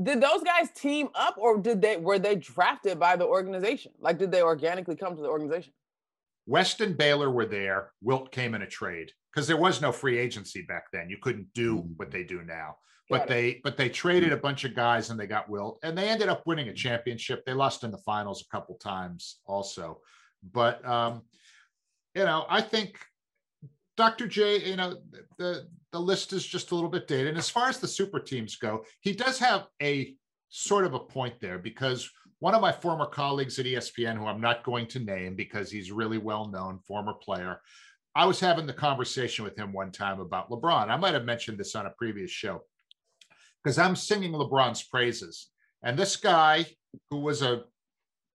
did 0.00 0.20
those 0.20 0.44
guys 0.44 0.70
team 0.70 1.08
up 1.16 1.34
or 1.36 1.58
did 1.58 1.82
they 1.82 1.96
were 1.96 2.20
they 2.20 2.36
drafted 2.36 3.00
by 3.00 3.16
the 3.16 3.26
organization? 3.26 3.90
Like 3.98 4.18
did 4.18 4.30
they 4.30 4.42
organically 4.42 4.94
come 4.94 5.16
to 5.16 5.22
the 5.22 5.28
organization? 5.28 5.72
West 6.46 6.80
and 6.80 6.96
Baylor 6.96 7.30
were 7.32 7.46
there. 7.46 7.90
Wilt 8.00 8.30
came 8.30 8.54
in 8.54 8.62
a 8.62 8.66
trade. 8.66 9.10
because 9.34 9.46
there 9.48 9.56
was 9.56 9.80
no 9.82 9.90
free 9.92 10.18
agency 10.18 10.62
back 10.62 10.84
then. 10.92 11.10
You 11.10 11.16
couldn't 11.20 11.48
do 11.54 11.78
Mm. 11.78 11.88
what 11.96 12.10
they 12.12 12.22
do 12.22 12.42
now. 12.42 12.76
But 13.10 13.26
they 13.26 13.60
but 13.64 13.76
they 13.76 13.88
traded 13.88 14.32
a 14.32 14.36
bunch 14.36 14.64
of 14.64 14.74
guys 14.74 15.10
and 15.10 15.18
they 15.18 15.26
got 15.26 15.48
Wilt 15.48 15.80
and 15.82 15.98
they 15.98 16.08
ended 16.08 16.28
up 16.28 16.46
winning 16.46 16.68
a 16.68 16.74
championship. 16.74 17.44
They 17.44 17.52
lost 17.52 17.84
in 17.84 17.90
the 17.90 17.98
finals 17.98 18.42
a 18.42 18.56
couple 18.56 18.76
times 18.76 19.40
also. 19.46 20.00
But 20.52 20.86
um, 20.86 21.22
you 22.14 22.24
know, 22.24 22.46
I 22.48 22.60
think 22.60 22.98
Dr. 23.96 24.26
J, 24.26 24.68
you 24.70 24.76
know, 24.76 24.98
the 25.38 25.66
the 25.92 26.00
list 26.00 26.32
is 26.32 26.46
just 26.46 26.70
a 26.70 26.74
little 26.74 26.90
bit 26.90 27.08
dated. 27.08 27.28
And 27.28 27.38
as 27.38 27.50
far 27.50 27.68
as 27.68 27.78
the 27.78 27.88
super 27.88 28.20
teams 28.20 28.56
go, 28.56 28.84
he 29.00 29.12
does 29.12 29.38
have 29.38 29.66
a 29.82 30.14
sort 30.48 30.84
of 30.84 30.94
a 30.94 31.00
point 31.00 31.34
there 31.40 31.58
because 31.58 32.08
one 32.38 32.54
of 32.54 32.62
my 32.62 32.72
former 32.72 33.06
colleagues 33.06 33.58
at 33.58 33.66
ESPN, 33.66 34.16
who 34.16 34.26
I'm 34.26 34.40
not 34.40 34.64
going 34.64 34.86
to 34.88 34.98
name 34.98 35.34
because 35.34 35.70
he's 35.70 35.92
really 35.92 36.18
well 36.18 36.48
known, 36.48 36.78
former 36.78 37.12
player, 37.12 37.60
I 38.14 38.24
was 38.24 38.40
having 38.40 38.66
the 38.66 38.72
conversation 38.72 39.44
with 39.44 39.56
him 39.56 39.72
one 39.72 39.92
time 39.92 40.20
about 40.20 40.50
LeBron. 40.50 40.88
I 40.88 40.96
might 40.96 41.14
have 41.14 41.24
mentioned 41.24 41.58
this 41.58 41.74
on 41.74 41.86
a 41.86 41.90
previous 41.90 42.30
show 42.30 42.62
because 43.62 43.78
I'm 43.78 43.96
singing 43.96 44.32
LeBron's 44.32 44.82
praises. 44.82 45.48
And 45.82 45.98
this 45.98 46.16
guy, 46.16 46.66
who 47.10 47.18
was 47.18 47.42
a 47.42 47.64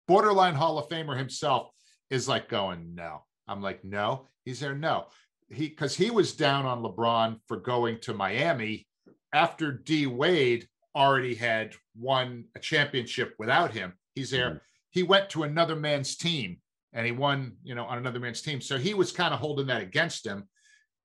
borderline 0.08 0.56
Hall 0.56 0.78
of 0.78 0.90
Famer 0.90 1.18
himself, 1.18 1.70
is 2.10 2.28
like 2.28 2.50
going, 2.50 2.96
no. 2.96 3.24
I'm 3.48 3.62
like, 3.62 3.84
no. 3.84 4.28
He's 4.44 4.60
there, 4.60 4.76
no. 4.76 5.06
He 5.50 5.70
because 5.70 5.96
he 5.96 6.10
was 6.10 6.34
down 6.34 6.66
on 6.66 6.82
LeBron 6.82 7.40
for 7.48 7.58
going 7.58 8.00
to 8.02 8.14
Miami 8.14 8.88
after 9.34 9.72
D 9.72 10.08
Wade 10.08 10.68
already 10.96 11.36
had 11.36 11.74
won 11.96 12.46
a 12.56 12.60
championship 12.60 13.36
without 13.38 13.72
him. 13.72 13.94
He's 14.16 14.32
there. 14.32 14.50
Mhm. 14.50 14.62
He 14.92 15.04
went 15.04 15.30
to 15.32 15.44
another 15.44 15.76
man's 15.76 16.16
team 16.16 16.62
and 16.94 17.06
he 17.06 17.12
won, 17.12 17.58
you 17.64 17.76
know, 17.76 17.86
on 17.86 17.98
another 17.98 18.20
man's 18.20 18.42
team. 18.42 18.62
So 18.62 18.78
he 18.78 18.94
was 18.94 19.12
kind 19.12 19.34
of 19.34 19.40
holding 19.40 19.68
that 19.68 19.82
against 19.82 20.26
him. 20.26 20.48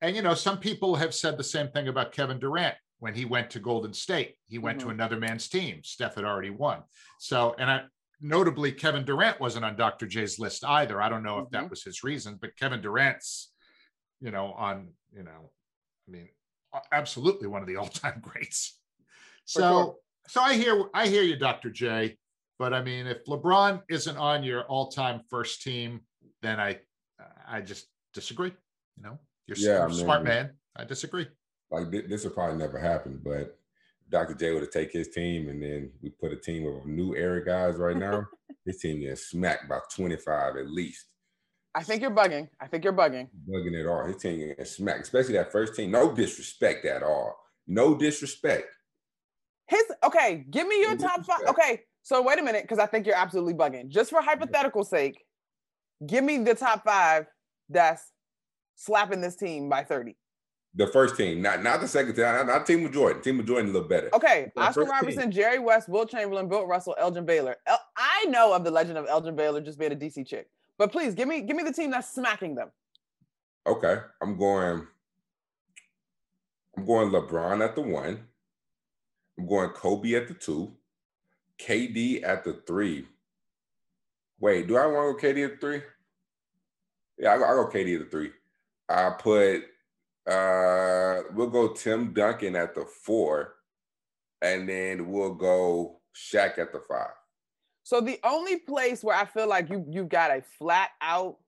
And 0.00 0.16
you 0.16 0.22
know, 0.22 0.34
some 0.34 0.58
people 0.58 0.96
have 0.96 1.14
said 1.14 1.36
the 1.36 1.44
same 1.44 1.68
thing 1.68 1.88
about 1.88 2.12
Kevin 2.12 2.38
Durant 2.38 2.76
when 3.00 3.14
he 3.14 3.24
went 3.24 3.50
to 3.50 3.58
Golden 3.60 3.92
State. 3.92 4.36
He 4.46 4.58
went 4.58 4.78
to 4.80 4.86
Mhm. 4.86 4.90
another 4.92 5.16
man's 5.18 5.48
team. 5.48 5.82
Steph 5.82 6.14
had 6.14 6.24
already 6.24 6.50
won. 6.50 6.84
So, 7.18 7.54
and 7.58 7.70
I 7.70 7.84
notably, 8.20 8.70
Kevin 8.72 9.04
Durant 9.04 9.40
wasn't 9.40 9.64
on 9.64 9.74
Dr. 9.76 10.06
J's 10.06 10.38
list 10.38 10.64
either. 10.64 11.00
I 11.00 11.08
don't 11.08 11.22
know 11.22 11.38
if 11.40 11.50
that 11.50 11.68
was 11.70 11.82
his 11.82 12.04
reason, 12.04 12.36
but 12.36 12.56
Kevin 12.56 12.82
Durant's, 12.82 13.52
you 14.20 14.30
know, 14.30 14.52
on, 14.52 14.92
you 15.12 15.22
know, 15.22 15.50
I 16.06 16.10
mean, 16.10 16.28
absolutely 16.92 17.48
one 17.48 17.62
of 17.62 17.68
the 17.68 17.76
all-time 17.80 18.20
greats. 18.20 18.78
So, 19.46 19.60
sure. 19.60 19.96
so 20.28 20.40
I 20.42 20.54
hear, 20.54 20.84
I 20.94 21.08
hear 21.08 21.22
you, 21.22 21.36
Dr. 21.36 21.70
J. 21.70 22.18
But 22.58 22.74
I 22.74 22.82
mean, 22.82 23.06
if 23.06 23.24
LeBron 23.24 23.82
isn't 23.88 24.16
on 24.18 24.44
your 24.44 24.64
all-time 24.64 25.22
first 25.30 25.62
team, 25.62 26.02
then 26.42 26.60
I, 26.60 26.80
I 27.48 27.62
just 27.62 27.86
disagree. 28.12 28.52
You 28.98 29.02
know, 29.02 29.18
you're 29.46 29.56
s- 29.56 29.62
Yeah, 29.62 29.78
you're 29.78 29.86
a 29.88 29.94
smart 29.94 30.22
man. 30.24 30.46
man. 30.46 30.58
I 30.76 30.84
disagree. 30.84 31.26
Like 31.70 31.90
thi- 31.90 32.06
this 32.06 32.24
will 32.24 32.30
probably 32.32 32.58
never 32.58 32.78
happen, 32.78 33.20
but 33.22 33.58
Dr. 34.08 34.34
J 34.34 34.52
would 34.52 34.62
have 34.62 34.70
take 34.70 34.92
his 34.92 35.08
team 35.08 35.48
and 35.48 35.62
then 35.62 35.92
we 36.02 36.10
put 36.10 36.32
a 36.32 36.36
team 36.36 36.66
of 36.66 36.86
new 36.86 37.14
era 37.14 37.44
guys 37.44 37.76
right 37.76 37.96
now. 37.96 38.26
his 38.66 38.78
team 38.78 39.02
is 39.02 39.28
smacked 39.28 39.68
by 39.68 39.78
25 39.94 40.56
at 40.56 40.70
least. 40.70 41.06
I 41.74 41.84
think 41.84 42.02
you're 42.02 42.10
bugging. 42.10 42.48
I 42.60 42.66
think 42.66 42.82
you're 42.82 42.92
bugging. 42.92 43.28
Bugging 43.48 43.74
it 43.74 43.86
all. 43.86 44.04
His 44.04 44.16
team 44.16 44.54
is 44.58 44.70
smacked, 44.72 45.02
especially 45.02 45.34
that 45.34 45.52
first 45.52 45.76
team. 45.76 45.92
No 45.92 46.12
disrespect 46.12 46.84
at 46.84 47.04
all. 47.04 47.36
No 47.68 47.94
disrespect. 47.94 48.66
His 49.68 49.84
okay, 50.02 50.44
give 50.50 50.66
me 50.66 50.80
your 50.80 50.96
No 50.96 51.06
top 51.06 51.24
five. 51.24 51.42
Okay, 51.48 51.82
so 52.02 52.20
wait 52.22 52.40
a 52.40 52.42
minute, 52.42 52.62
because 52.62 52.80
I 52.80 52.86
think 52.86 53.06
you're 53.06 53.14
absolutely 53.14 53.54
bugging. 53.54 53.88
Just 53.88 54.10
for 54.10 54.20
hypothetical 54.20 54.82
sake, 54.82 55.24
give 56.04 56.24
me 56.24 56.38
the 56.38 56.56
top 56.56 56.82
five 56.84 57.26
that's 57.68 58.10
slapping 58.74 59.20
this 59.20 59.36
team 59.36 59.68
by 59.68 59.84
30. 59.84 60.16
The 60.74 60.86
first 60.86 61.16
team, 61.16 61.42
not 61.42 61.64
not 61.64 61.80
the 61.80 61.88
second 61.88 62.14
team, 62.14 62.24
not, 62.24 62.46
not 62.46 62.64
team 62.66 62.84
with 62.84 62.92
Jordan. 62.92 63.20
Team 63.22 63.38
with 63.38 63.46
Jordan 63.48 63.70
a 63.70 63.72
little 63.72 63.88
better. 63.88 64.08
Okay, 64.14 64.52
Yeah, 64.56 64.62
Oscar 64.62 64.84
Robertson, 64.84 65.22
team. 65.24 65.30
Jerry 65.32 65.58
West, 65.58 65.88
Wilt 65.88 66.08
Chamberlain, 66.10 66.48
Bill 66.48 66.64
Russell, 66.64 66.94
Elgin 66.98 67.26
Baylor. 67.26 67.56
El- 67.66 67.84
I 67.96 68.26
know 68.26 68.52
of 68.52 68.62
the 68.62 68.70
legend 68.70 68.96
of 68.96 69.06
Elgin 69.08 69.34
Baylor 69.34 69.60
just 69.60 69.80
being 69.80 69.92
a 69.92 69.96
DC 69.96 70.24
chick, 70.26 70.48
but 70.78 70.92
please 70.92 71.14
give 71.14 71.26
me 71.26 71.40
give 71.40 71.56
me 71.56 71.64
the 71.64 71.72
team 71.72 71.90
that's 71.90 72.14
smacking 72.14 72.54
them. 72.54 72.70
Okay, 73.66 73.96
I'm 74.22 74.36
going. 74.38 74.86
I'm 76.76 76.86
going 76.86 77.10
LeBron 77.10 77.64
at 77.64 77.74
the 77.74 77.82
one. 77.82 78.20
I'm 79.38 79.46
going 79.48 79.70
Kobe 79.70 80.14
at 80.14 80.28
the 80.28 80.34
two. 80.34 80.72
KD 81.58 82.22
at 82.22 82.44
the 82.44 82.54
three. 82.66 83.06
Wait, 84.38 84.68
do 84.68 84.76
I 84.76 84.86
want 84.86 85.20
to 85.20 85.28
go 85.28 85.34
KD 85.34 85.44
at 85.44 85.50
the 85.52 85.66
three? 85.66 85.82
Yeah, 87.18 87.34
I 87.34 87.38
go, 87.38 87.44
I 87.44 87.48
go 87.48 87.66
KD 87.70 87.94
at 87.96 88.04
the 88.04 88.10
three. 88.10 88.30
I 88.88 89.10
put. 89.18 89.64
Uh 90.26 91.22
We'll 91.32 91.50
go 91.50 91.68
Tim 91.68 92.12
Duncan 92.12 92.56
at 92.56 92.74
the 92.74 92.84
four, 92.84 93.54
and 94.42 94.68
then 94.68 95.10
we'll 95.10 95.34
go 95.34 96.00
Shaq 96.14 96.58
at 96.58 96.72
the 96.72 96.80
five. 96.88 97.14
So 97.82 98.00
the 98.00 98.18
only 98.24 98.56
place 98.56 99.02
where 99.02 99.16
I 99.16 99.24
feel 99.24 99.48
like 99.48 99.70
you 99.70 99.84
you've 99.88 100.08
got 100.08 100.30
a 100.30 100.42
flat 100.58 100.90
out 101.00 101.38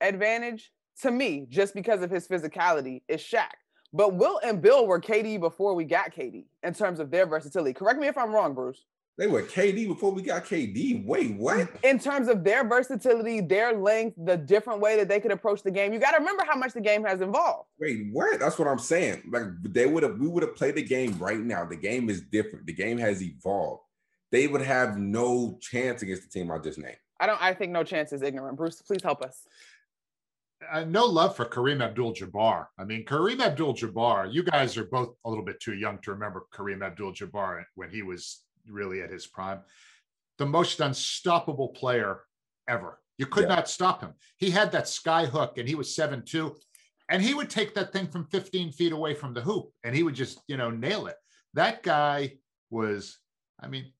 advantage 0.00 0.72
to 1.02 1.10
me, 1.10 1.46
just 1.48 1.74
because 1.74 2.02
of 2.02 2.10
his 2.10 2.26
physicality, 2.26 3.02
is 3.08 3.20
Shaq. 3.20 3.52
But 3.92 4.14
Wilt 4.14 4.40
and 4.44 4.60
Bill 4.60 4.86
were 4.86 5.00
KD 5.00 5.38
before 5.38 5.74
we 5.74 5.84
got 5.84 6.14
KD 6.14 6.46
in 6.62 6.74
terms 6.74 6.98
of 7.00 7.10
their 7.10 7.26
versatility. 7.26 7.72
Correct 7.72 8.00
me 8.00 8.08
if 8.08 8.18
I'm 8.18 8.32
wrong, 8.32 8.54
Bruce. 8.54 8.84
They 9.16 9.28
were 9.28 9.42
KD 9.42 9.86
before 9.86 10.10
we 10.10 10.22
got 10.22 10.44
KD. 10.44 11.04
Wait, 11.06 11.36
what? 11.36 11.68
In 11.84 12.00
terms 12.00 12.26
of 12.26 12.42
their 12.42 12.66
versatility, 12.68 13.40
their 13.40 13.72
length, 13.72 14.16
the 14.18 14.36
different 14.36 14.80
way 14.80 14.96
that 14.96 15.08
they 15.08 15.20
could 15.20 15.30
approach 15.30 15.62
the 15.62 15.70
game, 15.70 15.92
you 15.92 16.00
got 16.00 16.12
to 16.12 16.18
remember 16.18 16.44
how 16.44 16.56
much 16.58 16.72
the 16.72 16.80
game 16.80 17.04
has 17.04 17.20
evolved. 17.20 17.68
Wait, 17.78 18.08
what? 18.10 18.40
That's 18.40 18.58
what 18.58 18.66
I'm 18.66 18.78
saying. 18.80 19.22
Like 19.30 19.44
they 19.62 19.86
would 19.86 20.02
have, 20.02 20.18
we 20.18 20.26
would 20.26 20.42
have 20.42 20.56
played 20.56 20.74
the 20.74 20.82
game 20.82 21.16
right 21.18 21.38
now. 21.38 21.64
The 21.64 21.76
game 21.76 22.10
is 22.10 22.22
different. 22.22 22.66
The 22.66 22.72
game 22.72 22.98
has 22.98 23.22
evolved. 23.22 23.82
They 24.32 24.48
would 24.48 24.62
have 24.62 24.98
no 24.98 25.58
chance 25.60 26.02
against 26.02 26.22
the 26.24 26.28
team 26.28 26.50
I 26.50 26.58
just 26.58 26.78
named. 26.78 26.96
I 27.20 27.26
don't. 27.26 27.40
I 27.40 27.54
think 27.54 27.70
no 27.70 27.84
chance 27.84 28.12
is 28.12 28.20
ignorant. 28.22 28.56
Bruce, 28.56 28.82
please 28.82 29.02
help 29.04 29.22
us. 29.22 29.46
uh, 30.72 30.84
no 30.84 31.04
love 31.04 31.36
for 31.36 31.44
Kareem 31.44 31.82
Abdul-Jabbar. 31.82 32.66
I 32.78 32.84
mean, 32.84 33.04
Kareem 33.04 33.40
Abdul-Jabbar. 33.40 34.32
You 34.32 34.42
guys 34.42 34.76
are 34.76 34.86
both 34.86 35.14
a 35.24 35.28
little 35.28 35.44
bit 35.44 35.60
too 35.60 35.74
young 35.74 35.98
to 36.02 36.10
remember 36.12 36.46
Kareem 36.52 36.84
Abdul-Jabbar 36.84 37.64
when 37.76 37.90
he 37.90 38.02
was 38.02 38.40
really 38.68 39.00
at 39.02 39.10
his 39.10 39.26
prime. 39.26 39.60
The 40.38 40.46
most 40.46 40.80
unstoppable 40.80 41.68
player 41.68 42.20
ever. 42.68 43.00
You 43.18 43.26
could 43.26 43.44
Yeah. 43.44 43.56
not 43.56 43.68
stop 43.68 44.00
him. 44.00 44.14
He 44.36 44.50
had 44.50 44.72
that 44.72 44.88
sky 44.88 45.26
hook, 45.26 45.58
and 45.58 45.68
he 45.68 45.74
was 45.74 45.94
seven 45.94 46.24
two, 46.24 46.56
and 47.08 47.22
he 47.22 47.34
would 47.34 47.50
take 47.50 47.74
that 47.74 47.92
thing 47.92 48.08
from 48.08 48.26
15 48.26 48.72
feet 48.72 48.92
away 48.92 49.14
from 49.14 49.34
the 49.34 49.40
hoop, 49.42 49.72
and 49.84 49.94
he 49.94 50.02
would 50.02 50.14
just 50.14 50.40
you 50.48 50.56
know 50.56 50.70
nail 50.70 51.06
it. 51.06 51.16
That 51.52 51.82
guy 51.82 52.38
was. 52.70 53.18
I 53.60 53.68
mean, 53.68 53.92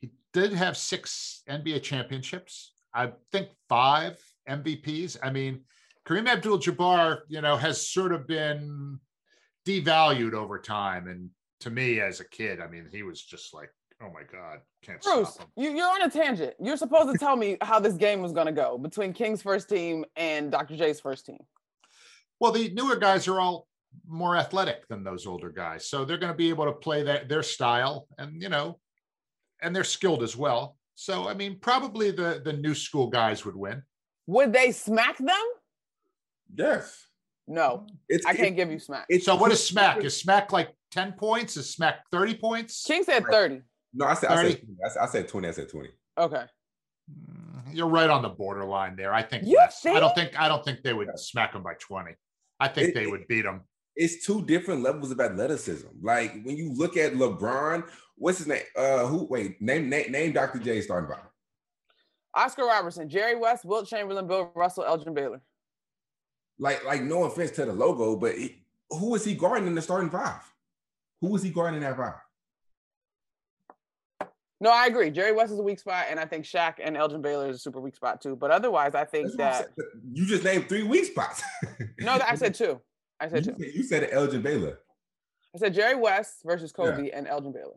he 0.00 0.12
did 0.34 0.52
have 0.52 0.76
six 0.76 1.42
NBA 1.48 1.82
championships. 1.82 2.74
I 2.92 3.12
think 3.32 3.48
five 3.68 4.22
MVPs. 4.46 5.16
I 5.22 5.30
mean, 5.30 5.64
Kareem 6.06 6.28
Abdul-Jabbar, 6.28 7.20
you 7.28 7.40
know, 7.40 7.56
has 7.56 7.86
sort 7.86 8.12
of 8.12 8.26
been 8.26 9.00
devalued 9.66 10.34
over 10.34 10.58
time. 10.58 11.06
And 11.08 11.30
to 11.60 11.70
me, 11.70 12.00
as 12.00 12.20
a 12.20 12.28
kid, 12.28 12.60
I 12.60 12.68
mean, 12.68 12.88
he 12.90 13.02
was 13.02 13.22
just 13.22 13.52
like, 13.54 13.70
oh 14.02 14.10
my 14.12 14.22
god, 14.30 14.60
can't 14.82 15.02
Bruce, 15.02 15.30
stop 15.34 15.46
him. 15.46 15.52
you, 15.56 15.70
you're 15.76 15.88
on 15.90 16.02
a 16.02 16.10
tangent. 16.10 16.54
You're 16.60 16.76
supposed 16.76 17.12
to 17.12 17.18
tell 17.18 17.36
me 17.36 17.56
how 17.62 17.80
this 17.80 17.94
game 17.94 18.22
was 18.22 18.32
going 18.32 18.46
to 18.46 18.52
go 18.52 18.78
between 18.78 19.12
King's 19.12 19.42
first 19.42 19.68
team 19.68 20.04
and 20.16 20.50
Dr. 20.52 20.76
J's 20.76 21.00
first 21.00 21.26
team. 21.26 21.38
Well, 22.40 22.52
the 22.52 22.70
newer 22.70 22.96
guys 22.96 23.26
are 23.26 23.40
all 23.40 23.66
more 24.06 24.36
athletic 24.36 24.86
than 24.88 25.02
those 25.02 25.26
older 25.26 25.50
guys, 25.50 25.86
so 25.88 26.04
they're 26.04 26.18
going 26.18 26.32
to 26.32 26.36
be 26.36 26.48
able 26.50 26.66
to 26.66 26.72
play 26.72 27.02
that 27.04 27.28
their 27.28 27.42
style, 27.42 28.06
and 28.18 28.40
you 28.40 28.48
know, 28.48 28.78
and 29.62 29.74
they're 29.74 29.82
skilled 29.84 30.22
as 30.22 30.36
well. 30.36 30.76
So, 30.94 31.28
I 31.28 31.34
mean, 31.34 31.58
probably 31.60 32.10
the 32.12 32.40
the 32.44 32.52
new 32.52 32.74
school 32.74 33.08
guys 33.08 33.44
would 33.44 33.56
win. 33.56 33.82
Would 34.28 34.52
they 34.52 34.70
smack 34.72 35.18
them? 35.18 35.34
Yes. 36.54 37.06
No, 37.50 37.86
It's 38.08 38.26
I 38.26 38.34
can't 38.34 38.48
it- 38.48 38.56
give 38.56 38.70
you 38.70 38.78
smack. 38.78 39.06
it's 39.08 39.24
So, 39.24 39.34
what 39.34 39.50
is 39.50 39.64
smack? 39.66 39.94
different- 39.96 40.06
Is 40.06 40.20
smack 40.20 40.52
like 40.52 40.68
ten 40.90 41.12
points? 41.12 41.56
Is 41.56 41.72
smack 41.72 42.04
thirty 42.10 42.34
points? 42.34 42.84
King 42.84 43.04
said 43.04 43.24
30. 43.30 43.62
No, 43.94 44.06
I 44.06 44.14
said, 44.14 44.30
I 44.30 44.36
said, 44.50 44.60
I 44.84 44.88
said, 44.88 45.00
I 45.02 45.06
said 45.06 45.28
20. 45.28 45.48
I 45.48 45.50
said 45.50 45.68
20. 45.70 45.88
Okay. 46.18 46.44
Mm, 47.10 47.62
You're 47.74 47.88
right 47.88 48.10
on 48.10 48.22
the 48.22 48.28
borderline 48.28 48.96
there. 48.96 49.14
I 49.14 49.22
think 49.22 49.46
You 49.46 49.56
less. 49.56 49.84
I 49.86 49.98
don't 49.98 50.14
think? 50.14 50.30
think 50.32 50.40
I 50.40 50.48
don't 50.48 50.64
think 50.64 50.82
they 50.82 50.92
would 50.92 51.08
smack 51.18 51.52
them 51.54 51.62
by 51.62 51.74
20. 51.80 52.12
I 52.60 52.68
think 52.68 52.88
It- 52.90 52.94
they 52.94 53.04
it- 53.04 53.10
would 53.10 53.26
beat 53.28 53.42
them. 53.42 53.62
It's 54.00 54.24
two 54.24 54.44
different 54.44 54.82
levels 54.82 55.10
of 55.10 55.18
athleticism. 55.18 55.88
Like 56.02 56.32
when 56.44 56.56
you 56.56 56.72
look 56.74 56.96
at 56.96 57.14
LeBron, 57.14 57.88
what's 58.16 58.38
his 58.38 58.46
name? 58.46 58.62
Uh, 58.76 59.06
who? 59.06 59.24
Wait, 59.24 59.60
name 59.60 59.88
name, 59.88 60.12
name 60.12 60.32
Dr. 60.32 60.58
J 60.60 60.80
starting 60.82 61.10
five. 61.10 61.24
Oscar 62.34 62.64
Robertson, 62.66 63.08
Jerry 63.08 63.34
West, 63.36 63.64
Wilt 63.64 63.88
Chamberlain, 63.88 64.26
Bill 64.28 64.52
Russell, 64.54 64.84
Elgin 64.84 65.14
Baylor. 65.14 65.40
Like, 66.60 66.84
like 66.84 67.02
no 67.02 67.24
offense 67.24 67.50
to 67.52 67.64
the 67.64 67.72
logo, 67.72 68.14
but 68.16 68.36
he, 68.38 68.64
who 68.90 69.14
is 69.16 69.24
he 69.24 69.34
guarding 69.34 69.66
in 69.66 69.74
the 69.74 69.82
starting 69.82 70.10
five? 70.10 70.42
Who 71.20 71.34
is 71.36 71.42
he 71.42 71.50
guarding 71.50 71.76
in 71.76 71.82
that 71.82 71.96
five? 71.96 72.14
No, 74.60 74.70
I 74.70 74.86
agree. 74.86 75.10
Jerry 75.10 75.32
West 75.32 75.52
is 75.52 75.58
a 75.58 75.62
weak 75.62 75.78
spot, 75.78 76.06
and 76.10 76.18
I 76.18 76.24
think 76.24 76.44
Shaq 76.44 76.74
and 76.82 76.96
Elgin 76.96 77.22
Baylor 77.22 77.48
is 77.48 77.56
a 77.56 77.58
super 77.60 77.80
weak 77.80 77.94
spot 77.94 78.20
too. 78.20 78.34
But 78.34 78.50
otherwise, 78.50 78.94
I 78.94 79.04
think 79.04 79.32
that 79.36 79.68
you 80.12 80.26
just 80.26 80.42
named 80.42 80.68
three 80.68 80.82
weak 80.82 81.04
spots. 81.04 81.42
no, 82.00 82.18
I 82.26 82.34
said 82.34 82.54
two. 82.54 82.80
I 83.20 83.28
said 83.28 83.46
you 83.46 83.52
two. 83.52 83.58
Said, 83.62 83.74
you 83.74 83.82
said 83.84 84.08
Elgin 84.10 84.42
Baylor. 84.42 84.80
I 85.54 85.58
said 85.58 85.74
Jerry 85.74 85.94
West 85.94 86.42
versus 86.44 86.72
Kobe 86.72 87.06
yeah. 87.06 87.18
and 87.18 87.28
Elgin 87.28 87.52
Baylor 87.52 87.76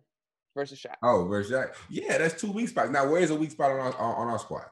versus 0.56 0.80
Shaq. 0.80 0.96
Oh, 1.04 1.26
versus 1.26 1.52
Shaq. 1.52 1.76
Yeah, 1.90 2.18
that's 2.18 2.40
two 2.42 2.52
weak 2.52 2.70
spots. 2.70 2.90
Now, 2.90 3.10
where's 3.10 3.30
a 3.30 3.36
weak 3.36 3.52
spot 3.52 3.72
on 3.72 3.80
our 3.80 4.16
on 4.16 4.28
our 4.28 4.40
squad? 4.40 4.66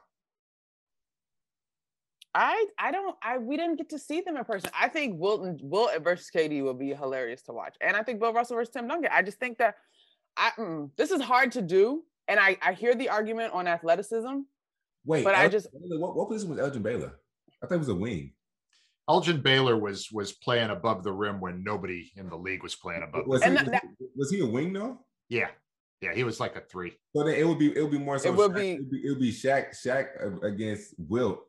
I 2.34 2.66
I 2.78 2.92
don't 2.92 3.16
I 3.22 3.38
we 3.38 3.56
didn't 3.56 3.76
get 3.76 3.88
to 3.90 3.98
see 3.98 4.20
them 4.20 4.36
in 4.36 4.44
person. 4.44 4.70
I 4.78 4.88
think 4.88 5.18
Wilton 5.18 5.58
Wilt 5.62 5.90
versus 6.02 6.30
KD 6.34 6.62
will 6.62 6.74
be 6.74 6.94
hilarious 6.94 7.42
to 7.42 7.52
watch, 7.52 7.76
and 7.80 7.96
I 7.96 8.02
think 8.02 8.20
Bill 8.20 8.32
Russell 8.32 8.56
versus 8.56 8.72
Tim 8.72 8.86
Duncan. 8.86 9.10
I 9.12 9.22
just 9.22 9.38
think 9.38 9.58
that 9.58 9.76
I 10.36 10.50
mm, 10.56 10.90
this 10.96 11.10
is 11.10 11.20
hard 11.20 11.52
to 11.52 11.62
do, 11.62 12.04
and 12.28 12.38
I 12.38 12.56
I 12.62 12.72
hear 12.72 12.94
the 12.94 13.08
argument 13.08 13.52
on 13.52 13.66
athleticism. 13.66 14.40
Wait, 15.04 15.24
but 15.24 15.34
Elgin 15.34 15.46
I 15.46 15.48
just 15.48 15.68
what, 15.72 16.16
what 16.16 16.28
position 16.28 16.50
was 16.50 16.60
Elgin 16.60 16.82
Baylor? 16.82 17.18
I 17.62 17.66
thought 17.66 17.74
it 17.74 17.78
was 17.78 17.88
a 17.88 17.94
wing. 17.94 18.32
Elgin 19.08 19.40
Baylor 19.40 19.76
was 19.76 20.08
was 20.12 20.30
playing 20.30 20.70
above 20.70 21.02
the 21.02 21.12
rim 21.12 21.40
when 21.40 21.64
nobody 21.64 22.12
in 22.14 22.28
the 22.28 22.36
league 22.36 22.62
was 22.62 22.76
playing 22.76 23.02
above. 23.02 23.26
Was, 23.26 23.42
he, 23.42 23.50
was, 23.50 23.64
that, 23.64 23.84
was 24.14 24.30
he 24.30 24.38
a 24.38 24.46
wing 24.46 24.72
though? 24.72 25.00
Yeah, 25.28 25.48
yeah, 26.00 26.14
he 26.14 26.22
was 26.22 26.38
like 26.38 26.54
a 26.54 26.60
three. 26.60 26.92
So 27.16 27.24
then 27.24 27.34
it 27.34 27.46
would 27.46 27.58
be 27.58 27.76
it 27.76 27.82
would 27.82 27.90
be 27.90 27.98
more 27.98 28.20
so. 28.20 28.28
It 28.28 28.36
would 28.36 28.52
Shaq, 28.52 28.54
be 28.54 28.70
it 28.70 28.78
would 28.78 28.90
be, 28.90 28.98
it 28.98 29.10
would 29.10 29.20
be 29.20 29.32
Shaq 29.32 29.70
Shaq 29.74 30.44
against 30.44 30.94
Wilt 30.96 31.40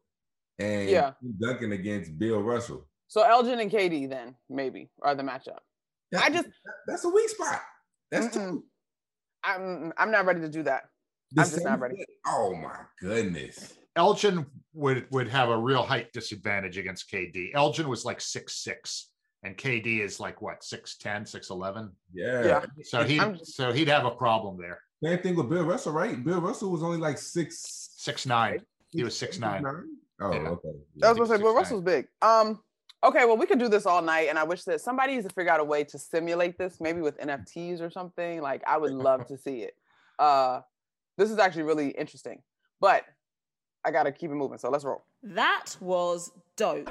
and 0.59 0.89
yeah. 0.89 1.13
Duncan 1.39 1.71
against 1.71 2.17
Bill 2.17 2.41
Russell. 2.41 2.87
So 3.07 3.23
Elgin 3.23 3.59
and 3.59 3.71
KD 3.71 4.09
then 4.09 4.35
maybe 4.49 4.89
are 5.01 5.15
the 5.15 5.23
matchup. 5.23 5.59
That, 6.11 6.23
I 6.23 6.29
just 6.29 6.47
that's 6.87 7.03
a 7.05 7.09
weak 7.09 7.29
spot. 7.29 7.61
That's 8.11 8.33
two. 8.33 8.63
I'm 9.43 9.93
I'm 9.97 10.11
not 10.11 10.25
ready 10.25 10.41
to 10.41 10.49
do 10.49 10.63
that. 10.63 10.83
The 11.31 11.41
I'm 11.41 11.49
just 11.49 11.63
not 11.63 11.79
ready. 11.79 12.05
Oh 12.27 12.53
my 12.55 12.77
goodness. 12.99 13.73
Elgin 13.95 14.45
would 14.73 15.07
would 15.11 15.27
have 15.27 15.49
a 15.49 15.57
real 15.57 15.83
height 15.83 16.13
disadvantage 16.13 16.77
against 16.77 17.11
KD. 17.11 17.51
Elgin 17.53 17.89
was 17.89 18.05
like 18.05 18.21
six 18.21 18.55
six, 18.63 19.09
and 19.43 19.57
KD 19.57 20.01
is 20.01 20.19
like 20.19 20.41
what 20.41 20.61
6'10, 20.61 21.23
6'11? 21.23 21.91
Yeah. 22.13 22.45
Yeah. 22.45 22.65
So 22.83 23.03
he 23.03 23.19
so 23.43 23.73
he'd 23.73 23.87
have 23.87 24.05
a 24.05 24.11
problem 24.11 24.57
there. 24.57 24.79
Same 25.03 25.19
thing 25.19 25.35
with 25.35 25.49
Bill 25.49 25.63
Russell, 25.63 25.93
right? 25.93 26.23
Bill 26.23 26.39
Russell 26.39 26.71
was 26.71 26.83
only 26.83 26.97
like 26.97 27.17
six 27.17 27.89
six 27.97 28.25
nine. 28.25 28.59
He 28.91 29.03
was 29.03 29.17
six 29.17 29.39
nine. 29.39 29.65
Oh, 30.21 30.31
yeah. 30.31 30.49
okay. 30.49 30.69
I 31.03 31.09
was 31.09 31.17
gonna 31.17 31.29
say 31.29 31.37
Bill 31.37 31.55
Russell's 31.55 31.81
big. 31.81 32.07
Um, 32.21 32.59
okay, 33.03 33.25
well, 33.25 33.37
we 33.37 33.45
could 33.45 33.59
do 33.59 33.67
this 33.67 33.85
all 33.85 34.01
night, 34.01 34.29
and 34.29 34.37
I 34.37 34.43
wish 34.43 34.63
that 34.63 34.79
somebody 34.81 35.13
needs 35.13 35.27
to 35.27 35.33
figure 35.33 35.51
out 35.51 35.59
a 35.59 35.63
way 35.63 35.83
to 35.83 35.97
simulate 35.97 36.57
this, 36.57 36.79
maybe 36.79 37.01
with 37.01 37.19
NFTs 37.19 37.81
or 37.81 37.89
something. 37.89 38.41
Like, 38.41 38.61
I 38.67 38.77
would 38.77 38.91
love 38.91 39.27
to 39.27 39.37
see 39.37 39.61
it. 39.63 39.73
Uh, 40.19 40.61
this 41.17 41.31
is 41.31 41.39
actually 41.39 41.63
really 41.63 41.89
interesting, 41.89 42.43
but 42.79 43.05
I 43.83 43.89
gotta 43.89 44.11
keep 44.11 44.29
it 44.29 44.35
moving. 44.35 44.59
So 44.59 44.69
let's 44.69 44.83
roll. 44.83 45.03
That 45.23 45.75
was 45.79 46.31
dope. 46.55 46.87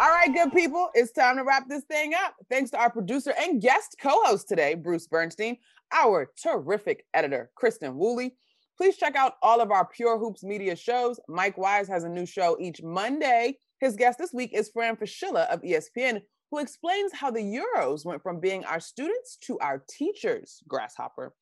All 0.00 0.08
right, 0.08 0.32
good 0.32 0.52
people, 0.52 0.88
it's 0.94 1.12
time 1.12 1.36
to 1.36 1.42
wrap 1.42 1.68
this 1.68 1.84
thing 1.84 2.14
up. 2.14 2.34
Thanks 2.48 2.70
to 2.70 2.78
our 2.78 2.90
producer 2.90 3.34
and 3.38 3.60
guest 3.60 3.96
co-host 4.00 4.48
today, 4.48 4.74
Bruce 4.74 5.06
Bernstein, 5.06 5.58
our 5.92 6.30
terrific 6.40 7.04
editor, 7.12 7.50
Kristen 7.56 7.96
Woolley. 7.96 8.36
Please 8.80 8.96
check 8.96 9.14
out 9.14 9.34
all 9.42 9.60
of 9.60 9.70
our 9.70 9.84
Pure 9.84 10.18
Hoops 10.20 10.42
media 10.42 10.74
shows. 10.74 11.20
Mike 11.28 11.58
Wise 11.58 11.86
has 11.86 12.04
a 12.04 12.08
new 12.08 12.24
show 12.24 12.56
each 12.58 12.82
Monday. 12.82 13.58
His 13.78 13.94
guest 13.94 14.16
this 14.18 14.32
week 14.32 14.52
is 14.54 14.70
Fran 14.72 14.96
Fraschilla 14.96 15.46
of 15.48 15.60
ESPN, 15.60 16.22
who 16.50 16.60
explains 16.60 17.12
how 17.12 17.30
the 17.30 17.40
Euros 17.42 18.06
went 18.06 18.22
from 18.22 18.40
being 18.40 18.64
our 18.64 18.80
students 18.80 19.36
to 19.42 19.58
our 19.58 19.84
teachers. 19.86 20.62
Grasshopper. 20.66 21.34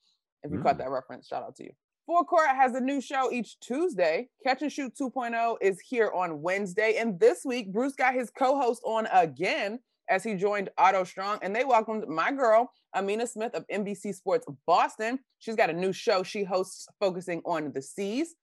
If 0.43 0.51
you 0.51 0.59
mm. 0.59 0.65
caught 0.65 0.79
that 0.79 0.91
reference, 0.91 1.29
shout 1.29 1.45
out 1.45 1.55
to 1.59 1.63
you. 1.63 1.71
Four 2.07 2.25
Court 2.25 2.49
has 2.49 2.75
a 2.75 2.81
new 2.81 3.01
show 3.01 3.31
each 3.31 3.61
Tuesday. 3.61 4.31
Catch 4.45 4.63
and 4.63 4.73
Shoot 4.73 4.95
2.0 5.01 5.59
is 5.61 5.79
here 5.79 6.11
on 6.13 6.43
Wednesday. 6.43 6.97
And 6.99 7.21
this 7.21 7.43
week, 7.45 7.73
Bruce 7.73 7.95
got 7.95 8.15
his 8.15 8.31
co 8.37 8.61
host 8.61 8.83
on 8.85 9.07
again 9.13 9.79
as 10.09 10.25
he 10.25 10.35
joined 10.35 10.71
Otto 10.79 11.05
Strong. 11.05 11.39
And 11.43 11.55
they 11.55 11.65
welcomed 11.65 12.09
my 12.09 12.33
girl, 12.33 12.71
Amina 12.95 13.27
Smith 13.27 13.55
of 13.55 13.67
NBC 13.69 14.15
Sports 14.15 14.47
Boston. 14.67 15.19
She's 15.39 15.57
got 15.57 15.71
a 15.71 15.73
new 15.73 15.93
show 15.93 16.23
she 16.23 16.45
hosts 16.45 16.87
focusing 17.01 17.43
on 17.45 17.73
the 17.73 17.83
seas. 17.83 18.35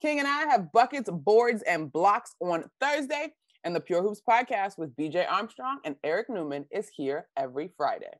King 0.00 0.18
and 0.18 0.28
I 0.28 0.46
have 0.46 0.72
buckets, 0.72 1.08
boards, 1.10 1.62
and 1.62 1.92
blocks 1.92 2.34
on 2.40 2.64
Thursday. 2.80 3.32
And 3.64 3.74
the 3.74 3.80
Pure 3.80 4.02
Hoops 4.02 4.20
podcast 4.28 4.76
with 4.76 4.94
BJ 4.94 5.26
Armstrong 5.30 5.78
and 5.84 5.96
Eric 6.04 6.28
Newman 6.28 6.66
is 6.70 6.90
here 6.94 7.28
every 7.36 7.72
Friday. 7.76 8.12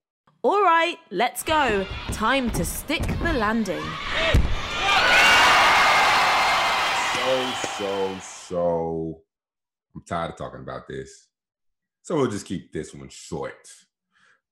All 0.43 0.63
right, 0.63 0.97
let's 1.11 1.43
go. 1.43 1.87
Time 2.09 2.51
to 2.51 2.65
stick 2.65 3.03
the 3.23 3.33
landing. 3.33 3.83
So, 7.15 7.53
so, 7.79 8.19
so. 8.21 9.23
I'm 9.95 10.03
tired 10.07 10.33
of 10.33 10.37
talking 10.37 10.61
about 10.61 10.89
this. 10.89 11.29
So 12.05 12.17
we'll 12.17 12.31
just 12.31 12.45
keep 12.45 12.71
this 12.71 12.93
one 12.93 13.09
short. 13.09 13.67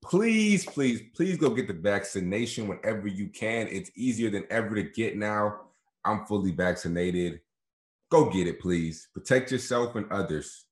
Please, 0.03 0.64
please, 0.64 1.03
please 1.14 1.36
go 1.36 1.50
get 1.50 1.68
the 1.68 1.74
vaccination 1.74 2.66
whenever 2.66 3.07
you 3.09 3.28
can. 3.28 3.68
It's 3.68 3.90
easier 3.94 4.30
than 4.30 4.46
ever 4.48 4.74
to 4.74 4.82
get 4.82 5.18
now. 5.18 5.61
I'm 6.03 6.24
fully 6.24 6.53
vaccinated. 6.53 7.40
Go 8.11 8.30
get 8.30 8.46
it, 8.46 8.59
please. 8.59 9.09
Protect 9.12 9.53
yourself 9.53 9.96
and 9.96 10.11
others. 10.11 10.64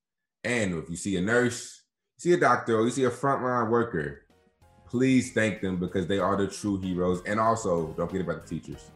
And 0.43 0.73
if 0.83 0.89
you 0.89 0.97
see 0.97 1.19
a 1.19 1.21
nurse, 1.21 1.83
see 2.17 2.33
a 2.33 2.39
doctor, 2.39 2.79
or 2.79 2.85
you 2.85 2.91
see 2.91 3.05
a 3.05 3.11
frontline 3.11 3.69
worker, 3.69 4.23
please 4.89 5.35
thank 5.35 5.61
them 5.61 5.79
because 5.79 6.07
they 6.07 6.19
are 6.19 6.35
the 6.35 6.47
true 6.47 6.81
heroes. 6.81 7.21
And 7.27 7.39
also, 7.39 7.89
don't 7.89 8.09
forget 8.09 8.25
about 8.25 8.47
the 8.47 8.59
teachers. 8.59 8.91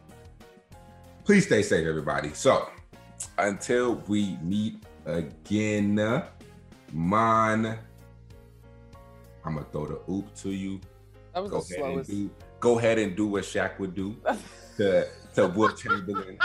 Please 1.23 1.45
stay 1.45 1.61
safe, 1.61 1.85
everybody. 1.85 2.33
So, 2.33 2.67
until 3.37 3.97
we 4.07 4.37
meet 4.41 4.83
again, 5.05 6.23
man, 6.95 7.77
I'm 9.43 9.53
gonna 9.55 9.65
throw 9.71 9.85
the 9.85 10.11
oop 10.11 10.33
to 10.37 10.49
you. 10.49 10.79
That 11.33 11.43
was 11.43 11.51
go 11.51 11.61
the 11.61 11.75
ahead 11.75 11.91
slowest. 11.93 12.09
and 12.09 12.29
do. 12.29 12.35
Go 12.61 12.79
ahead 12.79 12.97
and 12.97 13.15
do 13.15 13.27
what 13.27 13.43
Shaq 13.43 13.77
would 13.79 13.93
do 13.93 14.15
to 14.77 15.07
to 15.35 15.47
Wilt 15.49 15.77
Chamberlain. 15.77 16.39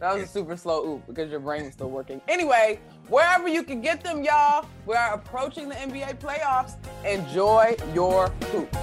That 0.00 0.14
was 0.14 0.24
a 0.24 0.26
super 0.26 0.56
slow 0.56 0.94
oop 0.94 1.06
because 1.06 1.30
your 1.30 1.40
brain 1.40 1.64
was 1.64 1.74
still 1.74 1.90
working. 1.90 2.20
Anyway, 2.26 2.80
wherever 3.08 3.48
you 3.48 3.62
can 3.62 3.80
get 3.80 4.02
them, 4.02 4.24
y'all, 4.24 4.66
we 4.86 4.94
are 4.94 5.14
approaching 5.14 5.68
the 5.68 5.74
NBA 5.74 6.18
playoffs. 6.18 6.76
Enjoy 7.04 7.76
your 7.94 8.28
hoop. 8.50 8.74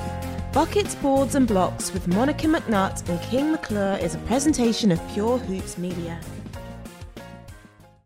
Buckets, 0.54 0.96
Boards 0.96 1.36
and 1.36 1.48
Blocks 1.48 1.92
with 1.92 2.08
Monica 2.08 2.48
McNutt 2.48 3.08
and 3.10 3.22
King 3.24 3.52
McClure 3.52 3.98
is 4.00 4.16
a 4.16 4.20
presentation 4.20 4.92
of 4.92 5.02
Pure 5.10 5.40
Hoops 5.40 5.78
Media. 5.78 6.20